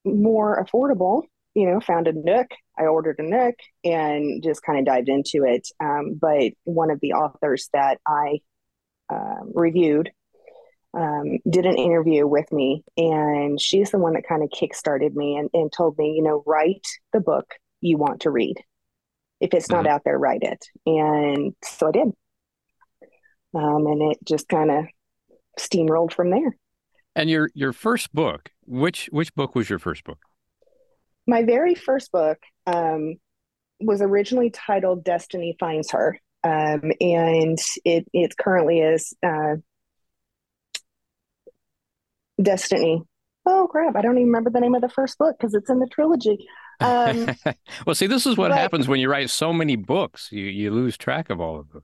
more 0.05 0.65
affordable. 0.65 1.23
You 1.55 1.67
know, 1.67 1.81
found 1.81 2.07
a 2.07 2.13
Nook. 2.13 2.47
I 2.79 2.85
ordered 2.85 3.19
a 3.19 3.23
Nook 3.25 3.57
and 3.85 4.43
just 4.43 4.63
kind 4.63 4.79
of 4.79 4.85
dived 4.85 5.09
into 5.09 5.45
it. 5.45 5.69
Um, 5.83 6.19
but 6.21 6.53
one 6.65 6.91
of 6.91 7.01
the 7.01 7.15
authors 7.15 7.69
that 7.73 7.99
I 8.07 8.39
uh, 9.13 9.41
reviewed 9.53 10.11
um, 10.95 11.39
did 11.49 11.67
an 11.67 11.77
interview 11.77 12.27
with 12.27 12.51
me, 12.53 12.85
and 12.97 13.61
she's 13.61 13.91
the 13.91 13.99
one 13.99 14.15
that 14.15 14.29
kind 14.29 14.43
of 14.43 14.51
kickstarted 14.51 15.15
me 15.15 15.37
and, 15.37 15.51
and 15.53 15.73
told 15.73 15.97
me, 15.99 16.13
you 16.17 16.23
know, 16.23 16.43
write 16.47 16.87
the 17.13 17.21
book 17.21 17.55
you 17.81 17.97
want 17.97 18.23
to 18.23 18.31
read. 18.31 18.57
If 19.41 19.55
it's 19.55 19.71
not 19.71 19.85
mm-hmm. 19.85 19.95
out 19.95 20.03
there, 20.05 20.19
write 20.19 20.43
it. 20.43 20.65
And 20.87 21.55
so 21.63 21.89
I 21.89 21.93
did 21.93 22.13
um, 23.55 23.87
and 23.87 24.13
it 24.13 24.19
just 24.25 24.49
kind 24.49 24.71
of 24.71 24.85
steamrolled 25.59 26.13
from 26.13 26.31
there. 26.31 26.57
And 27.17 27.29
your 27.29 27.51
your 27.55 27.73
first 27.73 28.13
book, 28.13 28.51
which 28.67 29.09
which 29.11 29.35
book 29.35 29.55
was 29.55 29.69
your 29.69 29.79
first 29.79 30.05
book? 30.05 30.19
My 31.27 31.43
very 31.43 31.75
first 31.75 32.13
book 32.13 32.39
um, 32.67 33.15
was 33.81 34.01
originally 34.01 34.51
titled 34.51 35.05
"Destiny 35.05 35.57
Finds 35.59 35.91
Her," 35.91 36.19
um, 36.45 36.93
and 37.01 37.59
it 37.85 38.07
it 38.13 38.37
currently 38.37 38.81
is 38.81 39.13
uh, 39.25 39.57
Destiny. 42.41 43.03
Oh 43.47 43.69
crap! 43.71 43.97
I 43.97 44.03
don't 44.03 44.17
even 44.17 44.27
remember 44.27 44.51
the 44.51 44.61
name 44.61 44.75
of 44.75 44.83
the 44.83 44.89
first 44.89 45.19
book 45.19 45.37
because 45.39 45.55
it's 45.55 45.71
in 45.71 45.79
the 45.79 45.89
trilogy. 45.89 46.47
Um, 46.81 47.35
well, 47.87 47.95
see, 47.95 48.07
this 48.07 48.27
is 48.27 48.37
what 48.37 48.51
but, 48.51 48.59
happens 48.59 48.89
when 48.89 49.01
you 49.01 49.11
write 49.11 49.31
so 49.31 49.53
many 49.53 49.77
books. 49.77 50.29
You 50.31 50.45
you 50.45 50.71
lose 50.71 50.97
track 50.97 51.31
of 51.31 51.41
all 51.41 51.59
of 51.59 51.71
those. 51.73 51.83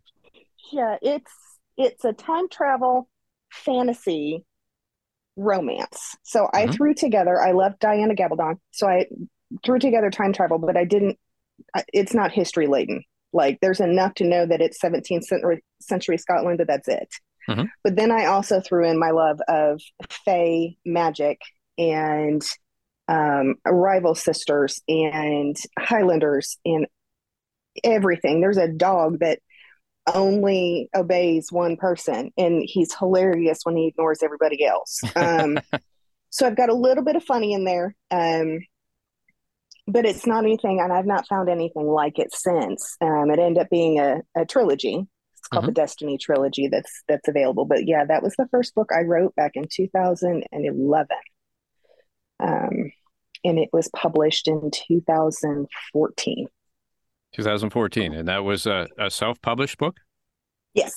Yeah, 0.72 0.96
it's 1.00 1.32
it's 1.76 2.04
a 2.04 2.12
time 2.12 2.48
travel 2.48 3.08
fantasy 3.50 4.44
romance. 5.36 6.16
So 6.22 6.44
mm-hmm. 6.44 6.56
I 6.56 6.72
threw 6.72 6.94
together, 6.94 7.40
I 7.40 7.52
love 7.52 7.78
Diana 7.78 8.14
Gabaldon. 8.14 8.56
So 8.72 8.86
I 8.86 9.06
threw 9.64 9.78
together 9.78 10.10
time 10.10 10.32
travel, 10.32 10.58
but 10.58 10.76
I 10.76 10.84
didn't 10.84 11.18
it's 11.92 12.14
not 12.14 12.32
history 12.32 12.66
laden. 12.66 13.02
Like 13.32 13.58
there's 13.60 13.80
enough 13.80 14.14
to 14.14 14.24
know 14.24 14.46
that 14.46 14.60
it's 14.60 14.80
17th 14.82 15.24
century, 15.24 15.62
century 15.80 16.18
Scotland, 16.18 16.58
but 16.58 16.66
that's 16.66 16.88
it. 16.88 17.08
Mhm. 17.48 17.68
But 17.84 17.96
then 17.96 18.10
I 18.10 18.26
also 18.26 18.60
threw 18.60 18.86
in 18.86 18.98
my 18.98 19.10
love 19.10 19.40
of 19.48 19.80
Fae 20.24 20.76
magic 20.84 21.40
and 21.78 22.42
um, 23.08 23.56
rival 23.64 24.14
sisters 24.14 24.82
and 24.88 25.56
Highlanders 25.78 26.58
and 26.64 26.86
everything. 27.84 28.40
There's 28.40 28.56
a 28.56 28.68
dog 28.68 29.20
that 29.20 29.38
only 30.12 30.88
obeys 30.94 31.50
one 31.50 31.76
person, 31.76 32.32
and 32.36 32.62
he's 32.64 32.94
hilarious 32.94 33.60
when 33.64 33.76
he 33.76 33.88
ignores 33.88 34.22
everybody 34.22 34.64
else. 34.64 35.00
Um, 35.16 35.58
so 36.30 36.46
I've 36.46 36.56
got 36.56 36.68
a 36.68 36.74
little 36.74 37.02
bit 37.02 37.16
of 37.16 37.24
funny 37.24 37.54
in 37.54 37.64
there, 37.64 37.94
um, 38.10 38.58
but 39.88 40.04
it's 40.04 40.26
not 40.26 40.44
anything, 40.44 40.80
and 40.80 40.92
I've 40.92 41.06
not 41.06 41.26
found 41.28 41.48
anything 41.48 41.86
like 41.86 42.18
it 42.18 42.34
since. 42.34 42.96
Um, 43.00 43.30
it 43.30 43.38
ended 43.38 43.62
up 43.62 43.70
being 43.70 43.98
a, 43.98 44.20
a 44.36 44.44
trilogy. 44.44 45.06
It's 45.46 45.48
called 45.52 45.66
the 45.68 45.72
Destiny 45.72 46.18
trilogy. 46.18 46.66
That's 46.66 47.04
that's 47.06 47.28
available. 47.28 47.66
But 47.66 47.86
yeah, 47.86 48.04
that 48.04 48.20
was 48.20 48.34
the 48.36 48.48
first 48.50 48.74
book 48.74 48.90
I 48.92 49.02
wrote 49.02 49.32
back 49.36 49.52
in 49.54 49.66
2011, 49.70 51.06
um, 52.40 52.92
and 53.44 53.58
it 53.58 53.68
was 53.72 53.88
published 53.94 54.48
in 54.48 54.72
2014. 54.72 56.46
2014, 57.32 58.14
and 58.14 58.28
that 58.28 58.38
was 58.38 58.66
a, 58.66 58.88
a 58.98 59.08
self-published 59.08 59.78
book. 59.78 59.98
Yes. 60.74 60.92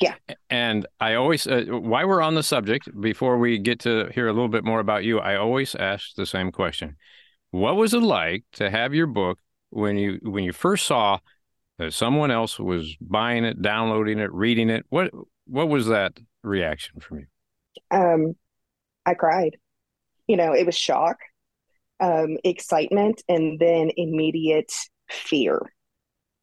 Yeah. 0.00 0.16
And 0.50 0.86
I 1.00 1.14
always, 1.14 1.46
uh, 1.46 1.64
while 1.68 2.06
we're 2.06 2.20
on 2.20 2.34
the 2.34 2.42
subject, 2.42 2.90
before 3.00 3.38
we 3.38 3.58
get 3.58 3.80
to 3.80 4.10
hear 4.12 4.28
a 4.28 4.32
little 4.34 4.48
bit 4.48 4.64
more 4.64 4.80
about 4.80 5.04
you, 5.04 5.18
I 5.18 5.36
always 5.36 5.74
ask 5.74 6.14
the 6.14 6.26
same 6.26 6.52
question: 6.52 6.96
What 7.52 7.76
was 7.76 7.94
it 7.94 8.02
like 8.02 8.44
to 8.54 8.68
have 8.68 8.92
your 8.92 9.06
book 9.06 9.38
when 9.70 9.96
you 9.96 10.18
when 10.22 10.44
you 10.44 10.52
first 10.52 10.84
saw 10.84 11.20
that 11.78 11.92
someone 11.92 12.30
else 12.30 12.58
was 12.58 12.96
buying 13.00 13.44
it, 13.44 13.62
downloading 13.62 14.18
it, 14.18 14.32
reading 14.32 14.70
it? 14.70 14.84
What 14.90 15.10
what 15.46 15.68
was 15.68 15.86
that 15.88 16.18
reaction 16.42 17.00
from 17.00 17.20
you? 17.20 17.26
um, 17.90 18.34
I 19.06 19.14
cried. 19.14 19.56
You 20.28 20.36
know, 20.36 20.54
it 20.54 20.66
was 20.66 20.76
shock, 20.76 21.18
um, 22.00 22.38
excitement, 22.44 23.22
and 23.28 23.58
then 23.58 23.90
immediate 23.96 24.72
fear. 25.10 25.60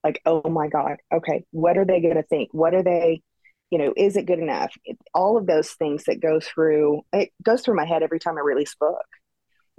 Like, 0.03 0.21
oh 0.25 0.49
my 0.49 0.69
God, 0.69 0.97
okay, 1.13 1.45
what 1.51 1.77
are 1.77 1.85
they 1.85 2.01
going 2.01 2.15
to 2.15 2.23
think? 2.23 2.49
What 2.53 2.73
are 2.75 2.83
they, 2.83 3.21
you 3.69 3.79
know, 3.79 3.93
is 3.97 4.17
it 4.17 4.25
good 4.27 4.39
enough? 4.39 4.73
All 5.13 5.37
of 5.37 5.47
those 5.47 5.71
things 5.71 6.05
that 6.05 6.21
go 6.21 6.39
through, 6.39 7.01
it 7.13 7.31
goes 7.43 7.61
through 7.61 7.75
my 7.75 7.85
head 7.85 8.03
every 8.03 8.19
time 8.19 8.37
I 8.37 8.41
release 8.41 8.75
a 8.81 8.85
book. 8.85 9.05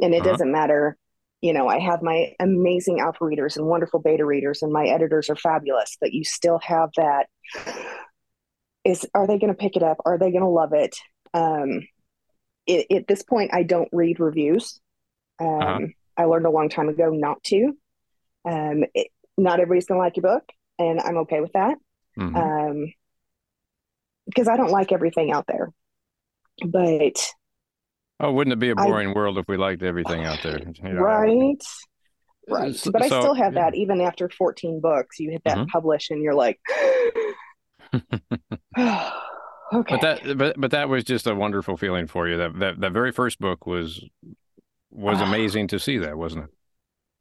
And 0.00 0.14
it 0.14 0.18
Uh-huh. 0.20 0.30
doesn't 0.30 0.52
matter, 0.52 0.96
you 1.40 1.52
know, 1.52 1.68
I 1.68 1.78
have 1.78 2.02
my 2.02 2.34
amazing 2.38 3.00
alpha 3.00 3.24
readers 3.24 3.56
and 3.56 3.66
wonderful 3.66 4.00
beta 4.00 4.24
readers, 4.24 4.62
and 4.62 4.72
my 4.72 4.86
editors 4.86 5.30
are 5.30 5.36
fabulous, 5.36 5.96
but 6.00 6.12
you 6.12 6.24
still 6.24 6.58
have 6.62 6.90
that. 6.96 7.26
Is 8.84 9.06
are 9.14 9.26
they 9.26 9.38
going 9.38 9.52
to 9.52 9.58
pick 9.58 9.76
it 9.76 9.82
up? 9.82 9.98
Are 10.04 10.18
they 10.18 10.30
going 10.30 10.42
to 10.42 10.48
love 10.48 10.72
it? 10.72 10.96
Um, 11.34 11.86
it, 12.66 12.86
at 12.90 13.06
this 13.06 13.22
point, 13.22 13.50
I 13.54 13.62
don't 13.62 13.88
read 13.92 14.20
reviews. 14.20 14.80
Um, 15.38 15.48
Uh-huh. 15.60 15.86
I 16.16 16.24
learned 16.24 16.46
a 16.46 16.50
long 16.50 16.68
time 16.68 16.88
ago 16.88 17.10
not 17.10 17.42
to. 17.44 17.76
Um, 18.44 18.84
it, 18.94 19.08
not 19.38 19.60
everybody's 19.60 19.86
going 19.86 19.98
to 19.98 20.02
like 20.04 20.16
your 20.16 20.22
book, 20.22 20.44
and 20.78 21.00
I'm 21.00 21.18
okay 21.18 21.40
with 21.40 21.52
that 21.52 21.78
Mhm. 22.18 22.36
um, 22.36 22.92
because 24.26 24.48
I 24.48 24.56
don't 24.56 24.70
like 24.70 24.92
everything 24.92 25.32
out 25.32 25.46
there. 25.46 25.70
But 26.66 27.18
oh, 28.20 28.32
wouldn't 28.32 28.52
it 28.52 28.58
be 28.58 28.70
a 28.70 28.74
boring 28.74 29.14
world 29.14 29.38
if 29.38 29.46
we 29.48 29.56
liked 29.56 29.82
everything 29.82 30.24
out 30.24 30.38
there? 30.42 30.58
You 30.82 30.92
know, 30.92 31.00
right, 31.00 31.62
right. 32.48 32.74
So- 32.76 32.90
but 32.90 33.02
I 33.02 33.08
so- 33.08 33.20
still 33.20 33.34
have 33.34 33.54
that 33.54 33.74
even 33.74 34.00
after 34.00 34.28
14 34.28 34.80
books. 34.80 35.18
You 35.18 35.30
hit 35.30 35.42
that 35.44 35.58
Mhm. 35.58 35.68
publish, 35.68 36.10
and 36.10 36.22
you're 36.22 36.34
like, 36.34 36.58
okay. 37.94 38.12
But 38.76 40.00
that, 40.00 40.38
but 40.38 40.60
but 40.60 40.70
that 40.72 40.88
was 40.88 41.04
just 41.04 41.26
a 41.26 41.34
wonderful 41.34 41.76
feeling 41.76 42.06
for 42.06 42.28
you. 42.28 42.36
That 42.38 42.58
that 42.58 42.80
that 42.80 42.92
very 42.92 43.12
first 43.12 43.38
book 43.38 43.66
was 43.66 44.04
was 44.90 45.18
Ah. 45.20 45.24
amazing 45.28 45.68
to 45.68 45.78
see. 45.78 45.98
That 45.98 46.16
wasn't 46.16 46.44
it? 46.44 46.50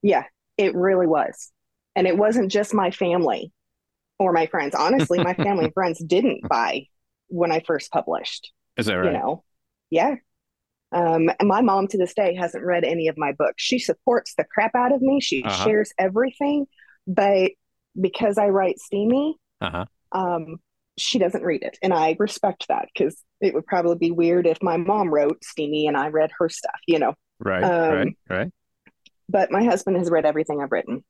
Yeah, 0.02 0.24
it 0.58 0.76
really 0.76 1.08
was. 1.08 1.52
And 1.96 2.08
it 2.08 2.18
wasn't 2.18 2.52
just 2.52 2.74
my 2.74 2.92
family 2.92 3.52
or 4.20 4.32
my 4.32 4.46
friends. 4.48 4.74
Honestly, 4.76 5.20
my 5.20 5.34
family 5.34 5.66
and 5.66 5.74
friends 5.74 6.00
didn't 6.00 6.48
buy 6.48 6.86
when 7.28 7.52
I 7.52 7.60
first 7.60 7.92
published, 7.92 8.52
Is 8.78 8.86
that 8.88 8.96
right? 8.96 9.12
you 9.12 9.18
know? 9.18 9.44
Yeah. 9.90 10.16
Um, 10.92 11.30
and 11.40 11.48
my 11.48 11.62
mom 11.62 11.88
to 11.90 11.98
this 11.98 12.14
day 12.14 12.34
hasn't 12.36 12.66
read 12.66 12.84
any 12.84 13.08
of 13.08 13.18
my 13.18 13.32
books. 13.34 13.62
She 13.62 13.78
supports 13.80 14.34
the 14.36 14.44
crap 14.44 14.74
out 14.76 14.92
of 14.92 15.02
me. 15.02 15.20
She 15.22 15.44
Uh-huh. 15.44 15.64
shares 15.64 15.94
everything, 16.00 16.66
but 17.06 17.52
because 18.00 18.38
I 18.38 18.50
write 18.50 18.80
steamy, 18.80 19.36
Uh-huh. 19.62 19.86
um, 20.12 20.58
she 20.98 21.20
doesn't 21.20 21.44
read 21.44 21.64
it. 21.64 21.78
And 21.82 21.94
I 21.94 22.16
respect 22.20 22.68
that 22.70 22.88
because 22.94 23.24
it 23.40 23.54
would 23.54 23.66
probably 23.68 23.98
be 23.98 24.12
weird 24.12 24.48
if 24.48 24.62
my 24.64 24.78
mom 24.78 25.14
wrote 25.14 25.44
steamy 25.44 25.88
and 25.88 25.96
I 25.96 26.08
read 26.08 26.32
her 26.40 26.50
stuff, 26.50 26.80
you 26.88 27.00
know? 27.00 27.14
Right, 27.40 27.64
Um, 27.64 27.92
right, 27.92 28.18
right. 28.30 28.52
but 29.30 29.52
my 29.52 29.64
husband 29.64 29.98
has 29.98 30.10
read 30.10 30.26
everything 30.26 30.62
I've 30.62 30.72
written. 30.72 31.06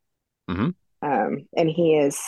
Mhm. 0.49 0.75
Um, 1.01 1.47
and 1.55 1.69
he 1.69 1.95
is 1.95 2.19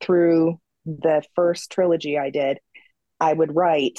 through 0.00 0.60
the 0.84 1.22
first 1.34 1.72
trilogy 1.72 2.18
I 2.18 2.30
did, 2.30 2.58
I 3.18 3.32
would 3.32 3.54
write, 3.56 3.98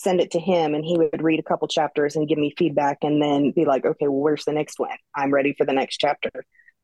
send 0.00 0.20
it 0.20 0.30
to 0.32 0.40
him, 0.40 0.74
and 0.74 0.84
he 0.84 0.96
would 0.96 1.22
read 1.22 1.40
a 1.40 1.42
couple 1.44 1.68
chapters 1.68 2.16
and 2.16 2.28
give 2.28 2.38
me 2.38 2.54
feedback 2.56 2.98
and 3.02 3.22
then 3.22 3.52
be 3.52 3.64
like, 3.64 3.84
okay, 3.84 4.08
well, 4.08 4.20
where's 4.20 4.44
the 4.44 4.52
next 4.52 4.78
one? 4.78 4.96
I'm 5.14 5.32
ready 5.32 5.54
for 5.56 5.66
the 5.66 5.72
next 5.72 5.98
chapter. 5.98 6.30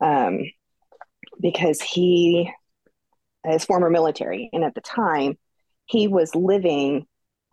Um, 0.00 0.40
because 1.40 1.80
he 1.80 2.50
is 3.50 3.64
former 3.64 3.90
military. 3.90 4.50
And 4.52 4.64
at 4.64 4.74
the 4.74 4.80
time, 4.80 5.38
he 5.86 6.08
was 6.08 6.34
living 6.34 7.06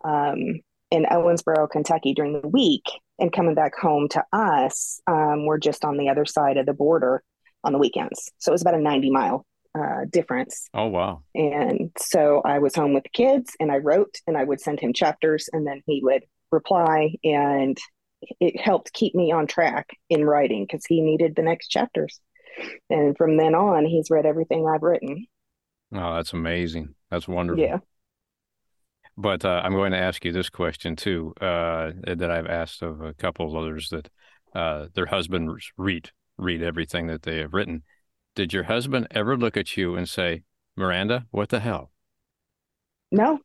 um, 0.04 0.60
in 0.90 1.04
Owensboro, 1.04 1.70
Kentucky 1.70 2.14
during 2.14 2.40
the 2.40 2.48
week 2.48 2.84
and 3.18 3.32
coming 3.32 3.54
back 3.54 3.76
home 3.76 4.08
to 4.10 4.24
us. 4.32 5.00
Um, 5.06 5.46
we're 5.46 5.58
just 5.58 5.84
on 5.84 5.96
the 5.96 6.08
other 6.08 6.24
side 6.24 6.56
of 6.56 6.66
the 6.66 6.74
border 6.74 7.22
on 7.62 7.72
the 7.72 7.78
weekends. 7.78 8.30
So 8.38 8.50
it 8.50 8.54
was 8.54 8.62
about 8.62 8.74
a 8.74 8.80
90 8.80 9.10
mile 9.10 9.46
uh, 9.74 10.04
difference. 10.10 10.68
Oh 10.72 10.86
wow. 10.86 11.22
And 11.34 11.90
so 11.98 12.42
I 12.44 12.58
was 12.58 12.74
home 12.74 12.94
with 12.94 13.04
the 13.04 13.08
kids 13.10 13.56
and 13.58 13.72
I 13.72 13.78
wrote 13.78 14.16
and 14.26 14.36
I 14.36 14.44
would 14.44 14.60
send 14.60 14.80
him 14.80 14.92
chapters 14.92 15.48
and 15.52 15.66
then 15.66 15.82
he 15.86 16.00
would 16.02 16.24
reply. 16.52 17.14
And 17.24 17.76
it 18.40 18.60
helped 18.60 18.92
keep 18.92 19.14
me 19.14 19.32
on 19.32 19.46
track 19.46 19.88
in 20.08 20.24
writing 20.24 20.64
because 20.64 20.86
he 20.86 21.00
needed 21.00 21.34
the 21.34 21.42
next 21.42 21.68
chapters. 21.68 22.20
And 22.88 23.16
from 23.16 23.36
then 23.36 23.54
on, 23.54 23.84
he's 23.84 24.10
read 24.10 24.26
everything 24.26 24.66
I've 24.66 24.82
written. 24.82 25.26
Oh, 25.92 26.14
that's 26.14 26.32
amazing. 26.32 26.94
That's 27.10 27.28
wonderful. 27.28 27.62
Yeah. 27.62 27.78
But 29.16 29.44
uh, 29.44 29.60
I'm 29.62 29.72
going 29.72 29.92
to 29.92 29.98
ask 29.98 30.24
you 30.24 30.32
this 30.32 30.50
question 30.50 30.96
too, 30.96 31.34
uh, 31.40 31.92
that 32.04 32.30
I've 32.30 32.46
asked 32.46 32.82
of 32.82 33.00
a 33.00 33.14
couple 33.14 33.46
of 33.48 33.56
others 33.56 33.90
that 33.90 34.08
uh, 34.54 34.86
their 34.94 35.06
husbands 35.06 35.72
read 35.76 36.10
read 36.36 36.62
everything 36.62 37.06
that 37.08 37.22
they 37.22 37.38
have 37.38 37.54
written. 37.54 37.84
Did 38.34 38.52
your 38.52 38.64
husband 38.64 39.06
ever 39.10 39.36
look 39.36 39.56
at 39.56 39.76
you 39.76 39.94
and 39.96 40.08
say, 40.08 40.42
"Miranda, 40.76 41.26
what 41.30 41.48
the 41.50 41.60
hell? 41.60 41.90
No, 43.10 43.40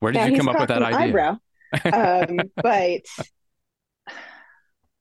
Where 0.00 0.12
did 0.12 0.30
you 0.30 0.36
come 0.36 0.48
up 0.48 0.58
with 0.60 0.68
that 0.68 0.82
idea?" 0.82 1.40
Um, 1.92 2.38
but 2.62 3.02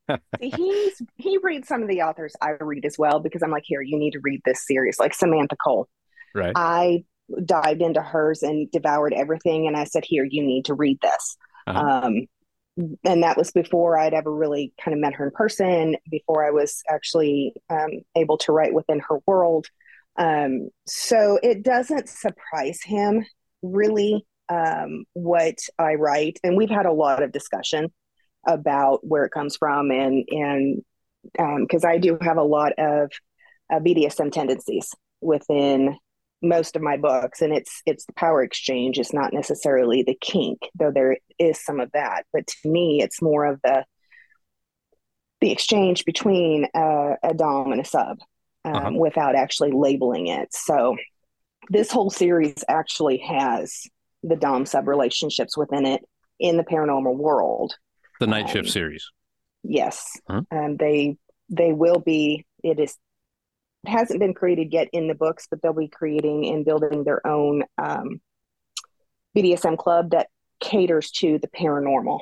see, 0.39 0.49
he's 0.56 1.01
he 1.15 1.38
reads 1.41 1.67
some 1.67 1.82
of 1.82 1.88
the 1.88 2.01
authors 2.01 2.36
I 2.41 2.51
read 2.60 2.86
as 2.86 2.97
well 2.97 3.19
because 3.19 3.41
I'm 3.43 3.51
like, 3.51 3.63
here, 3.65 3.82
you 3.82 3.97
need 3.97 4.12
to 4.12 4.19
read 4.23 4.41
this 4.45 4.65
series, 4.65 4.99
like 4.99 5.13
Samantha 5.13 5.56
Cole. 5.58 5.88
Right. 6.34 6.54
I 6.56 7.04
dived 7.43 7.82
into 7.82 8.01
hers 8.01 8.43
and 8.43 8.69
devoured 8.71 9.13
everything, 9.13 9.67
and 9.67 9.75
I 9.75 9.86
said, 9.86 10.06
here, 10.06 10.28
you 10.30 10.43
need 10.43 10.65
to 10.65 10.73
read 10.73 10.99
this. 11.01 11.38
Uh-huh. 11.67 11.80
Um, 12.04 12.28
and 12.77 13.23
that 13.23 13.38
was 13.38 13.51
before 13.51 13.97
I'd 13.97 14.13
ever 14.13 14.33
really 14.33 14.73
kind 14.83 14.93
of 14.93 14.99
met 14.99 15.13
her 15.13 15.25
in 15.25 15.31
person, 15.31 15.95
before 16.09 16.45
I 16.45 16.51
was 16.51 16.83
actually 16.89 17.53
um, 17.69 17.89
able 18.15 18.38
to 18.39 18.51
write 18.51 18.73
within 18.73 18.99
her 19.07 19.19
world. 19.25 19.67
Um, 20.17 20.69
so 20.85 21.39
it 21.41 21.63
doesn't 21.63 22.09
surprise 22.09 22.79
him 22.83 23.25
really 23.61 24.25
um, 24.49 25.05
what 25.13 25.57
I 25.79 25.95
write, 25.95 26.39
and 26.43 26.55
we've 26.55 26.69
had 26.69 26.85
a 26.85 26.91
lot 26.91 27.23
of 27.23 27.31
discussion 27.31 27.91
about 28.45 28.99
where 29.05 29.25
it 29.25 29.31
comes 29.31 29.57
from, 29.57 29.91
and 29.91 30.25
and 30.29 30.83
because 31.61 31.83
I 31.83 31.97
do 31.97 32.17
have 32.21 32.38
a 32.38 32.43
lot 32.43 32.73
of 32.77 33.11
uh, 33.73 33.79
BDSM 33.79 34.31
tendencies 34.31 34.93
within 35.21 35.97
most 36.47 36.75
of 36.75 36.81
my 36.81 36.97
books, 36.97 37.41
and 37.41 37.53
it's 37.53 37.81
it's 37.86 38.05
the 38.05 38.13
power 38.13 38.41
exchange. 38.43 38.97
It's 38.99 39.13
not 39.13 39.34
necessarily 39.34 40.03
the 40.03 40.17
kink, 40.21 40.60
though 40.75 40.91
there 40.91 41.17
is 41.39 41.63
some 41.63 41.79
of 41.79 41.91
that. 41.93 42.25
But 42.31 42.47
to 42.47 42.69
me, 42.69 43.01
it's 43.01 43.21
more 43.21 43.45
of 43.45 43.60
the 43.63 43.86
the 45.41 45.51
exchange 45.51 46.05
between 46.05 46.65
uh, 46.73 47.15
a 47.23 47.34
dom 47.36 47.71
and 47.71 47.81
a 47.81 47.86
sub, 47.86 48.19
um, 48.63 48.75
Uh-huh. 48.75 48.91
without 48.95 49.36
actually 49.36 49.71
labeling 49.71 50.27
it. 50.27 50.47
So 50.53 50.95
this 51.69 51.91
whole 51.91 52.10
series 52.10 52.63
actually 52.69 53.17
has 53.17 53.84
the 54.23 54.36
dom 54.36 54.65
sub 54.65 54.88
relationships 54.88 55.58
within 55.58 55.86
it 55.86 56.01
in 56.39 56.58
the 56.58 56.63
paranormal 56.63 57.15
world. 57.17 57.75
The 58.19 58.27
Night 58.27 58.47
Shift 58.49 58.67
um, 58.67 58.71
series. 58.71 59.12
Yes, 59.63 60.19
Huh? 60.29 60.41
um, 60.51 60.77
they 60.77 61.17
they 61.49 61.73
will 61.73 61.99
be. 61.99 62.45
It 62.63 62.79
is 62.79 62.97
hasn't 63.87 64.19
been 64.19 64.33
created 64.33 64.71
yet 64.73 64.87
in 64.93 65.07
the 65.07 65.15
books, 65.15 65.47
but 65.49 65.61
they'll 65.61 65.73
be 65.73 65.87
creating 65.87 66.45
and 66.47 66.65
building 66.65 67.03
their 67.03 67.25
own 67.25 67.63
um, 67.77 68.21
BDSM 69.35 69.77
club 69.77 70.11
that 70.11 70.27
caters 70.59 71.11
to 71.11 71.37
the 71.39 71.47
paranormal, 71.49 72.21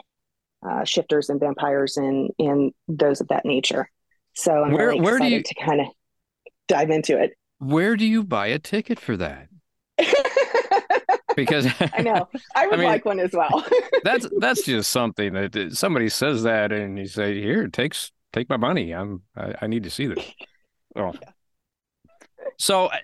uh, 0.67 0.83
shifters 0.83 1.29
and 1.29 1.39
vampires 1.39 1.97
and 1.97 2.29
and 2.39 2.71
those 2.87 3.21
of 3.21 3.27
that 3.29 3.45
nature. 3.45 3.89
So 4.35 4.63
I'm 4.63 4.71
Where- 4.71 4.87
really 4.89 5.01
where 5.01 5.17
do 5.19 5.25
excited 5.25 5.35
you- 5.35 5.43
to 5.43 5.55
kind 5.65 5.81
of 5.81 5.87
dive 6.67 6.89
into 6.89 7.19
it. 7.21 7.33
Where 7.59 7.95
do 7.95 8.05
you 8.05 8.23
buy 8.23 8.47
a 8.47 8.59
ticket 8.59 8.99
for 8.99 9.15
that? 9.17 9.47
Because 11.35 11.65
I 11.79 12.01
know. 12.03 12.29
I 12.55 12.67
would 12.67 12.77
mean- 12.77 12.87
like 12.87 13.05
one 13.05 13.19
as 13.19 13.31
well. 13.33 13.65
that's 14.03 14.27
that's 14.37 14.63
just 14.63 14.91
something 14.91 15.33
that 15.33 15.69
somebody 15.73 16.07
says 16.07 16.43
that 16.43 16.71
and 16.71 16.95
you 16.99 17.07
say, 17.07 17.41
"Here, 17.41 17.67
takes 17.69 18.11
take 18.33 18.49
my 18.49 18.57
money. 18.57 18.91
I'm 18.91 19.23
I, 19.35 19.55
I 19.63 19.67
need 19.67 19.81
to 19.83 19.89
see 19.89 20.05
this." 20.05 20.23
Oh. 20.95 21.11
So 22.57 22.87
uh, 22.87 22.97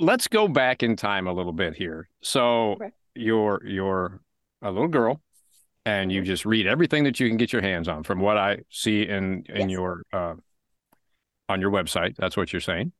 let's 0.00 0.28
go 0.28 0.48
back 0.48 0.82
in 0.82 0.96
time 0.96 1.26
a 1.26 1.32
little 1.32 1.52
bit 1.52 1.74
here. 1.76 2.08
So 2.22 2.72
Okay. 2.72 2.90
you're 3.14 3.64
you're 3.66 4.20
a 4.62 4.70
little 4.70 4.88
girl 4.88 5.20
and 5.84 6.10
you 6.10 6.22
Mhm. 6.22 6.26
just 6.26 6.44
read 6.46 6.66
everything 6.66 7.04
that 7.04 7.20
you 7.20 7.28
can 7.28 7.36
get 7.36 7.52
your 7.52 7.62
hands 7.62 7.88
on 7.88 8.02
from 8.02 8.20
what 8.20 8.36
I 8.38 8.58
see 8.70 9.02
in 9.02 9.44
in 9.48 9.68
Yes. 9.68 9.70
your 9.70 10.02
uh 10.12 10.34
on 11.48 11.60
your 11.60 11.70
website. 11.70 12.16
That's 12.16 12.36
what 12.36 12.52
you're 12.52 12.60
saying. 12.60 12.92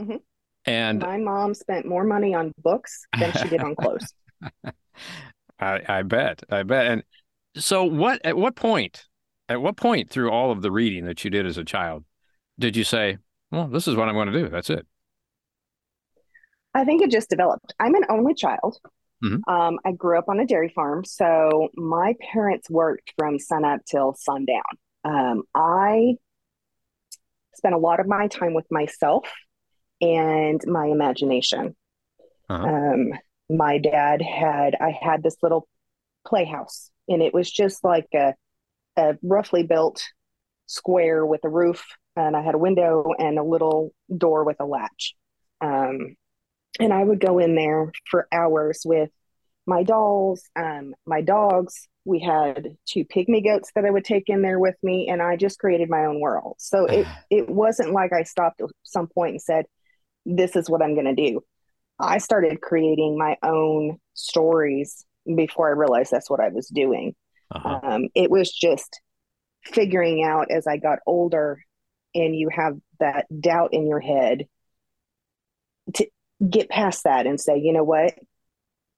Mhm. 0.00 0.20
And 0.64 1.00
My 1.00 1.16
mom 1.16 1.54
spent 1.54 1.86
more 1.86 2.04
money 2.04 2.34
on 2.34 2.52
books 2.62 3.06
than 3.18 3.32
she 3.32 3.48
did 3.48 3.60
on 3.62 3.74
clothes. 3.76 4.12
I, 5.60 5.80
I 5.88 6.02
bet, 6.02 6.42
I 6.50 6.62
bet. 6.62 6.86
And 6.86 7.02
so, 7.56 7.84
what? 7.84 8.20
At 8.24 8.36
what 8.36 8.54
point? 8.56 9.04
At 9.48 9.60
what 9.62 9.76
point 9.76 10.10
through 10.10 10.30
all 10.30 10.50
of 10.52 10.60
the 10.62 10.70
reading 10.70 11.04
that 11.06 11.24
you 11.24 11.30
did 11.30 11.46
as 11.46 11.56
a 11.56 11.64
child, 11.64 12.04
did 12.58 12.76
you 12.76 12.84
say, 12.84 13.18
"Well, 13.50 13.66
this 13.68 13.88
is 13.88 13.96
what 13.96 14.08
I'm 14.08 14.14
going 14.14 14.30
to 14.30 14.38
do. 14.38 14.48
That's 14.48 14.70
it"? 14.70 14.86
I 16.78 16.84
think 16.84 17.02
it 17.02 17.10
just 17.10 17.28
developed. 17.28 17.74
I'm 17.80 17.96
an 17.96 18.04
only 18.08 18.34
child. 18.34 18.78
Mhm. 19.24 19.40
Um, 19.48 19.80
I 19.84 19.90
grew 19.90 20.16
up 20.16 20.28
on 20.28 20.38
a 20.38 20.46
dairy 20.46 20.68
farm, 20.68 21.04
so 21.04 21.70
my 21.74 22.14
parents 22.32 22.70
worked 22.70 23.12
from 23.18 23.40
sunup 23.40 23.80
till 23.84 24.14
sundown. 24.14 24.62
Um, 25.02 25.42
I 25.56 26.14
spent 27.56 27.74
a 27.74 27.78
lot 27.78 27.98
of 27.98 28.06
my 28.06 28.28
time 28.28 28.54
with 28.54 28.70
myself 28.70 29.28
and 30.00 30.60
my 30.68 30.86
imagination. 30.86 31.74
Uh-huh. 32.48 32.68
Um, 32.68 33.12
my 33.50 33.78
dad 33.78 34.22
had, 34.22 34.76
I 34.80 34.90
had 34.90 35.24
this 35.24 35.36
little 35.42 35.66
playhouse, 36.24 36.92
and 37.08 37.20
it 37.20 37.34
was 37.34 37.50
just 37.50 37.82
like 37.82 38.06
a, 38.14 38.34
a 38.96 39.16
roughly 39.22 39.64
built 39.64 40.00
square 40.66 41.26
with 41.26 41.44
a 41.44 41.48
roof, 41.48 41.84
and 42.14 42.36
I 42.36 42.42
had 42.42 42.54
a 42.54 42.58
window 42.58 43.14
and 43.18 43.36
a 43.36 43.42
little 43.42 43.92
door 44.16 44.44
with 44.44 44.60
a 44.60 44.64
latch. 44.64 45.16
Um, 45.60 46.14
and 46.80 46.92
I 46.92 47.02
would 47.02 47.20
go 47.20 47.38
in 47.38 47.54
there 47.54 47.92
for 48.10 48.28
hours 48.32 48.82
with 48.84 49.10
my 49.66 49.82
dolls, 49.82 50.42
um, 50.56 50.94
my 51.06 51.20
dogs. 51.20 51.88
We 52.04 52.20
had 52.20 52.76
two 52.86 53.04
pygmy 53.04 53.44
goats 53.44 53.70
that 53.74 53.84
I 53.84 53.90
would 53.90 54.04
take 54.04 54.24
in 54.28 54.40
there 54.40 54.58
with 54.58 54.76
me, 54.82 55.08
and 55.08 55.20
I 55.20 55.36
just 55.36 55.58
created 55.58 55.90
my 55.90 56.06
own 56.06 56.20
world. 56.20 56.56
So 56.58 56.86
it 56.86 57.06
it 57.30 57.48
wasn't 57.48 57.92
like 57.92 58.12
I 58.12 58.22
stopped 58.22 58.60
at 58.60 58.70
some 58.82 59.08
point 59.08 59.32
and 59.32 59.42
said, 59.42 59.66
"This 60.24 60.56
is 60.56 60.70
what 60.70 60.82
I'm 60.82 60.94
going 60.94 61.14
to 61.14 61.30
do." 61.30 61.42
I 62.00 62.18
started 62.18 62.60
creating 62.60 63.18
my 63.18 63.36
own 63.42 63.98
stories 64.14 65.04
before 65.36 65.68
I 65.68 65.72
realized 65.72 66.10
that's 66.10 66.30
what 66.30 66.40
I 66.40 66.48
was 66.48 66.68
doing. 66.68 67.14
Uh-huh. 67.50 67.80
Um, 67.82 68.08
it 68.14 68.30
was 68.30 68.52
just 68.52 69.00
figuring 69.64 70.24
out 70.24 70.50
as 70.50 70.66
I 70.66 70.76
got 70.76 71.00
older, 71.06 71.62
and 72.14 72.34
you 72.34 72.48
have 72.50 72.74
that 73.00 73.26
doubt 73.40 73.70
in 73.72 73.86
your 73.86 74.00
head 74.00 74.46
to 75.94 76.06
get 76.46 76.68
past 76.68 77.04
that 77.04 77.26
and 77.26 77.40
say, 77.40 77.58
you 77.58 77.72
know 77.72 77.84
what? 77.84 78.14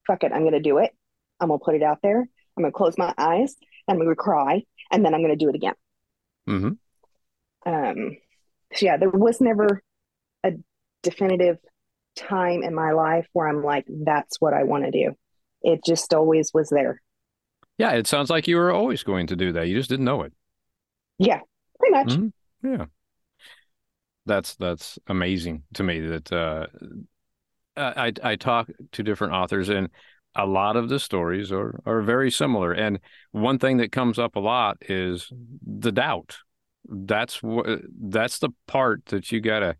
Fuck 0.06 0.24
it. 0.24 0.32
I'm 0.32 0.42
going 0.42 0.52
to 0.52 0.60
do 0.60 0.78
it. 0.78 0.90
I'm 1.40 1.48
going 1.48 1.60
to 1.60 1.64
put 1.64 1.74
it 1.74 1.82
out 1.82 1.98
there. 2.02 2.20
I'm 2.20 2.62
going 2.62 2.72
to 2.72 2.76
close 2.76 2.98
my 2.98 3.14
eyes 3.16 3.54
and 3.88 3.94
I'm 3.94 4.04
going 4.04 4.08
to 4.08 4.16
cry 4.16 4.64
and 4.90 5.04
then 5.04 5.14
I'm 5.14 5.22
going 5.22 5.36
to 5.36 5.44
do 5.44 5.48
it 5.48 5.54
again. 5.54 5.74
Mm-hmm. 6.48 7.72
Um, 7.72 8.16
so 8.74 8.86
yeah, 8.86 8.96
there 8.96 9.10
was 9.10 9.40
never 9.40 9.82
a 10.44 10.52
definitive 11.02 11.58
time 12.16 12.62
in 12.62 12.74
my 12.74 12.92
life 12.92 13.26
where 13.32 13.48
I'm 13.48 13.62
like, 13.62 13.86
that's 13.88 14.40
what 14.40 14.52
I 14.52 14.64
want 14.64 14.84
to 14.84 14.90
do. 14.90 15.14
It 15.62 15.80
just 15.84 16.12
always 16.12 16.52
was 16.52 16.68
there. 16.70 17.00
Yeah, 17.78 17.92
it 17.92 18.06
sounds 18.06 18.28
like 18.30 18.46
you 18.46 18.56
were 18.56 18.72
always 18.72 19.02
going 19.02 19.28
to 19.28 19.36
do 19.36 19.52
that. 19.52 19.68
You 19.68 19.76
just 19.76 19.88
didn't 19.88 20.04
know 20.04 20.22
it. 20.22 20.32
Yeah, 21.18 21.40
pretty 21.78 21.92
much. 21.92 22.08
Mhm. 22.08 22.32
Yeah. 22.62 22.86
That's 24.26 24.54
that's 24.56 24.98
amazing 25.06 25.62
to 25.74 25.82
me 25.82 26.00
that 26.00 26.30
uh 26.30 26.66
Uh, 27.76 27.92
I 27.96 28.12
I 28.22 28.36
talk 28.36 28.68
to 28.92 29.02
different 29.02 29.34
authors 29.34 29.68
and 29.68 29.88
a 30.34 30.46
lot 30.46 30.76
of 30.76 30.88
the 30.88 30.98
stories 30.98 31.50
are 31.50 31.80
are 31.86 32.02
very 32.02 32.30
similar 32.30 32.72
and 32.72 33.00
one 33.32 33.58
thing 33.58 33.78
that 33.78 33.92
comes 33.92 34.18
up 34.18 34.36
a 34.36 34.40
lot 34.40 34.78
is 34.88 35.32
the 35.66 35.92
doubt. 35.92 36.38
That's 36.88 37.42
what 37.42 37.80
that's 38.00 38.38
the 38.38 38.50
part 38.66 39.04
that 39.06 39.30
you 39.30 39.40
got 39.40 39.60
to 39.60 39.76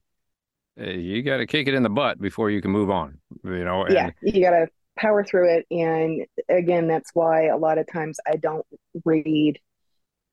eh, 0.79 0.93
you 0.93 1.23
got 1.23 1.39
to 1.39 1.47
kick 1.47 1.67
it 1.69 1.75
in 1.75 1.83
the 1.83 1.91
butt 1.91 2.21
before 2.21 2.51
you 2.51 2.61
can 2.61 2.71
move 2.71 2.91
on, 2.91 3.19
you 3.45 3.65
know. 3.65 3.85
And 3.85 3.95
yeah, 3.95 4.11
you 4.23 4.43
got 4.43 4.51
to 4.51 4.69
power 4.97 5.25
through 5.25 5.57
it. 5.57 5.67
And 5.71 6.27
again, 6.49 6.87
that's 6.87 7.11
why 7.15 7.47
a 7.47 7.57
lot 7.57 7.79
of 7.79 7.87
times 7.91 8.19
I 8.27 8.37
don't 8.37 8.67
read 9.05 9.59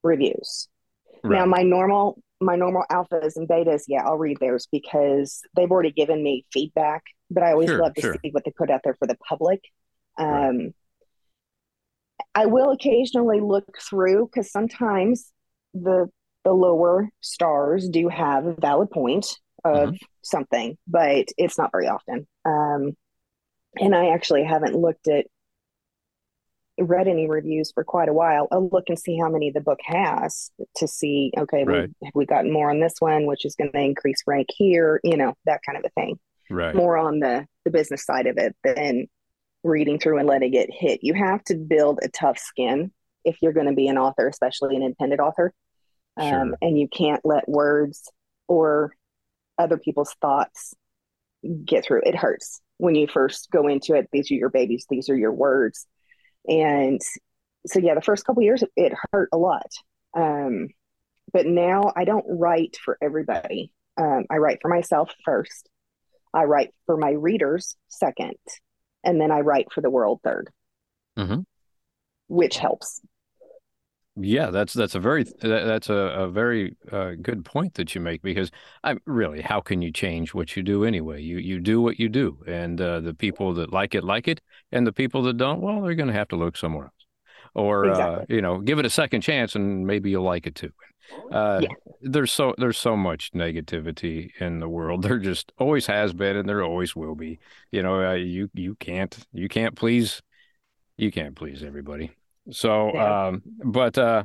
reviews. 0.03 0.67
Now, 1.23 1.45
my 1.45 1.63
normal 1.63 2.21
my 2.41 2.55
normal 2.55 2.83
alphas 2.91 3.35
and 3.35 3.47
betas, 3.47 3.83
yeah, 3.87 4.03
I'll 4.05 4.17
read 4.17 4.39
theirs 4.39 4.67
because 4.71 5.41
they've 5.55 5.71
already 5.71 5.91
given 5.91 6.23
me 6.23 6.45
feedback. 6.53 7.03
But 7.31 7.43
I 7.43 7.51
always 7.51 7.73
Sure, 7.73 7.75
love 7.75 7.93
to 7.95 8.01
sure. 8.01 8.15
see 8.23 8.31
what 8.31 8.45
they 8.45 8.51
put 8.51 8.69
out 8.69 8.81
there 8.83 8.95
for 8.99 9.07
the 9.07 9.17
public. 9.27 9.61
Um, 10.17 10.27
Right. 10.27 10.73
I 12.35 12.45
will 12.45 12.71
occasionally 12.71 13.39
look 13.39 13.77
through 13.79 14.27
because 14.27 14.51
sometimes 14.51 15.31
the 15.73 16.07
the 16.43 16.53
lower 16.53 17.09
stars 17.21 17.89
do 17.89 18.07
have 18.07 18.45
a 18.45 18.53
valid 18.53 18.89
point 18.89 19.37
of 19.65 19.89
Mm-hmm. 19.89 20.07
something, 20.23 20.77
but 20.87 21.27
it's 21.37 21.57
not 21.57 21.71
very 21.71 21.87
often. 21.87 22.25
Um, 22.45 22.95
and 23.77 23.95
I 23.95 24.09
actually 24.09 24.43
haven't 24.43 24.75
looked 24.75 25.07
at 25.07 25.27
read 26.79 27.07
any 27.07 27.27
reviews 27.27 27.71
for 27.71 27.83
quite 27.83 28.09
a 28.09 28.13
while. 28.13 28.47
I'll 28.51 28.69
look 28.69 28.85
and 28.89 28.99
see 28.99 29.17
how 29.17 29.29
many 29.29 29.51
the 29.51 29.61
book 29.61 29.79
has 29.83 30.51
to 30.77 30.87
see, 30.87 31.31
okay, 31.37 31.63
Right. 31.63 31.89
have 32.03 32.13
we 32.15 32.25
gotten 32.25 32.51
more 32.53 32.69
on 32.69 32.79
this 32.79 32.95
one, 32.99 33.25
which 33.25 33.45
is 33.45 33.55
going 33.55 33.71
to 33.71 33.79
increase 33.79 34.21
rank 34.27 34.47
here, 34.55 34.99
you 35.03 35.17
know, 35.17 35.33
that 35.45 35.61
kind 35.65 35.77
of 35.77 35.85
a 35.85 35.89
thing. 36.01 36.19
right. 36.49 36.75
More 36.75 36.97
on 36.97 37.19
the 37.19 37.45
the 37.65 37.71
business 37.71 38.05
side 38.05 38.27
of 38.27 38.37
it 38.37 38.55
than 38.63 39.07
reading 39.63 39.99
through 39.99 40.19
and 40.19 40.27
letting 40.27 40.53
it 40.53 40.69
hit. 40.71 40.99
You 41.03 41.13
have 41.15 41.43
to 41.45 41.55
build 41.55 41.99
a 42.01 42.07
tough 42.09 42.37
skin 42.37 42.91
if 43.25 43.37
you're 43.41 43.51
going 43.53 43.67
to 43.67 43.73
be 43.73 43.87
an 43.89 43.97
author, 43.97 44.27
especially 44.27 44.75
an 44.77 44.83
independent 44.83 45.19
author. 45.19 45.53
Um, 46.15 46.29
Sure. 46.29 46.57
and 46.61 46.79
you 46.79 46.87
can't 46.87 47.21
let 47.25 47.49
words 47.49 48.09
or 48.47 48.93
other 49.57 49.77
people's 49.77 50.15
thoughts 50.21 50.73
get 51.65 51.83
through. 51.85 52.01
It 52.05 52.15
hurts 52.15 52.61
when 52.77 52.95
you 52.95 53.07
first 53.07 53.49
go 53.51 53.67
into 53.67 53.93
it. 53.95 54.07
These 54.11 54.31
are 54.31 54.35
your 54.35 54.49
babies. 54.49 54.85
These 54.89 55.09
are 55.09 55.17
your 55.17 55.33
words. 55.33 55.85
And 56.47 57.01
so, 57.65 57.79
yeah, 57.79 57.95
the 57.95 58.01
first 58.01 58.25
couple 58.25 58.43
years, 58.43 58.63
it 58.75 58.93
hurt 59.11 59.29
a 59.33 59.37
lot. 59.37 59.71
Um, 60.15 60.69
but 61.33 61.45
now 61.45 61.91
I 61.95 62.05
don't 62.05 62.25
write 62.27 62.77
for 62.83 62.97
everybody. 63.01 63.71
Um, 63.97 64.25
I 64.29 64.37
write 64.37 64.59
for 64.61 64.69
myself 64.69 65.13
first. 65.25 65.69
I 66.33 66.43
write 66.43 66.69
for 66.85 66.97
my 66.97 67.11
readers 67.11 67.75
second, 67.87 68.37
and 69.03 69.19
then 69.19 69.31
I 69.31 69.39
write 69.41 69.71
for 69.73 69.81
the 69.81 69.89
world 69.89 70.21
3rd 70.23 70.49
Mhm. 71.17 71.45
which 72.27 72.57
helps. 72.57 73.01
Yeah, 74.19 74.49
that's 74.49 74.73
that's 74.73 74.95
a 74.95 74.99
very 74.99 75.25
that's 75.41 75.89
a, 75.89 75.93
a 75.93 76.27
very 76.29 76.75
uh, 76.91 77.11
good 77.21 77.45
point 77.45 77.75
that 77.75 77.93
you 77.93 78.01
make 78.01 78.23
because 78.23 78.49
I 78.83 78.95
really 79.05 79.41
how 79.41 79.61
can 79.61 79.81
you 79.83 79.91
change 79.91 80.33
what 80.33 80.55
you 80.55 80.63
do 80.63 80.83
anyway? 80.85 81.21
You 81.21 81.37
you 81.37 81.59
do 81.59 81.81
what 81.81 81.99
you 81.99 82.09
do, 82.09 82.39
and 82.47 82.81
uh, 82.81 82.99
the 83.01 83.13
people 83.13 83.53
that 83.55 83.71
like 83.71 83.93
it 83.93 84.03
like 84.03 84.27
it, 84.27 84.41
and 84.71 84.87
the 84.87 84.91
people 84.93 85.21
that 85.23 85.37
don't, 85.37 85.61
well, 85.61 85.81
they're 85.81 85.93
going 85.93 86.07
to 86.07 86.13
have 86.13 86.29
to 86.29 86.35
look 86.35 86.57
somewhere 86.57 86.85
else, 86.85 87.05
or 87.53 87.91
uh, 87.91 88.25
you 88.27 88.41
know, 88.41 88.59
give 88.59 88.79
it 88.79 88.85
a 88.87 88.89
second 88.89 89.21
chance, 89.21 89.53
and 89.55 89.85
maybe 89.85 90.09
you'll 90.09 90.23
like 90.23 90.47
it 90.47 90.55
too. 90.55 90.71
Uh, 91.31 91.61
Yeah. 91.63 91.69
There's 92.01 92.31
so 92.31 92.55
there's 92.57 92.77
so 92.77 92.97
much 92.97 93.31
negativity 93.33 94.31
in 94.39 94.59
the 94.59 94.69
world. 94.69 95.03
There 95.03 95.19
just 95.19 95.51
always 95.59 95.87
has 95.87 96.13
been, 96.13 96.37
and 96.37 96.49
there 96.49 96.63
always 96.63 96.95
will 96.95 97.15
be. 97.15 97.39
You 97.71 97.83
know, 97.83 98.03
uh, 98.11 98.13
you 98.15 98.49
you 98.53 98.75
can't 98.75 99.17
you 99.33 99.47
can't 99.49 99.75
please 99.75 100.21
you 100.97 101.11
can't 101.11 101.35
please 101.35 101.63
everybody. 101.63 102.16
So, 102.51 102.93
Yeah. 102.93 103.15
um, 103.27 103.43
but 103.63 103.97
uh, 103.97 104.23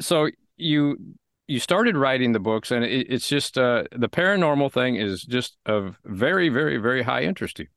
so 0.00 0.28
you 0.56 0.98
you 1.46 1.60
started 1.60 1.96
writing 1.96 2.32
the 2.32 2.40
books, 2.40 2.70
and 2.70 2.84
it, 2.84 3.06
it's 3.10 3.28
just 3.28 3.58
uh, 3.58 3.84
the 3.92 4.08
paranormal 4.08 4.72
thing 4.72 4.96
is 4.96 5.22
just 5.22 5.56
of 5.66 5.98
very, 6.04 6.48
very, 6.50 6.78
very 6.78 7.02
high 7.02 7.22
interest 7.22 7.56
to 7.58 7.64
you. 7.64 7.68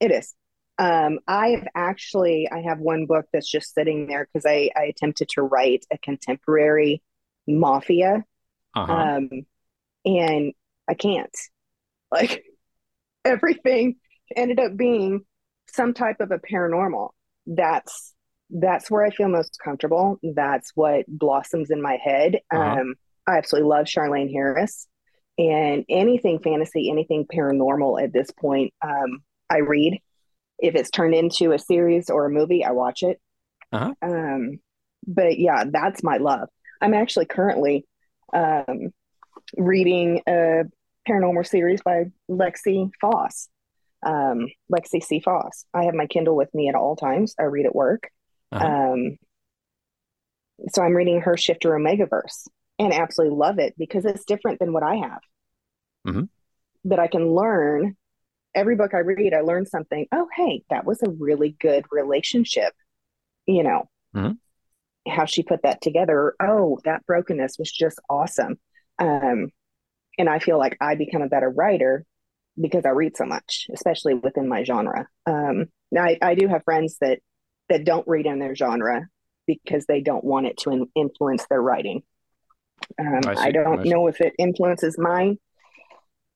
It 0.00 0.10
is. 0.10 0.34
Um, 0.78 1.18
I've 1.28 1.66
actually 1.74 2.48
I 2.50 2.60
have 2.62 2.78
one 2.80 3.06
book 3.06 3.26
that's 3.32 3.50
just 3.50 3.74
sitting 3.74 4.06
there 4.06 4.26
because 4.26 4.46
I, 4.46 4.70
I 4.76 4.84
attempted 4.84 5.28
to 5.30 5.42
write 5.42 5.84
a 5.90 5.98
contemporary 5.98 7.02
mafia 7.46 8.24
Uh-huh. 8.74 9.08
um, 9.16 9.30
and 10.04 10.54
I 10.88 10.94
can't. 10.94 11.36
Like 12.12 12.44
everything 13.26 13.96
ended 14.36 14.60
up 14.60 14.76
being 14.76 15.22
some 15.68 15.94
type 15.94 16.20
of 16.20 16.30
a 16.32 16.38
paranormal. 16.38 17.10
That's 17.46 18.14
that's 18.50 18.90
where 18.90 19.04
I 19.04 19.10
feel 19.10 19.28
most 19.28 19.58
comfortable. 19.64 20.18
That's 20.22 20.72
what 20.74 21.06
blossoms 21.08 21.70
in 21.70 21.80
my 21.80 21.96
head. 21.96 22.40
Uh-huh. 22.52 22.80
Um, 22.80 22.94
I 23.26 23.38
absolutely 23.38 23.70
love 23.70 23.86
Charlaine 23.86 24.30
Harris 24.30 24.86
and 25.38 25.84
anything 25.88 26.38
fantasy, 26.40 26.90
anything 26.90 27.26
paranormal 27.32 28.02
at 28.02 28.12
this 28.12 28.30
point. 28.30 28.74
Um, 28.84 29.22
I 29.48 29.58
read. 29.58 29.98
If 30.58 30.76
it's 30.76 30.90
turned 30.90 31.14
into 31.14 31.52
a 31.52 31.58
series 31.58 32.08
or 32.08 32.26
a 32.26 32.30
movie, 32.30 32.64
I 32.64 32.70
watch 32.70 33.02
it. 33.02 33.20
Uh-huh. 33.72 33.94
Um, 34.02 34.60
but 35.06 35.38
yeah, 35.38 35.64
that's 35.68 36.04
my 36.04 36.18
love. 36.18 36.48
I'm 36.80 36.94
actually 36.94 37.26
currently 37.26 37.84
um, 38.32 38.90
reading 39.56 40.20
a 40.28 40.62
paranormal 41.08 41.46
series 41.46 41.80
by 41.82 42.04
Lexi 42.30 42.90
Foss. 43.00 43.48
Um, 44.04 44.48
Lexi 44.70 45.02
C. 45.02 45.20
Foss. 45.20 45.64
I 45.72 45.84
have 45.84 45.94
my 45.94 46.06
Kindle 46.06 46.36
with 46.36 46.52
me 46.54 46.68
at 46.68 46.74
all 46.74 46.96
times. 46.96 47.34
I 47.38 47.44
read 47.44 47.66
at 47.66 47.74
work. 47.74 48.10
Uh-huh. 48.50 48.64
Um, 48.66 49.16
so 50.68 50.82
I'm 50.82 50.94
reading 50.94 51.20
her 51.20 51.36
Shifter 51.36 51.70
Omegaverse 51.70 52.48
and 52.78 52.92
absolutely 52.92 53.36
love 53.36 53.58
it 53.58 53.74
because 53.78 54.04
it's 54.04 54.24
different 54.24 54.58
than 54.58 54.72
what 54.72 54.82
I 54.82 54.96
have. 54.96 55.20
Mm-hmm. 56.06 56.24
But 56.84 56.98
I 56.98 57.06
can 57.06 57.32
learn 57.34 57.96
every 58.54 58.76
book 58.76 58.94
I 58.94 58.98
read, 58.98 59.34
I 59.34 59.40
learn 59.40 59.66
something. 59.66 60.06
Oh, 60.12 60.28
hey, 60.34 60.62
that 60.70 60.84
was 60.84 61.02
a 61.02 61.10
really 61.10 61.56
good 61.60 61.84
relationship. 61.90 62.72
You 63.46 63.62
know, 63.62 63.88
mm-hmm. 64.14 65.10
how 65.10 65.24
she 65.24 65.42
put 65.42 65.62
that 65.62 65.80
together. 65.80 66.34
Oh, 66.40 66.78
that 66.84 67.06
brokenness 67.06 67.56
was 67.58 67.70
just 67.70 67.98
awesome. 68.08 68.58
Um, 68.98 69.48
and 70.18 70.28
I 70.28 70.38
feel 70.38 70.58
like 70.58 70.76
I 70.80 70.94
become 70.94 71.22
a 71.22 71.28
better 71.28 71.50
writer 71.50 72.04
because 72.60 72.84
I 72.84 72.90
read 72.90 73.16
so 73.16 73.24
much, 73.24 73.66
especially 73.72 74.14
within 74.14 74.48
my 74.48 74.64
genre. 74.64 75.06
Um, 75.26 75.66
I, 75.96 76.18
I 76.20 76.34
do 76.34 76.48
have 76.48 76.64
friends 76.64 76.98
that 77.00 77.20
that 77.68 77.84
don't 77.84 78.06
read 78.06 78.26
in 78.26 78.38
their 78.38 78.54
genre 78.54 79.06
because 79.46 79.86
they 79.86 80.00
don't 80.00 80.24
want 80.24 80.46
it 80.46 80.56
to 80.58 80.70
in, 80.70 80.86
influence 80.94 81.46
their 81.48 81.62
writing. 81.62 82.02
Um, 82.98 83.20
I, 83.26 83.34
I, 83.34 83.50
don't 83.52 83.80
I 83.80 83.82
know 83.84 84.08
if 84.08 84.20
it 84.20 84.34
influences 84.38 84.98
mine, 84.98 85.38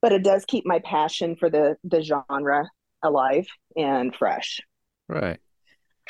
but 0.00 0.12
it 0.12 0.22
does 0.22 0.44
keep 0.46 0.64
my 0.64 0.78
passion 0.80 1.36
for 1.36 1.50
the 1.50 1.76
the 1.84 2.02
genre 2.02 2.68
alive 3.02 3.46
and 3.76 4.14
fresh. 4.14 4.60
Right. 5.08 5.38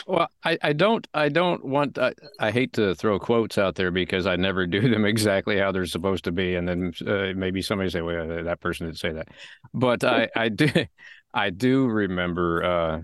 Well, 0.06 0.28
I, 0.44 0.58
I 0.62 0.72
don't 0.72 1.06
I 1.14 1.28
don't 1.28 1.64
want 1.64 1.98
I, 1.98 2.12
I 2.38 2.50
hate 2.50 2.74
to 2.74 2.94
throw 2.94 3.18
quotes 3.18 3.56
out 3.56 3.76
there 3.76 3.90
because 3.90 4.26
I 4.26 4.36
never 4.36 4.66
do 4.66 4.88
them 4.88 5.04
exactly 5.06 5.58
how 5.58 5.72
they're 5.72 5.86
supposed 5.86 6.24
to 6.24 6.32
be, 6.32 6.54
and 6.54 6.68
then 6.68 6.92
uh, 7.06 7.32
maybe 7.34 7.62
somebody 7.62 7.90
say, 7.90 8.02
"Well, 8.02 8.44
that 8.44 8.60
person 8.60 8.86
didn't 8.86 8.98
say 8.98 9.12
that," 9.12 9.28
but 9.72 10.04
I 10.04 10.28
I 10.36 10.48
do 10.48 10.68
I 11.34 11.50
do 11.50 11.86
remember 11.86 12.64
uh, 12.64 13.00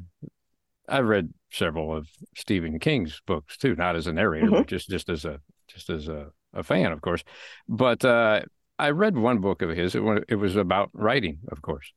I've 0.89 1.07
read 1.07 1.33
several 1.51 1.97
of 1.97 2.09
Stephen 2.37 2.79
King's 2.79 3.21
books 3.27 3.57
too, 3.57 3.75
not 3.75 3.97
as 3.97 4.07
a 4.07 4.13
narrator, 4.13 4.47
mm-hmm. 4.47 4.57
but 4.57 4.67
just 4.67 4.89
just 4.89 5.09
as 5.09 5.25
a 5.25 5.41
just 5.69 5.89
as 5.91 6.09
a, 6.09 6.31
a 6.53 6.63
fan, 6.63 6.93
of 6.93 7.01
course. 7.01 7.25
But 7.69 8.05
uh, 8.05 8.43
I 8.79 8.91
read 8.91 9.17
one 9.17 9.39
book 9.39 9.63
of 9.63 9.71
his. 9.71 9.95
It, 9.95 10.03
it 10.29 10.37
was 10.37 10.57
about 10.57 10.91
writing, 10.93 11.39
of 11.51 11.63
course, 11.63 11.93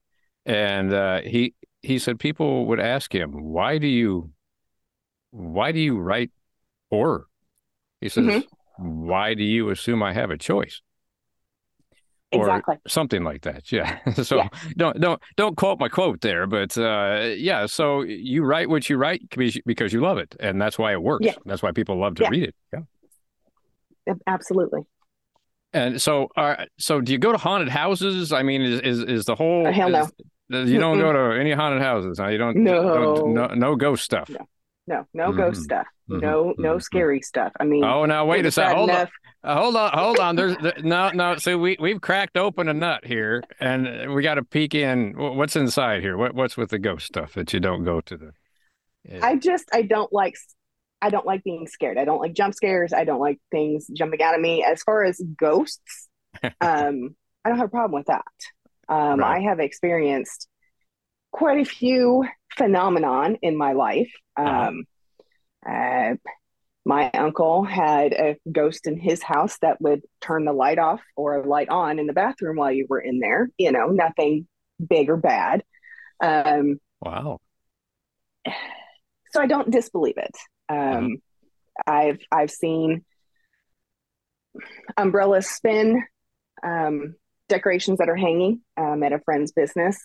and 0.46 0.94
uh, 0.94 1.22
he 1.22 1.54
he 1.82 2.00
said 2.00 2.18
people 2.20 2.66
would 2.68 2.80
ask 2.80 3.14
him, 3.14 3.32
"Why 3.32 3.78
do 3.78 3.88
you 3.88 4.32
why 5.36 5.72
do 5.72 5.80
you 5.80 5.98
write 5.98 6.32
horror?" 6.90 7.28
He 8.02 8.10
says, 8.10 8.26
mm-hmm. 8.26 9.08
"Why 9.08 9.34
do 9.34 9.44
you 9.44 9.70
assume 9.70 10.04
I 10.04 10.14
have 10.14 10.32
a 10.32 10.38
choice?" 10.38 10.82
exactly. 12.32 12.76
something 12.88 13.24
like 13.24 13.42
that. 13.44 13.64
Yeah. 13.72 14.00
so 14.14 14.38
yeah. 14.38 14.48
don't 14.78 15.00
don't 15.00 15.22
don't 15.36 15.58
quote 15.58 15.80
my 15.80 15.90
quote 15.90 16.22
there, 16.22 16.48
but 16.48 16.78
uh, 16.78 17.34
yeah. 17.36 17.66
So 17.66 18.04
you 18.04 18.44
write 18.44 18.70
what 18.70 18.90
you 18.90 18.98
write 18.98 19.22
because 19.66 19.92
you 19.92 20.02
love 20.02 20.18
it, 20.18 20.36
and 20.40 20.62
that's 20.62 20.80
why 20.80 20.94
it 20.94 21.02
works. 21.02 21.26
Yeah. 21.26 21.34
That's 21.46 21.62
why 21.62 21.72
people 21.72 22.00
love 22.00 22.16
to 22.16 22.24
yeah. 22.24 22.30
read 22.30 22.44
it. 22.44 22.56
Yeah. 22.74 24.14
Absolutely. 24.28 24.82
And 25.74 26.02
so, 26.02 26.30
uh, 26.38 26.66
so 26.78 27.02
do 27.02 27.12
you 27.12 27.18
go 27.18 27.32
to 27.34 27.38
haunted 27.38 27.70
houses? 27.70 28.32
I 28.32 28.44
mean, 28.44 28.62
is 28.62 28.80
is, 28.82 29.00
is 29.02 29.26
the 29.26 29.36
whole? 29.36 29.68
Uh, 29.68 29.72
hell 29.72 29.90
no. 29.90 30.08
Is, 30.52 30.70
you 30.70 30.80
don't 30.80 31.00
go 31.00 31.12
to 31.12 31.38
any 31.38 31.52
haunted 31.52 31.82
houses. 31.82 32.18
Huh? 32.20 32.28
You 32.28 32.38
don't. 32.38 32.58
No. 32.58 33.16
Don't, 33.16 33.34
no. 33.34 33.48
No 33.48 33.76
ghost 33.76 34.06
stuff. 34.06 34.30
No. 34.30 34.48
No, 34.88 35.08
no 35.14 35.30
mm-hmm. 35.30 35.38
ghost 35.38 35.64
stuff. 35.64 35.88
Mm-hmm. 36.10 36.22
No, 36.22 36.54
no 36.58 36.72
mm-hmm. 36.72 36.80
scary 36.80 37.22
stuff. 37.22 37.52
I 37.60 37.64
mean, 37.64 37.84
oh, 37.84 38.06
now 38.06 38.26
wait 38.26 38.46
a 38.46 38.52
second. 38.52 38.76
Hold 38.76 38.90
enough. 38.90 39.10
on, 39.44 39.58
uh, 39.58 39.62
hold 39.62 39.76
on, 39.76 39.98
hold 39.98 40.20
on. 40.20 40.36
There's 40.36 40.58
there, 40.58 40.74
no, 40.84 41.10
no. 41.10 41.38
So 41.38 41.58
we 41.58 41.78
we've 41.80 42.00
cracked 42.00 42.38
open 42.38 42.70
a 42.70 42.74
nut 42.74 43.06
here, 43.06 43.44
and 43.60 44.14
we 44.14 44.22
got 44.22 44.36
to 44.36 44.44
peek 44.44 44.76
in. 44.76 45.14
What's 45.18 45.56
inside 45.56 46.02
here? 46.02 46.18
What 46.18 46.36
what's 46.36 46.56
with 46.56 46.70
the 46.70 46.80
ghost 46.80 47.08
stuff 47.08 47.34
that 47.34 47.52
you 47.54 47.60
don't 47.60 47.84
go 47.84 48.02
to 48.02 48.18
the? 48.18 48.32
Yeah. 49.04 49.26
I 49.26 49.36
just 49.38 49.66
I 49.74 49.82
don't 49.82 50.12
like 50.14 50.36
I 51.02 51.10
don't 51.10 51.26
like 51.26 51.44
being 51.44 51.68
scared. 51.68 51.98
I 51.98 52.06
don't 52.06 52.20
like 52.20 52.34
jump 52.34 52.54
scares. 52.54 52.94
I 52.94 53.04
don't 53.04 53.20
like 53.20 53.40
things 53.52 53.88
jumping 53.94 54.22
out 54.22 54.36
of 54.36 54.42
me. 54.42 54.64
As 54.64 54.84
far 54.84 55.04
as 55.04 55.22
ghosts, 55.38 56.08
um, 56.44 57.16
I 57.44 57.50
don't 57.50 57.58
have 57.58 57.68
a 57.68 57.70
problem 57.70 57.98
with 58.00 58.08
that. 58.08 58.26
Um, 58.88 59.20
right. 59.20 59.38
I 59.38 59.40
have 59.42 59.60
experienced 59.60 60.48
quite 61.36 61.60
a 61.60 61.66
few 61.66 62.26
phenomenon 62.56 63.38
in 63.42 63.58
my 63.58 63.74
life. 63.74 64.10
Uh-huh. 64.38 64.70
Um, 64.70 64.84
uh, 65.70 66.16
my 66.86 67.12
uncle 67.12 67.66
had 67.66 68.14
a 68.14 68.38
ghost 68.50 68.88
in 68.88 68.98
his 68.98 69.22
house 69.22 69.58
that 69.62 69.82
would 69.82 70.04
turn 70.22 70.46
the 70.46 70.54
light 70.54 70.80
off 70.80 71.02
or 71.18 71.36
a 71.36 71.48
light 71.48 71.68
on 71.68 72.00
in 72.00 72.08
the 72.08 72.14
bathroom 72.14 72.56
while 72.56 72.72
you 72.72 72.86
were 72.88 73.02
in 73.02 73.20
there. 73.20 73.50
You 73.58 73.74
know, 73.74 73.88
nothing 73.88 74.48
big 74.88 75.10
or 75.10 75.18
bad. 75.18 75.64
Um, 76.24 76.80
wow. 77.02 77.40
So 79.32 79.42
I 79.42 79.48
don't 79.48 79.70
disbelieve 79.70 80.18
it. 80.18 80.38
Um, 80.70 80.78
mm-hmm. 80.78 81.14
I've 81.86 82.20
I've 82.32 82.52
seen 82.52 83.04
umbrellas 84.96 85.50
spin, 85.50 86.02
um, 86.64 87.16
decorations 87.50 87.98
that 87.98 88.08
are 88.08 88.16
hanging 88.16 88.62
um, 88.78 89.04
at 89.04 89.12
a 89.12 89.20
friend's 89.20 89.52
business 89.52 89.98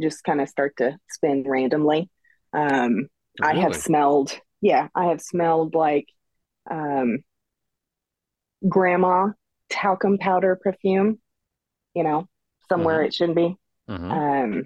just 0.00 0.24
kind 0.24 0.40
of 0.40 0.48
start 0.48 0.74
to 0.78 0.96
spin 1.08 1.44
randomly. 1.46 2.10
Um, 2.52 3.08
really? 3.40 3.42
I 3.42 3.54
have 3.60 3.76
smelled, 3.76 4.38
yeah, 4.60 4.88
I 4.94 5.06
have 5.06 5.20
smelled 5.20 5.74
like 5.74 6.06
um, 6.70 7.18
grandma 8.66 9.28
talcum 9.70 10.18
powder 10.18 10.58
perfume, 10.62 11.18
you 11.94 12.02
know, 12.02 12.28
somewhere 12.68 12.98
mm-hmm. 12.98 13.06
it 13.06 13.14
shouldn't 13.14 13.36
be. 13.36 13.56
Mm-hmm. 13.88 14.10
Um, 14.10 14.64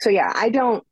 so 0.00 0.10
yeah, 0.10 0.32
I 0.34 0.48
don't. 0.48 0.84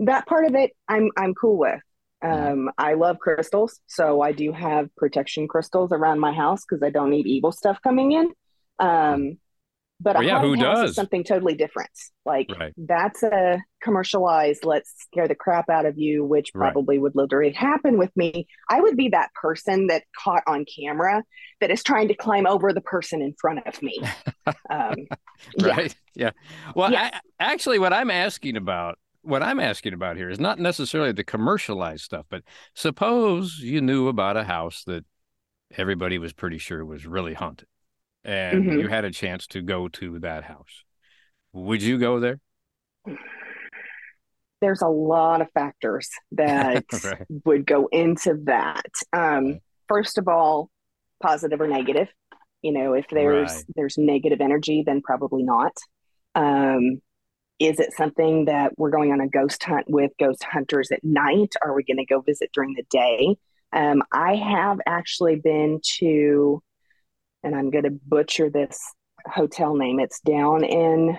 That 0.00 0.26
part 0.26 0.44
of 0.44 0.54
it, 0.54 0.72
I'm 0.88 1.10
I'm 1.16 1.34
cool 1.34 1.58
with. 1.58 1.80
Mm-hmm. 2.22 2.52
Um, 2.66 2.70
I 2.78 2.94
love 2.94 3.18
crystals, 3.18 3.80
so 3.86 4.20
I 4.20 4.32
do 4.32 4.52
have 4.52 4.94
protection 4.96 5.48
crystals 5.48 5.92
around 5.92 6.20
my 6.20 6.32
house 6.32 6.62
because 6.68 6.82
I 6.82 6.90
don't 6.90 7.10
need 7.10 7.26
evil 7.26 7.52
stuff 7.52 7.78
coming 7.82 8.12
in. 8.12 8.32
Um, 8.78 9.38
but 9.98 10.16
well, 10.16 10.24
a 10.24 10.26
yeah, 10.26 10.40
who 10.40 10.56
does 10.56 10.94
something 10.94 11.24
totally 11.24 11.54
different. 11.54 11.90
Like 12.26 12.50
right. 12.58 12.72
that's 12.76 13.22
a 13.22 13.58
commercialized, 13.82 14.64
let's 14.64 14.92
scare 14.98 15.26
the 15.26 15.34
crap 15.34 15.70
out 15.70 15.86
of 15.86 15.96
you, 15.96 16.24
which 16.24 16.52
probably 16.52 16.96
right. 16.96 17.02
would 17.02 17.16
literally 17.16 17.52
happen 17.52 17.96
with 17.96 18.14
me. 18.14 18.46
I 18.68 18.80
would 18.80 18.96
be 18.96 19.08
that 19.10 19.32
person 19.34 19.86
that 19.86 20.04
caught 20.18 20.42
on 20.46 20.64
camera 20.64 21.22
that 21.60 21.70
is 21.70 21.82
trying 21.82 22.08
to 22.08 22.14
climb 22.14 22.46
over 22.46 22.72
the 22.72 22.82
person 22.82 23.22
in 23.22 23.34
front 23.40 23.66
of 23.66 23.80
me. 23.82 23.98
um, 24.70 24.94
right. 25.62 25.94
Yeah. 26.14 26.26
yeah. 26.26 26.30
Well, 26.74 26.94
I, 26.94 27.20
actually, 27.40 27.78
what 27.78 27.92
I'm 27.92 28.10
asking 28.10 28.56
about 28.56 28.98
what 29.22 29.42
I'm 29.42 29.58
asking 29.58 29.92
about 29.92 30.16
here 30.16 30.30
is 30.30 30.38
not 30.38 30.60
necessarily 30.60 31.12
the 31.12 31.24
commercialized 31.24 32.04
stuff, 32.04 32.26
but 32.28 32.42
suppose 32.74 33.58
you 33.58 33.80
knew 33.80 34.06
about 34.06 34.36
a 34.36 34.44
house 34.44 34.84
that 34.86 35.04
everybody 35.76 36.18
was 36.18 36.32
pretty 36.32 36.58
sure 36.58 36.84
was 36.84 37.06
really 37.06 37.34
haunted 37.34 37.66
and 38.26 38.64
mm-hmm. 38.64 38.80
you 38.80 38.88
had 38.88 39.04
a 39.04 39.10
chance 39.10 39.46
to 39.46 39.62
go 39.62 39.88
to 39.88 40.18
that 40.18 40.44
house, 40.44 40.84
would 41.52 41.80
you 41.80 41.96
go 41.96 42.18
there? 42.18 42.40
There's 44.60 44.82
a 44.82 44.88
lot 44.88 45.40
of 45.40 45.50
factors 45.52 46.10
that 46.32 46.84
right. 47.04 47.26
would 47.44 47.66
go 47.66 47.86
into 47.92 48.34
that. 48.44 48.90
Um, 49.12 49.60
first 49.86 50.18
of 50.18 50.26
all, 50.26 50.70
positive 51.22 51.60
or 51.60 51.68
negative. 51.68 52.08
You 52.62 52.72
know, 52.72 52.94
if 52.94 53.06
there's 53.08 53.52
right. 53.52 53.64
there's 53.76 53.96
negative 53.96 54.40
energy, 54.40 54.82
then 54.84 55.02
probably 55.02 55.44
not. 55.44 55.76
Um, 56.34 57.00
is 57.60 57.78
it 57.78 57.92
something 57.96 58.46
that 58.46 58.72
we're 58.76 58.90
going 58.90 59.12
on 59.12 59.20
a 59.20 59.28
ghost 59.28 59.62
hunt 59.62 59.86
with 59.88 60.10
ghost 60.18 60.42
hunters 60.42 60.90
at 60.90 61.04
night? 61.04 61.54
Are 61.62 61.74
we 61.74 61.84
going 61.84 61.98
to 61.98 62.04
go 62.04 62.20
visit 62.20 62.50
during 62.52 62.74
the 62.74 62.84
day? 62.90 63.36
Um, 63.72 64.02
I 64.12 64.34
have 64.34 64.78
actually 64.84 65.36
been 65.36 65.80
to 65.98 66.62
and 67.46 67.54
I'm 67.54 67.70
going 67.70 67.84
to 67.84 67.90
butcher 67.90 68.50
this 68.50 68.76
hotel 69.24 69.76
name. 69.76 70.00
It's 70.00 70.20
down 70.20 70.64
in 70.64 71.16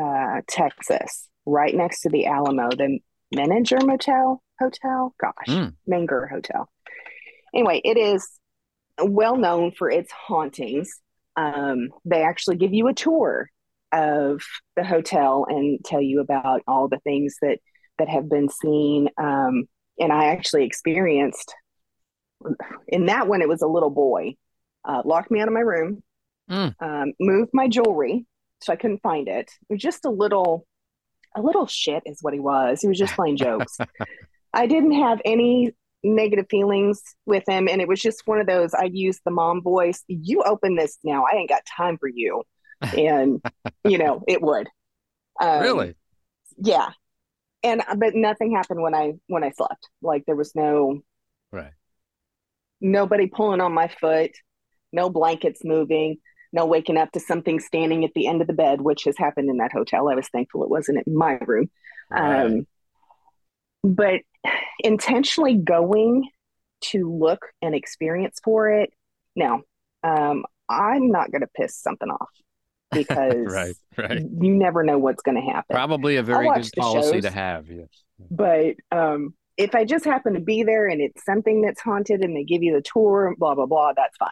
uh, 0.00 0.40
Texas, 0.48 1.28
right 1.44 1.74
next 1.74 2.00
to 2.00 2.08
the 2.08 2.24
Alamo, 2.26 2.70
the 2.70 2.98
Menninger 3.36 3.86
Motel 3.86 4.42
Hotel. 4.58 5.14
Gosh, 5.20 5.48
mm. 5.48 5.74
Menger 5.86 6.30
Hotel. 6.30 6.66
Anyway, 7.54 7.82
it 7.84 7.98
is 7.98 8.26
well 9.02 9.36
known 9.36 9.72
for 9.72 9.90
its 9.90 10.10
hauntings. 10.10 10.90
Um, 11.36 11.90
they 12.06 12.22
actually 12.22 12.56
give 12.56 12.72
you 12.72 12.88
a 12.88 12.94
tour 12.94 13.50
of 13.92 14.40
the 14.76 14.84
hotel 14.84 15.44
and 15.46 15.78
tell 15.84 16.00
you 16.00 16.20
about 16.20 16.62
all 16.66 16.88
the 16.88 17.00
things 17.00 17.36
that 17.42 17.58
that 17.98 18.08
have 18.08 18.30
been 18.30 18.48
seen. 18.48 19.10
Um, 19.18 19.64
and 19.98 20.10
I 20.10 20.28
actually 20.30 20.64
experienced 20.64 21.54
in 22.88 23.06
that 23.06 23.28
one. 23.28 23.42
It 23.42 23.48
was 23.48 23.60
a 23.60 23.66
little 23.66 23.90
boy 23.90 24.36
uh, 24.84 25.02
locked 25.04 25.30
me 25.30 25.40
out 25.40 25.48
of 25.48 25.54
my 25.54 25.60
room, 25.60 26.02
mm. 26.50 26.74
um, 26.80 27.12
moved 27.20 27.50
my 27.52 27.68
jewelry 27.68 28.26
so 28.62 28.72
I 28.72 28.76
couldn't 28.76 29.02
find 29.02 29.28
it. 29.28 29.50
It 29.68 29.74
was 29.74 29.82
just 29.82 30.04
a 30.04 30.10
little, 30.10 30.66
a 31.36 31.42
little 31.42 31.66
shit 31.66 32.02
is 32.06 32.18
what 32.22 32.34
he 32.34 32.40
was. 32.40 32.80
He 32.80 32.88
was 32.88 32.98
just 32.98 33.14
playing 33.14 33.36
jokes. 33.36 33.76
I 34.54 34.66
didn't 34.66 34.92
have 34.92 35.20
any 35.24 35.72
negative 36.04 36.46
feelings 36.50 37.02
with 37.26 37.44
him, 37.48 37.68
and 37.68 37.80
it 37.80 37.88
was 37.88 38.00
just 38.00 38.22
one 38.26 38.40
of 38.40 38.46
those. 38.46 38.74
I 38.74 38.84
used 38.92 39.20
the 39.24 39.30
mom 39.30 39.62
voice. 39.62 40.04
You 40.08 40.42
open 40.42 40.76
this 40.76 40.98
now. 41.04 41.24
I 41.30 41.36
ain't 41.36 41.48
got 41.48 41.62
time 41.64 41.98
for 41.98 42.08
you, 42.08 42.42
and 42.96 43.42
you 43.84 43.98
know 43.98 44.22
it 44.28 44.42
would. 44.42 44.68
Um, 45.40 45.62
really? 45.62 45.94
Yeah, 46.58 46.90
and 47.62 47.82
but 47.96 48.14
nothing 48.14 48.54
happened 48.54 48.82
when 48.82 48.94
I 48.94 49.14
when 49.26 49.42
I 49.42 49.50
slept. 49.52 49.88
Like 50.02 50.24
there 50.26 50.36
was 50.36 50.54
no 50.54 51.00
right. 51.50 51.72
Nobody 52.80 53.26
pulling 53.26 53.60
on 53.60 53.72
my 53.72 53.88
foot, 53.88 54.32
no 54.92 55.10
blankets 55.10 55.60
moving, 55.64 56.18
no 56.52 56.66
waking 56.66 56.98
up 56.98 57.10
to 57.12 57.20
something 57.20 57.60
standing 57.60 58.04
at 58.04 58.12
the 58.14 58.26
end 58.26 58.40
of 58.40 58.46
the 58.46 58.52
bed, 58.52 58.80
which 58.80 59.04
has 59.04 59.16
happened 59.16 59.48
in 59.48 59.56
that 59.58 59.72
hotel. 59.72 60.08
I 60.08 60.14
was 60.14 60.28
thankful 60.28 60.62
it 60.62 60.70
wasn't 60.70 61.06
in 61.06 61.16
my 61.16 61.38
room. 61.46 61.70
Right. 62.10 62.44
Um, 62.44 62.66
but 63.82 64.20
intentionally 64.80 65.54
going 65.54 66.28
to 66.82 67.10
look 67.10 67.46
and 67.60 67.74
experience 67.74 68.38
for 68.42 68.70
it, 68.70 68.90
Now, 69.36 69.62
um, 70.02 70.44
I'm 70.68 71.10
not 71.10 71.30
going 71.30 71.42
to 71.42 71.48
piss 71.54 71.76
something 71.76 72.08
off 72.08 72.30
because 72.90 73.34
right, 73.52 73.74
right. 73.96 74.20
you 74.20 74.54
never 74.54 74.82
know 74.82 74.98
what's 74.98 75.22
going 75.22 75.36
to 75.36 75.52
happen. 75.52 75.74
Probably 75.74 76.16
a 76.16 76.22
very 76.22 76.48
good 76.48 76.70
policy 76.76 77.12
shows, 77.12 77.22
to 77.22 77.30
have. 77.30 77.70
Yes. 77.70 77.88
But 78.30 78.76
um, 78.90 79.34
if 79.56 79.74
I 79.74 79.84
just 79.84 80.04
happen 80.04 80.34
to 80.34 80.40
be 80.40 80.62
there 80.62 80.88
and 80.88 81.00
it's 81.00 81.24
something 81.24 81.62
that's 81.62 81.80
haunted 81.80 82.22
and 82.22 82.36
they 82.36 82.44
give 82.44 82.62
you 82.62 82.74
the 82.74 82.82
tour, 82.82 83.34
blah, 83.38 83.54
blah, 83.54 83.66
blah, 83.66 83.92
that's 83.94 84.16
fine. 84.16 84.30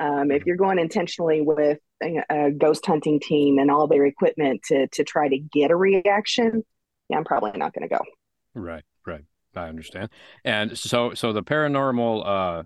Um, 0.00 0.30
if 0.30 0.46
you're 0.46 0.56
going 0.56 0.78
intentionally 0.78 1.42
with 1.42 1.78
a, 2.02 2.24
a, 2.30 2.50
ghost 2.50 2.86
hunting 2.86 3.20
team 3.20 3.58
and 3.58 3.70
all 3.70 3.86
their 3.86 4.06
equipment 4.06 4.62
to, 4.64 4.88
to 4.88 5.04
try 5.04 5.28
to 5.28 5.38
get 5.38 5.70
a 5.70 5.76
reaction, 5.76 6.64
yeah, 7.10 7.18
I'm 7.18 7.24
probably 7.24 7.52
not 7.58 7.74
going 7.74 7.86
to 7.86 7.94
go. 7.94 8.00
Right, 8.54 8.82
right. 9.06 9.24
I 9.54 9.68
understand. 9.68 10.08
And 10.42 10.78
so, 10.78 11.12
so 11.12 11.34
the 11.34 11.42
paranormal, 11.42 12.26
uh, 12.26 12.62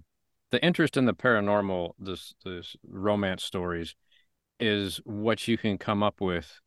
the 0.52 0.64
interest 0.64 0.96
in 0.96 1.06
the 1.06 1.14
paranormal, 1.14 1.92
this, 1.98 2.34
this 2.44 2.76
romance 2.86 3.42
stories 3.42 3.96
is 4.60 5.00
what 5.04 5.48
you 5.48 5.58
can 5.58 5.76
come 5.76 6.04
up 6.04 6.20
with, 6.20 6.60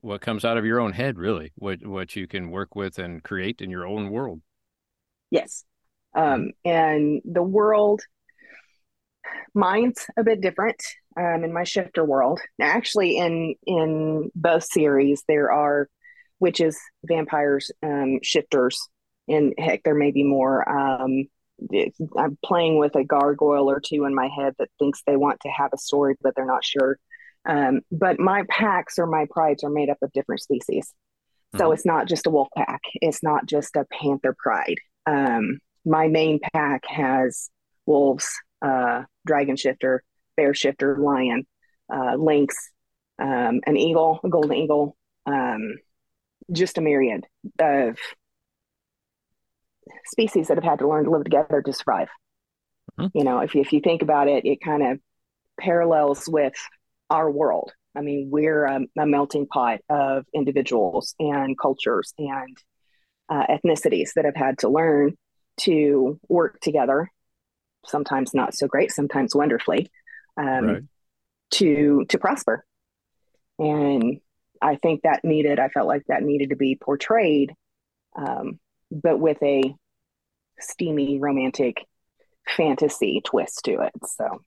what 0.00 0.20
comes 0.20 0.44
out 0.44 0.58
of 0.58 0.66
your 0.66 0.80
own 0.80 0.92
head, 0.92 1.16
really, 1.16 1.52
what, 1.54 1.86
what 1.86 2.14
you 2.14 2.26
can 2.26 2.50
work 2.50 2.76
with 2.76 2.98
and 2.98 3.22
create 3.22 3.62
in 3.62 3.70
your 3.70 3.86
own 3.86 4.10
world. 4.10 4.42
Yes. 5.30 5.64
Um, 6.14 6.50
and 6.64 7.22
the 7.24 7.42
world, 7.42 8.02
mine's 9.54 10.06
a 10.16 10.24
bit 10.24 10.40
different 10.40 10.82
um, 11.18 11.44
in 11.44 11.52
my 11.52 11.64
shifter 11.64 12.04
world. 12.04 12.40
Actually, 12.60 13.16
in 13.16 13.54
in 13.66 14.30
both 14.34 14.64
series, 14.64 15.22
there 15.28 15.50
are 15.52 15.88
witches, 16.38 16.78
vampires, 17.04 17.70
um, 17.82 18.18
shifters, 18.22 18.88
and 19.28 19.54
heck, 19.58 19.82
there 19.82 19.94
may 19.94 20.10
be 20.10 20.24
more. 20.24 20.68
Um, 20.68 21.24
I'm 22.16 22.38
playing 22.44 22.78
with 22.78 22.96
a 22.96 23.04
gargoyle 23.04 23.70
or 23.70 23.80
two 23.80 24.04
in 24.06 24.14
my 24.14 24.28
head 24.28 24.54
that 24.58 24.70
thinks 24.78 25.02
they 25.06 25.16
want 25.16 25.40
to 25.40 25.48
have 25.48 25.70
a 25.74 25.78
story, 25.78 26.16
but 26.22 26.34
they're 26.34 26.46
not 26.46 26.64
sure. 26.64 26.98
Um, 27.46 27.80
but 27.90 28.18
my 28.18 28.44
packs 28.48 28.98
or 28.98 29.06
my 29.06 29.26
prides 29.30 29.64
are 29.64 29.70
made 29.70 29.90
up 29.90 29.98
of 30.02 30.12
different 30.12 30.40
species. 30.40 30.94
So 31.56 31.64
mm-hmm. 31.64 31.74
it's 31.74 31.86
not 31.86 32.06
just 32.06 32.26
a 32.26 32.30
wolf 32.30 32.48
pack. 32.56 32.80
It's 32.94 33.22
not 33.22 33.46
just 33.46 33.76
a 33.76 33.86
panther 33.90 34.34
pride. 34.38 34.76
Um, 35.06 35.58
my 35.84 36.08
main 36.08 36.40
pack 36.54 36.84
has 36.86 37.50
wolves, 37.86 38.28
uh, 38.62 39.04
dragon 39.26 39.56
shifter, 39.56 40.02
bear 40.36 40.54
shifter, 40.54 40.96
lion, 40.98 41.46
uh, 41.92 42.14
lynx, 42.16 42.54
um, 43.18 43.60
an 43.66 43.76
eagle, 43.76 44.20
a 44.24 44.28
golden 44.28 44.56
eagle, 44.56 44.96
um, 45.26 45.76
just 46.52 46.78
a 46.78 46.80
myriad 46.80 47.26
of 47.58 47.98
species 50.06 50.48
that 50.48 50.56
have 50.56 50.64
had 50.64 50.78
to 50.80 50.88
learn 50.88 51.04
to 51.04 51.10
live 51.10 51.24
together 51.24 51.62
to 51.62 51.72
survive. 51.72 52.08
Mm-hmm. 52.98 53.16
You 53.16 53.24
know, 53.24 53.40
if 53.40 53.54
you, 53.54 53.60
if 53.60 53.72
you 53.72 53.80
think 53.80 54.02
about 54.02 54.28
it, 54.28 54.44
it 54.44 54.60
kind 54.60 54.82
of 54.82 54.98
parallels 55.58 56.28
with 56.28 56.54
our 57.08 57.30
world. 57.30 57.72
I 57.96 58.02
mean, 58.02 58.28
we're 58.30 58.64
a, 58.64 58.80
a 58.98 59.06
melting 59.06 59.46
pot 59.46 59.80
of 59.88 60.24
individuals 60.32 61.14
and 61.18 61.58
cultures 61.58 62.14
and 62.18 62.56
uh, 63.28 63.46
ethnicities 63.48 64.10
that 64.14 64.24
have 64.24 64.36
had 64.36 64.58
to 64.58 64.68
learn 64.68 65.16
to 65.60 66.18
work 66.28 66.60
together, 66.60 67.10
sometimes 67.86 68.34
not 68.34 68.54
so 68.54 68.66
great, 68.66 68.92
sometimes 68.92 69.34
wonderfully, 69.34 69.90
um, 70.36 70.66
right. 70.66 70.82
to 71.52 72.04
to 72.08 72.18
prosper. 72.18 72.64
And 73.58 74.20
I 74.62 74.76
think 74.76 75.02
that 75.02 75.24
needed, 75.24 75.58
I 75.58 75.68
felt 75.68 75.86
like 75.86 76.04
that 76.08 76.22
needed 76.22 76.50
to 76.50 76.56
be 76.56 76.76
portrayed, 76.76 77.52
um, 78.16 78.58
but 78.90 79.18
with 79.18 79.42
a 79.42 79.62
steamy, 80.58 81.18
romantic 81.18 81.86
fantasy 82.56 83.20
twist 83.24 83.60
to 83.64 83.82
it. 83.82 83.92
So 84.16 84.42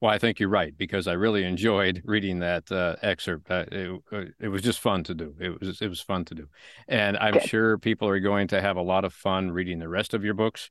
well, 0.00 0.10
I 0.10 0.18
think 0.18 0.40
you're 0.40 0.48
right 0.48 0.74
because 0.76 1.06
I 1.06 1.12
really 1.12 1.44
enjoyed 1.44 2.00
reading 2.06 2.38
that 2.38 2.72
uh, 2.72 2.96
excerpt. 3.02 3.50
Uh, 3.50 3.66
it, 3.70 4.02
uh, 4.10 4.24
it, 4.38 4.48
was 4.48 4.62
just 4.62 4.80
fun 4.80 5.04
to 5.04 5.14
do. 5.14 5.34
It 5.38 5.60
was 5.60 5.82
it 5.82 5.88
was 5.88 6.00
fun 6.00 6.24
to 6.26 6.34
do, 6.34 6.48
and 6.88 7.18
I'm 7.18 7.34
Good. 7.34 7.42
sure 7.42 7.78
people 7.78 8.08
are 8.08 8.20
going 8.20 8.48
to 8.48 8.62
have 8.62 8.78
a 8.78 8.82
lot 8.82 9.04
of 9.04 9.12
fun 9.12 9.50
reading 9.50 9.78
the 9.78 9.88
rest 9.88 10.14
of 10.14 10.24
your 10.24 10.32
books. 10.32 10.70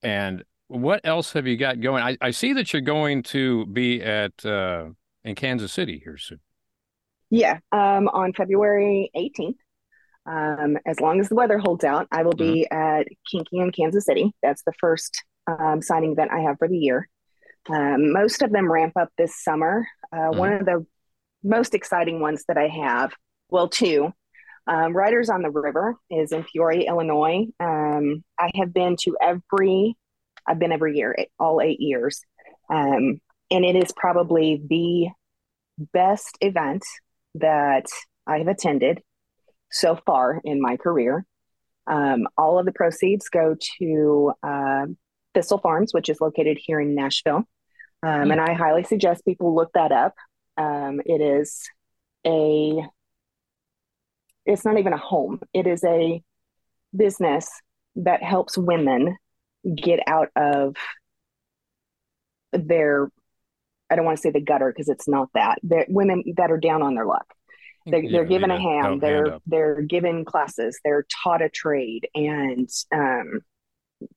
And 0.00 0.44
what 0.68 1.00
else 1.04 1.32
have 1.32 1.46
you 1.46 1.56
got 1.56 1.80
going? 1.80 2.02
I, 2.02 2.16
I 2.20 2.30
see 2.30 2.52
that 2.54 2.72
you're 2.72 2.82
going 2.82 3.22
to 3.24 3.66
be 3.66 4.02
at 4.02 4.44
uh, 4.44 4.86
in 5.24 5.34
Kansas 5.34 5.72
City 5.72 6.00
here 6.02 6.16
soon. 6.16 6.40
Yeah, 7.30 7.58
um, 7.72 8.08
on 8.08 8.32
February 8.32 9.10
18th. 9.16 9.56
Um, 10.26 10.76
as 10.86 11.00
long 11.00 11.20
as 11.20 11.28
the 11.30 11.34
weather 11.34 11.58
holds 11.58 11.84
out, 11.84 12.06
I 12.12 12.22
will 12.22 12.34
be 12.34 12.66
mm-hmm. 12.70 13.00
at 13.00 13.08
Kinky 13.30 13.58
in 13.58 13.72
Kansas 13.72 14.04
City. 14.04 14.32
That's 14.42 14.62
the 14.62 14.74
first 14.78 15.24
um, 15.46 15.80
signing 15.80 16.12
event 16.12 16.30
I 16.30 16.40
have 16.40 16.58
for 16.58 16.68
the 16.68 16.76
year. 16.76 17.08
Um, 17.68 18.12
most 18.12 18.42
of 18.42 18.52
them 18.52 18.70
ramp 18.70 18.94
up 18.98 19.08
this 19.16 19.42
summer. 19.42 19.86
Uh, 20.12 20.16
mm-hmm. 20.16 20.38
One 20.38 20.52
of 20.52 20.66
the 20.66 20.86
most 21.42 21.74
exciting 21.74 22.20
ones 22.20 22.44
that 22.48 22.58
I 22.58 22.68
have, 22.68 23.12
well, 23.48 23.68
two. 23.68 24.12
Um, 24.66 24.94
Riders 24.94 25.30
on 25.30 25.40
the 25.40 25.50
River 25.50 25.96
is 26.10 26.30
in 26.32 26.44
Peoria, 26.44 26.88
Illinois. 26.88 27.46
Um, 27.58 28.22
I 28.38 28.50
have 28.56 28.74
been 28.74 28.96
to 29.04 29.16
every, 29.22 29.96
I've 30.48 30.58
been 30.58 30.72
every 30.72 30.96
year, 30.96 31.14
all 31.38 31.60
eight 31.60 31.80
years. 31.80 32.22
Um, 32.70 33.20
and 33.50 33.64
it 33.64 33.76
is 33.76 33.92
probably 33.92 34.62
the 34.68 35.08
best 35.92 36.36
event 36.40 36.82
that 37.34 37.86
I 38.26 38.38
have 38.38 38.48
attended 38.48 39.02
so 39.70 39.98
far 40.06 40.40
in 40.44 40.60
my 40.60 40.76
career. 40.76 41.24
Um, 41.86 42.26
all 42.36 42.58
of 42.58 42.66
the 42.66 42.72
proceeds 42.72 43.28
go 43.28 43.56
to 43.78 44.32
uh, 44.42 44.86
Thistle 45.34 45.58
Farms, 45.58 45.92
which 45.92 46.08
is 46.08 46.20
located 46.20 46.58
here 46.60 46.80
in 46.80 46.94
Nashville. 46.94 47.44
Um. 48.02 48.30
And 48.30 48.40
I 48.40 48.54
highly 48.54 48.84
suggest 48.84 49.24
people 49.24 49.54
look 49.54 49.72
that 49.74 49.92
up. 49.92 50.14
Um, 50.56 51.00
it 51.04 51.20
is 51.20 51.62
a, 52.26 52.82
it's 54.44 54.64
not 54.64 54.78
even 54.78 54.92
a 54.92 54.98
home, 54.98 55.40
it 55.52 55.66
is 55.66 55.84
a 55.84 56.22
business 56.96 57.48
that 57.96 58.22
helps 58.22 58.56
women 58.56 59.16
get 59.64 60.00
out 60.06 60.28
of 60.36 60.76
their, 62.52 63.08
I 63.90 63.96
don't 63.96 64.04
want 64.04 64.18
to 64.18 64.22
say 64.22 64.30
the 64.30 64.40
gutter 64.40 64.72
because 64.72 64.88
it's 64.88 65.08
not 65.08 65.28
that. 65.34 65.58
They're 65.62 65.86
women 65.88 66.22
that 66.36 66.50
are 66.50 66.58
down 66.58 66.82
on 66.82 66.94
their 66.94 67.06
luck. 67.06 67.26
They're, 67.86 68.02
yeah, 68.02 68.12
they're 68.12 68.24
given 68.24 68.50
yeah. 68.50 68.56
a 68.56 68.60
hand. 68.60 69.00
they're 69.00 69.30
hand 69.30 69.40
they're 69.46 69.82
given 69.82 70.24
classes. 70.24 70.78
They're 70.84 71.06
taught 71.22 71.42
a 71.42 71.48
trade, 71.48 72.08
and 72.14 72.68
um, 72.92 73.40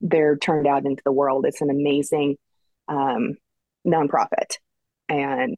they're 0.01 0.37
turned 0.37 0.67
out 0.67 0.85
into 0.85 1.01
the 1.05 1.11
world. 1.11 1.45
It's 1.45 1.61
an 1.61 1.69
amazing 1.69 2.37
um, 2.87 3.37
nonprofit. 3.87 4.57
And 5.09 5.57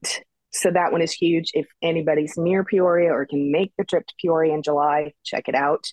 so 0.51 0.71
that 0.71 0.91
one 0.91 1.01
is 1.01 1.11
huge. 1.11 1.51
If 1.53 1.67
anybody's 1.81 2.37
near 2.37 2.63
Peoria 2.63 3.11
or 3.11 3.25
can 3.25 3.51
make 3.51 3.73
the 3.77 3.83
trip 3.83 4.05
to 4.05 4.13
Peoria 4.21 4.53
in 4.53 4.63
July, 4.63 5.13
check 5.23 5.47
it 5.47 5.55
out. 5.55 5.85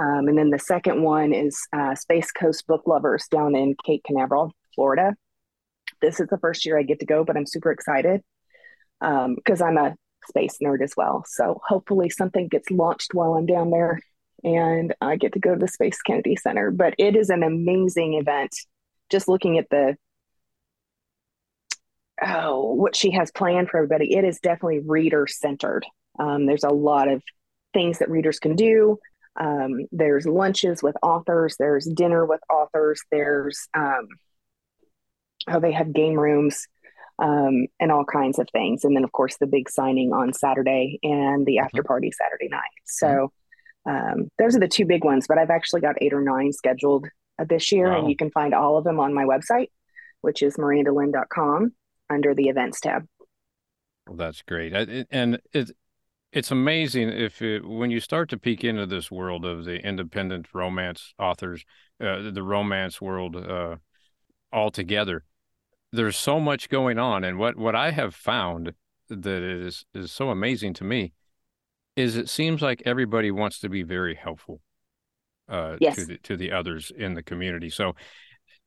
Um, 0.00 0.28
and 0.28 0.38
then 0.38 0.48
the 0.48 0.58
second 0.58 1.02
one 1.02 1.34
is 1.34 1.60
uh, 1.76 1.94
Space 1.94 2.32
Coast 2.32 2.66
Book 2.66 2.82
Lovers 2.86 3.26
down 3.30 3.54
in 3.54 3.74
Cape 3.84 4.02
Canaveral, 4.06 4.52
Florida. 4.74 5.14
This 6.00 6.20
is 6.20 6.28
the 6.28 6.38
first 6.38 6.64
year 6.64 6.78
I 6.78 6.82
get 6.82 7.00
to 7.00 7.06
go, 7.06 7.22
but 7.22 7.36
I'm 7.36 7.46
super 7.46 7.70
excited 7.70 8.22
because 8.98 9.60
um, 9.60 9.68
I'm 9.68 9.76
a 9.76 9.94
space 10.26 10.56
nerd 10.62 10.82
as 10.82 10.94
well. 10.96 11.24
So 11.26 11.60
hopefully 11.66 12.08
something 12.08 12.48
gets 12.48 12.70
launched 12.70 13.12
while 13.12 13.34
I'm 13.34 13.44
down 13.44 13.70
there 13.70 14.00
and 14.42 14.94
I 15.02 15.16
get 15.16 15.34
to 15.34 15.38
go 15.38 15.52
to 15.52 15.60
the 15.60 15.68
Space 15.68 16.00
Kennedy 16.00 16.36
Center. 16.36 16.70
But 16.70 16.94
it 16.98 17.14
is 17.14 17.28
an 17.28 17.42
amazing 17.42 18.14
event. 18.14 18.54
Just 19.10 19.28
looking 19.28 19.58
at 19.58 19.68
the 19.70 19.96
oh, 22.24 22.72
what 22.72 22.96
she 22.96 23.10
has 23.10 23.30
planned 23.30 23.68
for 23.68 23.78
everybody. 23.78 24.14
It 24.14 24.24
is 24.24 24.40
definitely 24.40 24.80
reader 24.80 25.26
centered. 25.26 25.84
Um, 26.18 26.46
there's 26.46 26.64
a 26.64 26.70
lot 26.70 27.08
of 27.08 27.22
things 27.74 27.98
that 27.98 28.10
readers 28.10 28.38
can 28.38 28.56
do. 28.56 28.98
Um, 29.38 29.86
there's 29.92 30.26
lunches 30.26 30.82
with 30.82 30.96
authors. 31.02 31.56
There's 31.58 31.86
dinner 31.86 32.26
with 32.26 32.40
authors. 32.50 33.02
There's 33.10 33.68
um, 33.74 34.08
oh, 35.48 35.60
they 35.60 35.72
have 35.72 35.92
game 35.92 36.18
rooms 36.18 36.66
um, 37.20 37.66
and 37.78 37.92
all 37.92 38.04
kinds 38.04 38.38
of 38.38 38.48
things. 38.52 38.84
And 38.84 38.96
then, 38.96 39.04
of 39.04 39.12
course, 39.12 39.36
the 39.38 39.46
big 39.46 39.68
signing 39.68 40.12
on 40.12 40.32
Saturday 40.32 40.98
and 41.02 41.46
the 41.46 41.58
after 41.58 41.82
mm-hmm. 41.82 41.86
party 41.86 42.10
Saturday 42.12 42.48
night. 42.48 42.62
So 42.86 43.32
um, 43.86 44.30
those 44.38 44.56
are 44.56 44.60
the 44.60 44.68
two 44.68 44.86
big 44.86 45.04
ones. 45.04 45.26
But 45.28 45.38
I've 45.38 45.50
actually 45.50 45.82
got 45.82 45.96
eight 46.00 46.12
or 46.12 46.22
nine 46.22 46.52
scheduled 46.52 47.06
uh, 47.38 47.44
this 47.48 47.72
year, 47.72 47.90
wow. 47.90 48.00
and 48.00 48.10
you 48.10 48.16
can 48.16 48.30
find 48.30 48.54
all 48.54 48.78
of 48.78 48.84
them 48.84 49.00
on 49.00 49.14
my 49.14 49.24
website, 49.24 49.68
which 50.22 50.42
is 50.42 50.56
mirandalynn.com 50.56 51.72
under 52.08 52.34
the 52.34 52.48
events 52.48 52.80
tab. 52.80 53.06
Well, 54.06 54.16
that's 54.16 54.42
great, 54.42 54.72
and 55.10 55.40
it's 55.52 55.70
it's 56.32 56.50
amazing 56.50 57.08
if 57.08 57.42
it, 57.42 57.66
when 57.66 57.90
you 57.90 58.00
start 58.00 58.28
to 58.30 58.38
peek 58.38 58.62
into 58.62 58.86
this 58.86 59.10
world 59.10 59.44
of 59.44 59.64
the 59.64 59.76
independent 59.76 60.46
romance 60.54 61.12
authors, 61.18 61.64
uh, 62.00 62.30
the 62.30 62.42
romance 62.42 63.00
world 63.00 63.36
uh, 63.36 63.76
altogether. 64.52 65.24
There's 65.92 66.16
so 66.16 66.38
much 66.38 66.68
going 66.68 66.98
on, 66.98 67.24
and 67.24 67.36
what 67.36 67.56
what 67.56 67.74
I 67.74 67.90
have 67.90 68.14
found 68.14 68.74
that 69.08 69.42
is 69.42 69.84
is 69.92 70.12
so 70.12 70.30
amazing 70.30 70.74
to 70.74 70.84
me 70.84 71.12
is 71.96 72.16
it 72.16 72.28
seems 72.28 72.62
like 72.62 72.80
everybody 72.86 73.32
wants 73.32 73.58
to 73.60 73.68
be 73.68 73.82
very 73.82 74.14
helpful 74.14 74.60
uh, 75.48 75.76
yes. 75.80 75.96
to 75.96 76.04
the 76.04 76.18
to 76.18 76.36
the 76.36 76.52
others 76.52 76.92
in 76.96 77.14
the 77.14 77.24
community. 77.24 77.70
So 77.70 77.96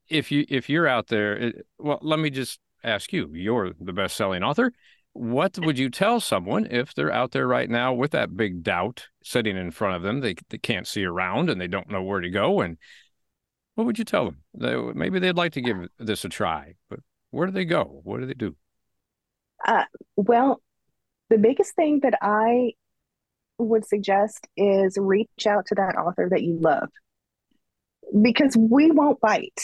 if 0.09 0.33
you 0.33 0.45
if 0.49 0.69
you're 0.69 0.87
out 0.87 1.07
there, 1.07 1.37
it, 1.37 1.65
well, 1.79 1.99
let 2.01 2.19
me 2.19 2.29
just 2.29 2.59
ask 2.83 3.13
you: 3.13 3.29
You're 3.33 3.71
the 3.79 3.93
best 3.93 4.17
selling 4.17 4.43
author 4.43 4.73
what 5.13 5.57
would 5.59 5.77
you 5.77 5.89
tell 5.89 6.19
someone 6.19 6.65
if 6.69 6.93
they're 6.93 7.11
out 7.11 7.31
there 7.31 7.47
right 7.47 7.69
now 7.69 7.93
with 7.93 8.11
that 8.11 8.35
big 8.35 8.63
doubt 8.63 9.07
sitting 9.23 9.55
in 9.55 9.71
front 9.71 9.95
of 9.95 10.01
them? 10.01 10.19
They, 10.21 10.35
they 10.49 10.57
can't 10.57 10.87
see 10.87 11.05
around 11.05 11.49
and 11.49 11.61
they 11.61 11.67
don't 11.67 11.89
know 11.89 12.01
where 12.01 12.19
to 12.19 12.29
go. 12.29 12.61
And 12.61 12.77
what 13.75 13.85
would 13.85 13.99
you 13.99 14.05
tell 14.05 14.25
them? 14.25 14.37
They, 14.55 14.75
maybe 14.75 15.19
they'd 15.19 15.37
like 15.37 15.53
to 15.53 15.61
give 15.61 15.87
this 15.99 16.25
a 16.25 16.29
try, 16.29 16.73
but 16.89 16.99
where 17.31 17.45
do 17.45 17.53
they 17.53 17.65
go? 17.65 18.01
What 18.03 18.19
do 18.19 18.25
they 18.25 18.33
do? 18.33 18.55
Uh, 19.65 19.85
well, 20.15 20.61
the 21.29 21.37
biggest 21.37 21.75
thing 21.75 21.99
that 22.01 22.15
I 22.21 22.71
would 23.57 23.85
suggest 23.85 24.47
is 24.57 24.97
reach 24.99 25.47
out 25.47 25.67
to 25.67 25.75
that 25.75 25.95
author 25.95 26.27
that 26.29 26.41
you 26.43 26.57
love 26.59 26.89
because 28.21 28.57
we 28.57 28.91
won't 28.91 29.21
bite 29.21 29.61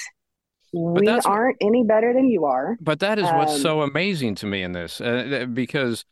we 0.74 1.08
aren't 1.08 1.58
any 1.62 1.84
better 1.84 2.14
than 2.14 2.30
you 2.30 2.46
are. 2.46 2.78
But 2.82 3.00
that 3.00 3.20
is 3.20 3.26
um, 3.26 3.38
what's 3.38 3.62
so 3.62 3.82
amazing 3.82 4.36
to 4.36 4.46
me 4.46 4.64
in 4.64 4.72
this, 4.72 5.02
uh, 5.02 5.46
because 5.52 6.06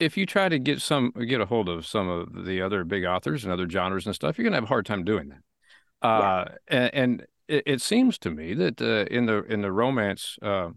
if 0.00 0.16
you 0.16 0.26
try 0.26 0.48
to 0.48 0.58
get 0.58 0.80
some 0.80 1.12
get 1.26 1.40
a 1.40 1.46
hold 1.46 1.68
of 1.68 1.86
some 1.86 2.08
of 2.08 2.44
the 2.44 2.60
other 2.60 2.84
big 2.84 3.04
authors 3.04 3.44
and 3.44 3.52
other 3.52 3.68
genres 3.68 4.06
and 4.06 4.14
stuff, 4.14 4.38
you're 4.38 4.44
gonna 4.44 4.56
have 4.56 4.64
a 4.64 4.68
hard 4.68 4.86
time 4.86 5.04
doing 5.04 5.28
that. 5.28 6.06
Uh, 6.06 6.44
yeah. 6.70 6.76
and, 6.78 6.94
and 6.94 7.26
it, 7.48 7.62
it, 7.66 7.80
seems 7.80 8.18
to 8.18 8.30
me 8.30 8.52
that 8.54 8.80
uh, 8.80 9.06
in 9.10 9.26
the 9.26 9.42
in 9.44 9.62
the 9.62 9.72
romance 9.72 10.36
uh, 10.42 10.68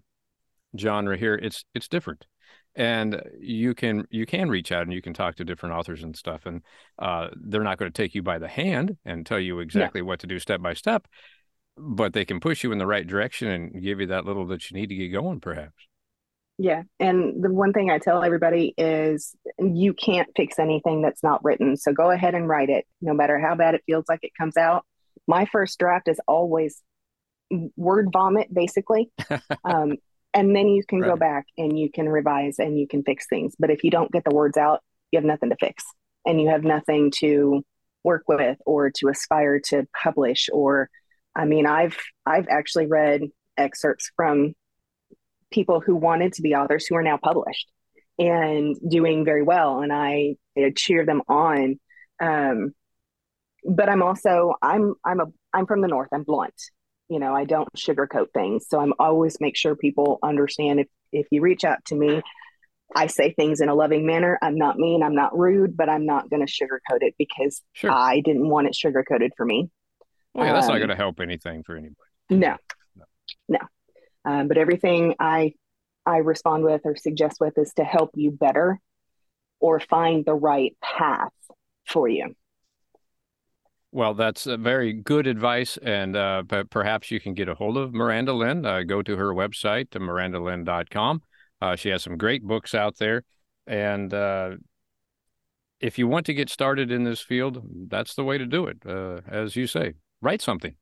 genre 0.78 1.18
here, 1.18 1.36
it's 1.36 1.66
it's 1.74 1.88
different 1.88 2.26
and 2.78 3.20
you 3.40 3.74
can 3.74 4.06
you 4.12 4.26
can 4.26 4.50
reach 4.50 4.72
out 4.72 4.84
and 4.84 4.94
you 4.94 5.02
can 5.02 5.14
talk 5.14 5.36
to 5.36 5.44
different 5.44 5.74
authors 5.74 6.04
and 6.04 6.16
stuff 6.16 6.46
and 6.46 6.62
uh, 7.00 7.28
they're 7.36 7.64
not 7.64 7.78
going 7.78 7.92
to 7.92 8.02
take 8.02 8.14
you 8.14 8.22
by 8.22 8.38
the 8.38 8.48
hand 8.48 8.96
and 9.04 9.26
tell 9.26 9.40
you 9.40 9.60
exactly 9.60 10.02
what 10.02 10.20
to 10.20 10.28
do 10.28 10.38
step 10.38 10.62
by 10.62 10.74
step 10.74 11.08
but 11.78 12.14
they 12.14 12.26
can 12.26 12.40
push 12.40 12.64
you 12.64 12.72
in 12.72 12.78
the 12.78 12.88
right 12.88 13.06
direction 13.06 13.48
and 13.48 13.82
give 13.82 14.00
you 14.00 14.08
that 14.08 14.26
little 14.26 14.46
that 14.48 14.70
you 14.70 14.78
need 14.78 14.88
to 14.88 14.96
get 14.96 15.10
going, 15.10 15.40
perhaps. 15.40 15.88
Yeah. 16.58 16.84
And 17.00 17.44
the 17.44 17.52
one 17.52 17.72
thing 17.72 17.92
I 17.92 18.00
tell 18.00 18.24
everybody 18.24 18.74
is 18.78 19.36
you 19.60 19.94
can't 19.94 20.28
fix 20.36 20.58
anything 20.58 21.04
that's 21.04 21.22
not 21.22 21.44
written. 21.44 21.78
So 21.78 21.94
go 21.94 22.10
ahead 22.10 22.34
and 22.34 22.50
write 22.50 22.70
it, 22.70 22.86
no 23.00 23.14
matter 23.14 23.40
how 23.40 23.54
bad 23.56 23.76
it 23.76 23.84
feels 23.86 24.06
like 24.10 24.24
it 24.24 24.32
comes 24.40 24.58
out. 24.58 24.84
My 25.28 25.46
first 25.46 25.78
draft 25.78 26.08
is 26.08 26.20
always 26.28 26.82
word 27.76 28.10
vomit, 28.12 28.52
basically. 28.52 29.12
um, 29.64 29.98
and 30.34 30.56
then 30.56 30.68
you 30.68 30.84
can 30.88 31.02
right. 31.02 31.10
go 31.10 31.16
back 31.16 31.46
and 31.58 31.78
you 31.78 31.92
can 31.92 32.10
revise 32.10 32.58
and 32.58 32.80
you 32.80 32.88
can 32.88 33.04
fix 33.04 33.28
things. 33.28 33.54
But 33.58 33.70
if 33.70 33.84
you 33.84 33.92
don't 33.92 34.12
get 34.12 34.24
the 34.24 34.36
words 34.36 34.58
out, 34.58 34.82
you 35.12 35.18
have 35.18 35.26
nothing 35.26 35.50
to 35.50 35.58
fix 35.60 35.84
and 36.26 36.42
you 36.42 36.50
have 36.50 36.64
nothing 36.64 37.12
to 37.20 37.64
work 38.04 38.24
with 38.28 38.58
or 38.66 38.90
to 38.92 39.10
aspire 39.10 39.60
to 39.60 39.86
publish 40.04 40.50
or 40.52 40.90
I 41.38 41.46
mean, 41.46 41.68
I've 41.68 41.96
I've 42.26 42.48
actually 42.50 42.88
read 42.88 43.22
excerpts 43.58 44.12
from 44.16 44.54
people 45.52 45.80
who 45.80 45.96
wanted 45.96 46.34
to 46.34 46.42
be 46.42 46.56
authors 46.56 46.88
who 46.88 46.96
are 46.96 47.04
now 47.04 47.18
published 47.18 47.68
and 48.18 48.76
doing 48.90 49.24
very 49.24 49.44
well, 49.44 49.82
and 49.82 49.94
I, 49.94 50.36
I 50.58 50.74
cheer 50.76 51.06
them 51.06 51.22
on. 51.30 51.80
Um, 52.20 52.74
but 53.64 53.88
I'm 53.88 54.02
also 54.02 54.56
I'm 54.62 54.96
I'm 55.06 55.20
a 55.20 55.26
I'm 55.54 55.68
from 55.68 55.82
the 55.82 55.88
north. 55.88 56.10
I'm 56.12 56.24
blunt. 56.24 56.56
You 57.08 57.20
know, 57.20 57.34
I 57.34 57.46
don't 57.46 57.70
sugarcoat 57.78 58.34
things. 58.34 58.66
So 58.68 58.80
I'm 58.80 58.94
always 59.00 59.38
make 59.40 59.56
sure 59.56 59.76
people 59.76 60.18
understand 60.24 60.80
if 60.80 60.88
if 61.12 61.28
you 61.32 61.42
reach 61.42 61.64
out 61.64 61.86
to 61.86 61.96
me, 61.96 62.22
I 62.96 63.08
say 63.08 63.32
things 63.32 63.62
in 63.62 63.70
a 63.70 63.76
loving 63.76 64.08
manner. 64.08 64.40
I'm 64.42 64.58
not 64.58 64.78
mean, 64.78 65.04
I'm 65.04 65.16
not 65.16 65.38
rude, 65.38 65.78
but 65.78 65.88
I'm 65.88 66.08
not 66.08 66.32
going 66.32 66.46
to 66.46 66.52
sugarcoat 66.52 67.02
it 67.02 67.14
because 67.20 67.62
sure. 67.74 67.92
I 67.92 68.22
didn't 68.22 68.50
want 68.50 68.68
it 68.68 68.74
sugarcoated 68.74 69.30
for 69.38 69.46
me. 69.46 69.70
Well, 70.34 70.46
yeah, 70.46 70.54
that's 70.54 70.68
um, 70.68 70.74
not 70.74 70.78
going 70.78 70.90
to 70.90 70.96
help 70.96 71.20
anything 71.20 71.64
for 71.64 71.76
anybody. 71.76 71.96
No, 72.30 72.56
no. 72.96 73.06
no. 73.48 73.60
Um, 74.26 74.48
but 74.48 74.58
everything 74.58 75.16
I 75.20 75.54
I 76.06 76.18
respond 76.18 76.64
with 76.64 76.82
or 76.86 76.96
suggest 76.96 77.38
with 77.40 77.58
is 77.58 77.74
to 77.74 77.84
help 77.84 78.12
you 78.16 78.32
better 78.32 78.80
or 79.60 79.80
find 79.80 80.26
the 80.26 80.36
right 80.36 80.76
path 80.82 81.32
for 81.86 82.08
you. 82.08 82.34
Well, 83.92 84.14
that's 84.14 84.44
very 84.46 84.94
good 84.94 85.28
advice, 85.28 85.78
and 85.78 86.16
uh, 86.16 86.44
perhaps 86.70 87.10
you 87.10 87.20
can 87.20 87.34
get 87.34 87.50
a 87.50 87.56
hold 87.56 87.78
of 87.78 87.94
Miranda 87.94 88.34
Lynn. 88.34 88.66
Uh, 88.66 88.84
go 88.84 89.02
to 89.02 89.18
her 89.18 89.34
website, 89.34 89.90
mirandalynn.com. 89.90 91.22
Uh, 91.62 91.76
she 91.76 91.90
has 91.90 92.04
some 92.04 92.18
great 92.18 92.44
books 92.44 92.76
out 92.76 92.98
there, 92.98 93.24
and 93.66 94.14
uh, 94.14 94.52
if 95.80 95.98
you 95.98 96.08
want 96.08 96.26
to 96.28 96.34
get 96.34 96.50
started 96.50 96.92
in 96.92 97.04
this 97.06 97.22
field, 97.22 97.64
that's 97.90 98.14
the 98.16 98.24
way 98.24 98.38
to 98.38 98.46
do 98.46 98.68
it. 98.68 98.78
Uh, 98.86 99.22
as 99.28 99.56
you 99.56 99.68
say, 99.68 99.94
write 100.22 100.42
something. 100.42 100.76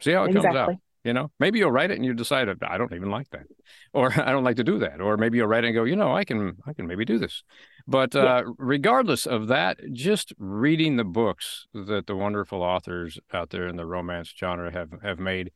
See 0.00 0.12
how 0.12 0.24
it 0.24 0.28
exactly. 0.28 0.50
comes 0.50 0.56
out. 0.56 0.74
You 1.04 1.12
know, 1.12 1.30
maybe 1.38 1.60
you'll 1.60 1.70
write 1.70 1.92
it 1.92 1.94
and 1.94 2.04
you 2.04 2.14
decide 2.14 2.48
I 2.62 2.76
don't 2.76 2.92
even 2.92 3.12
like 3.12 3.30
that, 3.30 3.46
or 3.92 4.12
I 4.20 4.32
don't 4.32 4.42
like 4.42 4.56
to 4.56 4.64
do 4.64 4.80
that, 4.80 5.00
or 5.00 5.16
maybe 5.16 5.38
you'll 5.38 5.46
write 5.46 5.62
it 5.62 5.68
and 5.68 5.76
go, 5.76 5.84
you 5.84 5.94
know, 5.94 6.12
I 6.12 6.24
can, 6.24 6.56
I 6.66 6.72
can 6.72 6.88
maybe 6.88 7.04
do 7.04 7.16
this. 7.16 7.44
But 7.86 8.16
uh, 8.16 8.42
regardless 8.58 9.24
of 9.24 9.46
that, 9.46 9.78
just 9.92 10.32
reading 10.36 10.96
the 10.96 11.04
books 11.04 11.68
that 11.72 12.08
the 12.08 12.16
wonderful 12.16 12.60
authors 12.60 13.20
out 13.32 13.50
there 13.50 13.68
in 13.68 13.76
the 13.76 13.86
romance 13.86 14.34
genre 14.36 14.72
have 14.72 14.90
have 15.00 15.20
made 15.20 15.52